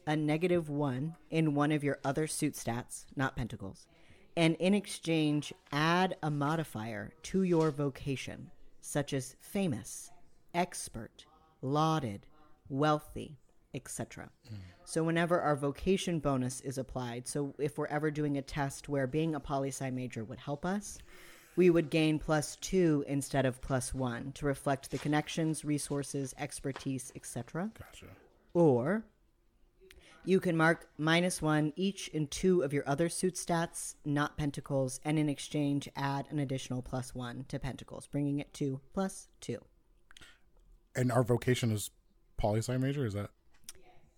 [0.08, 3.88] a negative one in one of your other suit stats, not pentacles,
[4.36, 8.52] and in exchange, add a modifier to your vocation,
[8.82, 10.12] such as famous,
[10.54, 11.26] expert,
[11.62, 12.26] lauded,
[12.70, 13.38] wealthy,
[13.74, 14.30] etc.
[14.88, 19.08] So, whenever our vocation bonus is applied, so if we're ever doing a test where
[19.08, 21.00] being a poli sci major would help us,
[21.56, 27.12] we would gain plus two instead of plus one to reflect the connections, resources, expertise,
[27.16, 27.72] etc.
[27.78, 28.06] Gotcha.
[28.54, 29.06] Or
[30.24, 35.00] you can mark minus one each in two of your other suit stats, not pentacles,
[35.04, 39.60] and in exchange add an additional plus one to pentacles, bringing it to plus two.
[40.96, 41.90] And our vocation is
[42.38, 43.06] poli sci major.
[43.06, 43.32] Is that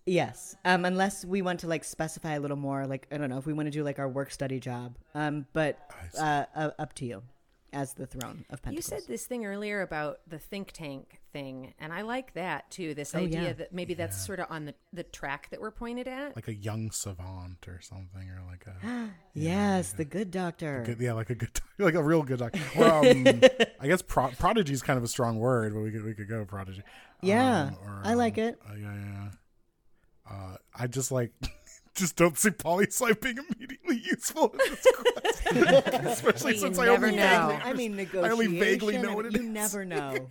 [0.08, 3.38] Yes, um, unless we want to like specify a little more, like I don't know
[3.38, 5.78] if we want to do like our work study job, um, but
[6.18, 7.22] uh, uh, up to you
[7.74, 8.90] as the throne of pentacles.
[8.90, 12.94] You said this thing earlier about the think tank thing, and I like that too.
[12.94, 13.52] This Oh, idea yeah.
[13.52, 16.34] that maybe that's sort of on the, the track that we're pointed at.
[16.34, 20.82] like a young savant or something, or like a yes, the good doctor.
[20.86, 22.60] good, yeah, like a good, like a real good doctor.
[22.78, 23.24] Or um,
[23.80, 26.28] I guess pro- prodigy is kind of a strong word, but we could we could
[26.30, 26.82] go prodigy.
[27.20, 28.58] Yeah, Um, or, I like um, it.
[28.66, 29.28] Uh, yeah, yeah.
[30.30, 31.32] Uh, I just like.
[31.94, 35.42] Just don't see poli sci being immediately useful in this quest,
[36.06, 37.48] especially You since I never only know.
[37.48, 38.32] vaguely I mean, I negotiation.
[38.32, 39.46] only vaguely know what it you is.
[39.48, 40.28] never know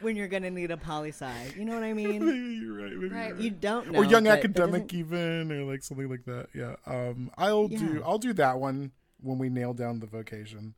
[0.00, 1.28] when you're going to need a poli sci.
[1.56, 2.24] You know what I mean?
[2.24, 2.92] Maybe you're right.
[2.92, 3.28] Maybe Right.
[3.30, 3.98] you're You don't know.
[3.98, 8.00] or young but academic doesn't- even or like something like that yeah um i'll do
[8.06, 10.74] i'll do that one when we nail down the vocation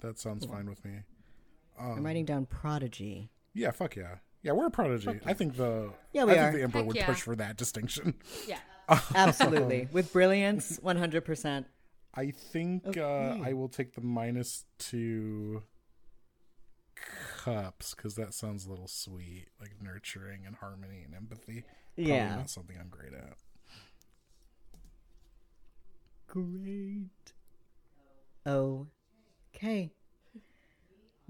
[0.00, 0.92] that sounds fine with me
[1.80, 3.30] I'm writing down prodigy.
[3.54, 6.42] yeah fuck yeah yeah we're a prodigy i think the Yeah, we I are.
[6.44, 7.06] think the emperor Heck would yeah.
[7.06, 8.14] push for that distinction
[8.48, 8.58] Yeah.
[9.14, 9.88] Absolutely.
[9.92, 11.64] With brilliance, 100%.
[12.14, 15.62] i think uh i will take the minus two
[17.44, 21.64] cups because that sounds a little sweet like nurturing and harmony and empathy
[21.94, 22.36] Probably Yeah.
[22.36, 23.36] not something i'm great at
[26.26, 27.32] Great.
[28.46, 29.90] Okay.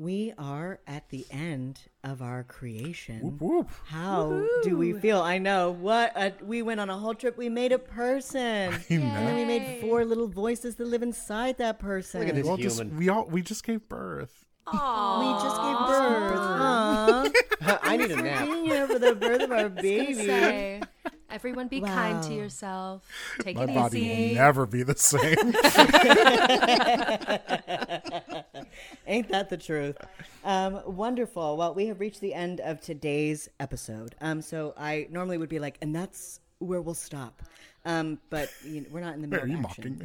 [0.00, 3.20] We are at the end of our creation.
[3.20, 5.20] whoop whoop How do we feel?
[5.20, 5.72] I know.
[5.72, 7.36] What a, we went on a whole trip.
[7.36, 8.72] We made a person.
[8.88, 12.20] And then we made four little voices that live inside that person.
[12.20, 12.96] Look at this well, just, human.
[12.96, 16.38] we all we just gave birth We just gave birth.
[16.40, 17.30] Aw.
[17.82, 18.46] I need a nap.
[18.46, 20.82] Being here for the birth of our Gonna baby.
[21.30, 23.02] Say, everyone be kind to yourself.
[23.40, 24.28] Take My it body easy.
[24.28, 25.20] will never be the same.
[29.06, 29.96] Ain't that the truth?
[30.44, 31.56] Um, wonderful.
[31.56, 34.14] Well, we have reached the end of today's episode.
[34.20, 37.42] Um, so I normally would be like, and that's where we'll stop.
[37.84, 40.04] Um, but you know, we're not in the middle Are you of mocking me?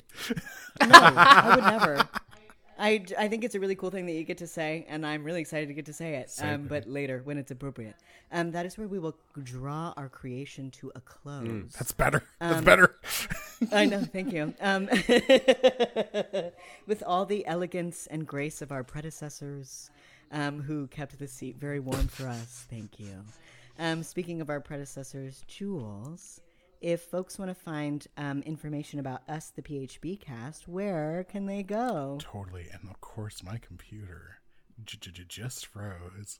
[0.81, 2.07] No, I would never.
[2.77, 5.23] I, I think it's a really cool thing that you get to say, and I'm
[5.23, 6.31] really excited to get to say it.
[6.41, 7.95] Um, but later, when it's appropriate,
[8.31, 11.73] um, that is where we will draw our creation to a close.
[11.77, 12.23] That's better.
[12.39, 12.95] That's Um, better.
[13.71, 14.53] I know, thank you.
[14.59, 14.87] Um,
[16.87, 19.89] with all the elegance and grace of our predecessors,
[20.31, 22.65] um, who kept the seat very warm for us.
[22.69, 23.23] Thank you.
[23.79, 26.39] Um, speaking of our predecessors, Joolz,
[26.81, 31.63] if folks want to find um, information about us, the PHB cast, where can they
[31.63, 32.17] go?
[32.19, 32.67] Totally.
[32.71, 34.39] And of course, my computer
[34.83, 36.39] j- j- j- just froze.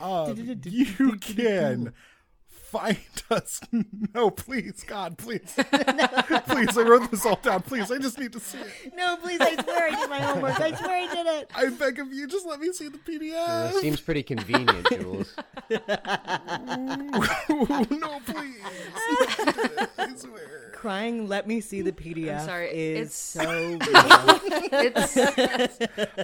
[0.00, 1.92] Um, you can
[2.68, 2.98] find
[3.30, 3.60] us.
[4.14, 5.54] No, please, God, please.
[5.56, 7.62] please, I wrote this all down.
[7.62, 8.94] Please, I just need to see it.
[8.94, 10.60] No, please, I swear I did my homework.
[10.60, 11.50] I swear I did it.
[11.54, 13.72] I beg of you, just let me see the PDF.
[13.80, 15.28] seems pretty convenient, Joolz.
[17.90, 18.60] no, please.
[19.98, 20.70] I swear.
[20.74, 22.40] Crying, let me see the PDF.
[22.40, 23.80] I'm sorry, is it's- so real.
[24.70, 25.16] It's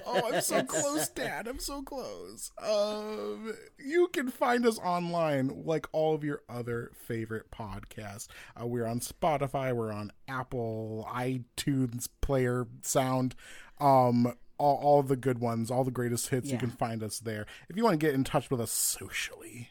[0.05, 1.47] Oh, I'm so close, Dad.
[1.47, 2.51] I'm so close.
[2.61, 8.27] Um, you can find us online like all of your other favorite podcast.
[8.59, 9.73] Uh, we're on Spotify.
[9.73, 13.35] We're on Apple, iTunes, Player, Sound.
[13.79, 16.51] Um, all, all the good ones, all the greatest hits.
[16.51, 17.45] You can find us there.
[17.69, 19.69] If you want to get in touch with us socially.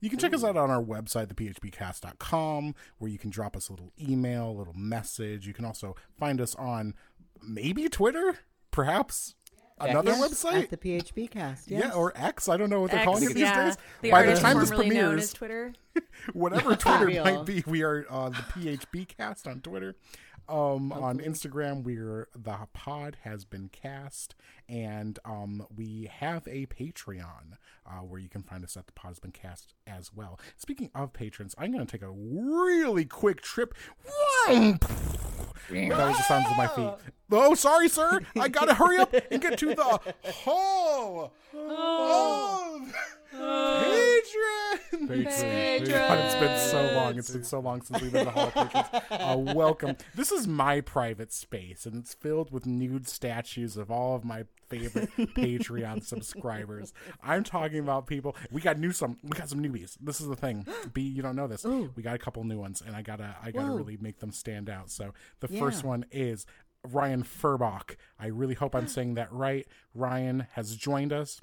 [0.00, 3.72] You can check us out on our website, thephbcast.com, where you can drop us a
[3.72, 5.46] little email, a little message.
[5.46, 6.94] You can also find us on
[7.42, 8.38] maybe Twitter,
[8.70, 9.34] perhaps
[9.78, 10.62] another Yes, website.
[10.64, 11.70] at the PHB cast.
[11.70, 11.84] Yes.
[11.84, 12.48] Yeah, or X.
[12.48, 13.66] I don't know what they're X, calling it these yeah.
[13.66, 13.76] days.
[14.02, 15.72] The By the artist time this premieres, Twitter.
[16.32, 19.96] whatever Twitter might be, we are uh, the PHB cast on Twitter.
[20.48, 24.34] Um, on Instagram, we're the pod has been cast,
[24.68, 27.56] and um, we have a Patreon
[27.86, 30.38] uh, where you can find us at the pod has been cast as well.
[30.56, 33.74] Speaking of patrons, I'm going to take a really quick trip.
[35.70, 36.90] That was the sounds of my feet.
[37.30, 38.20] Oh, sorry, sir.
[38.38, 39.82] I gotta hurry up and get to the
[40.24, 41.32] hall.
[43.32, 44.13] Of
[44.98, 45.88] patrons.
[45.88, 47.18] God, it's been so long.
[47.18, 49.04] It's been so long since we've been to the Hall of Patrons.
[49.10, 49.96] Uh, welcome.
[50.14, 54.44] This is my private space, and it's filled with nude statues of all of my
[54.68, 56.92] favorite Patreon subscribers.
[57.22, 58.36] I'm talking about people.
[58.50, 59.18] We got new some.
[59.22, 59.96] We got some newbies.
[60.00, 60.66] This is the thing.
[60.92, 61.64] B, you don't know this.
[61.64, 63.76] We got a couple new ones, and I gotta, I gotta Whoa.
[63.76, 64.90] really make them stand out.
[64.90, 65.60] So the Yeah.
[65.60, 66.46] first one is
[66.86, 67.96] Ryan Furbach.
[68.18, 69.66] I really hope I'm saying that right.
[69.94, 71.40] Ryan has joined us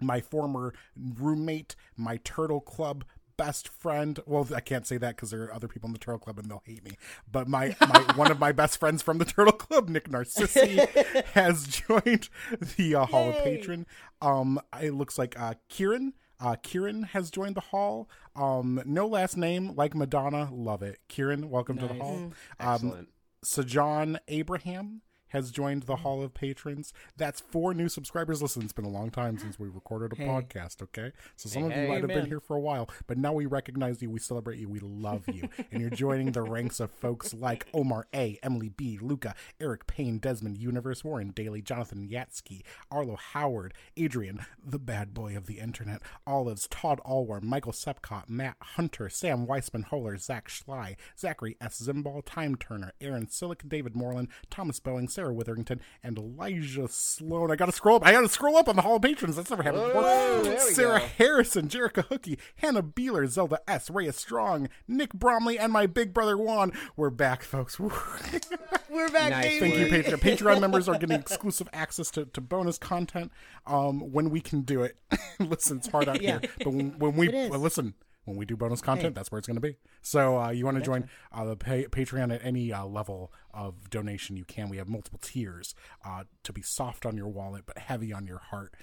[0.00, 3.04] my former roommate, my Turtle Club
[3.36, 4.20] best friend.
[4.26, 6.50] Well, I can't say that because there are other people in the Turtle Club and
[6.50, 6.96] they'll hate me.
[7.30, 10.80] But my, my one of my best friends from the Turtle Club, Nick Narcissi,
[11.34, 12.28] has joined
[12.76, 13.86] the uh, Hall of Patron.
[14.20, 16.14] Um, it looks like uh, Kieran.
[16.40, 18.08] Uh, Kieran has joined the hall.
[18.34, 20.48] Um, no last name, like Madonna.
[20.52, 20.98] Love it.
[21.08, 22.32] Kieran, welcome to the hall.
[22.58, 23.08] Um, Excellent.
[23.44, 25.02] Sajan Abraham
[25.32, 26.92] has joined the Hall of Patrons.
[27.16, 28.42] That's four new subscribers.
[28.42, 31.12] Listen, it's been a long time since we recorded a podcast, okay?
[31.36, 31.88] So some of you hey.
[31.88, 34.68] might have been here for a while, but now we recognize you, we celebrate you,
[34.68, 35.48] we love you.
[35.72, 40.18] and you're joining the ranks of folks like Omar A., Emily B., Luca, Eric Payne,
[40.18, 46.02] Desmond, Universe Warren, Daly, Jonathan Yatsky, Arlo Howard, Adrian, the bad boy of the internet,
[46.26, 51.80] Olives, Todd Allworm, Michael Sepcott, Matt Hunter, Sam Weissman Holler, Zach Schley, Zachary S.
[51.80, 57.50] Zimbal, Time Turner, Aaron Silic, David Moreland, Thomas Boeing, Sarah Witherington, and Elijah Sloan.
[57.50, 58.06] I gotta scroll up.
[58.06, 59.36] I gotta scroll up on the Hall of Patrons.
[59.36, 60.02] That's never happened before.
[60.04, 61.06] Whoa, there Sarah go.
[61.18, 66.38] Harrison, Jerica Hookie, Hannah Beeler, Zelda S., Rhea Strong, Nick Bromley, and my big brother
[66.38, 66.72] Juan.
[66.96, 67.78] We're back, folks.
[68.90, 69.88] We're back, Nice baby.
[69.88, 70.20] Thank you, Patreon.
[70.20, 73.32] Patreon members are getting exclusive access to, to bonus content
[73.66, 74.96] um, when we can do it.
[75.38, 76.38] listen, it's hard out Yeah.
[76.40, 77.94] here, but when, when we well, listen,
[78.24, 79.76] when we do bonus content, that's where it's going to be.
[80.00, 83.90] So uh, you want to join uh, the pay, Patreon at any uh, level of
[83.90, 84.68] donation you can.
[84.68, 85.74] We have multiple tiers
[86.04, 88.74] uh, to be soft on your wallet but heavy on your heart.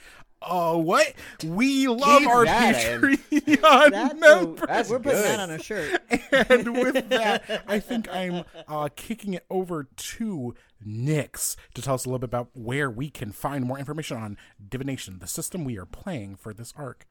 [0.41, 1.13] Oh, what
[1.43, 2.75] we love Keep our that.
[2.75, 4.59] Patreon That, members.
[4.67, 6.01] That's we're putting that on a shirt.
[6.31, 10.55] and with that, I think I'm uh, kicking it over to
[10.85, 14.37] Nyx to tell us a little bit about where we can find more information on
[14.65, 17.05] divination, the system we are playing for this arc.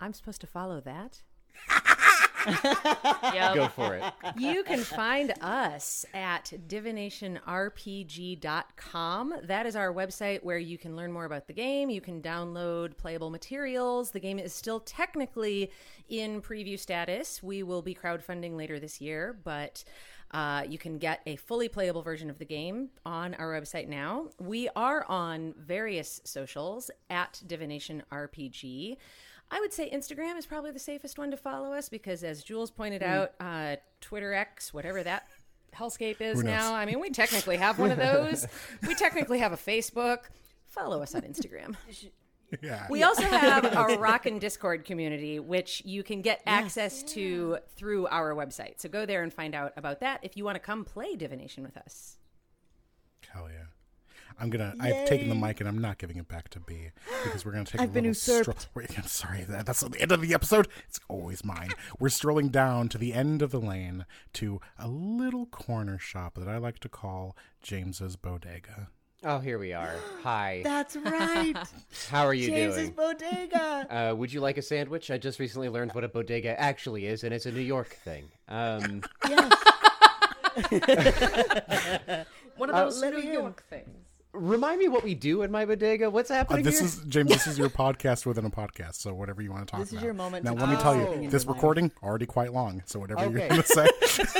[0.00, 1.22] I'm supposed to follow that.
[2.46, 3.54] Yep.
[3.54, 4.04] Go for it.
[4.36, 9.34] You can find us at divinationrpg.com.
[9.44, 11.90] That is our website where you can learn more about the game.
[11.90, 14.12] You can download playable materials.
[14.12, 15.70] The game is still technically
[16.08, 17.42] in preview status.
[17.42, 19.84] We will be crowdfunding later this year, but
[20.30, 24.28] uh, you can get a fully playable version of the game on our website now.
[24.38, 28.98] We are on various socials at Divination RPG.
[29.50, 32.74] I would say Instagram is probably the safest one to follow us because, as Joolz
[32.74, 35.26] pointed out, uh, Twitter X, whatever that
[35.74, 36.74] hellscape is now.
[36.74, 38.46] I mean, we technically have one of those.
[38.86, 40.24] we technically have a Facebook.
[40.68, 41.76] Follow us on Instagram.
[42.62, 42.86] Yeah.
[42.88, 48.34] We also have a Rockin' Discord community, which you can get access to through our
[48.34, 48.80] website.
[48.80, 51.62] So go there and find out about that if you want to come play divination
[51.62, 52.16] with us.
[53.28, 53.66] Hell yeah.
[54.40, 54.74] I'm gonna.
[54.80, 56.90] I've taken the mic and I'm not giving it back to B
[57.24, 57.80] because we're gonna take.
[57.80, 58.48] I've a been usurped.
[58.50, 59.42] Stro- Wait, I'm sorry.
[59.48, 60.68] That, that's at the end of the episode.
[60.88, 61.70] It's always mine.
[61.98, 66.48] We're strolling down to the end of the lane to a little corner shop that
[66.48, 68.88] I like to call James's Bodega.
[69.24, 69.96] Oh, here we are.
[70.22, 70.60] Hi.
[70.62, 71.54] That's right.
[72.08, 72.92] How are you James's doing?
[72.92, 73.86] bodega.
[73.90, 75.10] Uh, would you like a sandwich?
[75.10, 78.28] I just recently learned what a bodega actually is, and it's a New York thing.
[78.48, 79.52] Um, yes.
[82.56, 83.32] One of those let New me in.
[83.34, 83.88] York things.
[84.32, 86.10] Remind me what we do in my bodega.
[86.10, 86.86] What's Uh, happening this here?
[86.86, 87.28] is James.
[87.28, 88.94] This is your podcast within a podcast.
[88.96, 89.90] So whatever you want to talk about.
[89.90, 91.56] This is your moment Now to let me tell you, this in life.
[91.56, 92.82] recording already quite long.
[92.86, 93.86] So whatever you're going to say.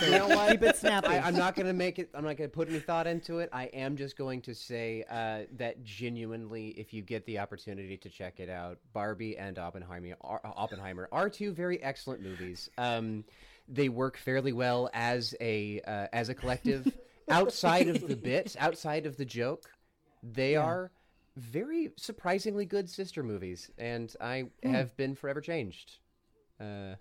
[0.05, 0.51] you know what?
[0.51, 1.09] Keep it snappy.
[1.09, 2.10] I, I'm not gonna make it.
[2.15, 3.48] I'm not gonna put any thought into it.
[3.52, 8.09] I am just going to say uh, that genuinely, if you get the opportunity to
[8.09, 12.69] check it out, Barbie and Oppenheimer are, Oppenheimer are two very excellent movies.
[12.78, 13.24] Um,
[13.69, 16.93] they work fairly well as a uh, as a collective.
[17.31, 19.69] outside of the bit, outside of the joke,
[20.22, 20.90] they are
[21.36, 24.70] very surprisingly good sister movies, and I Hmm.
[24.74, 25.98] have been forever changed.
[26.60, 26.94] Uh,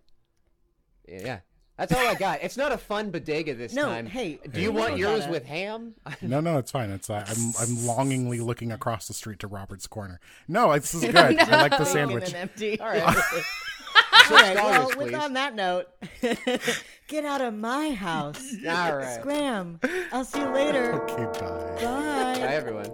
[1.08, 1.40] yeah.
[1.78, 2.44] That's all I got.
[2.44, 4.06] It's not a fun bodega this No, time.
[4.08, 5.32] hey, do you we want yours about it.
[5.32, 5.94] with ham?
[6.22, 6.90] No, no, it's fine.
[6.92, 10.20] It's uh, I'm I'm longingly looking across the street to Robert's Corner.
[10.48, 11.16] No, this is good.
[11.16, 12.26] I like the sandwich.
[12.28, 12.80] and empty.
[12.80, 13.04] All right.
[14.30, 15.88] All right, well, dollars, with on that note,
[17.08, 18.44] get out of my house.
[18.68, 19.20] all right.
[19.20, 19.80] Scram.
[20.12, 21.02] I'll see you later.
[21.04, 21.76] Okay, bye.
[21.82, 22.40] Bye.
[22.40, 22.92] Bye, everyone.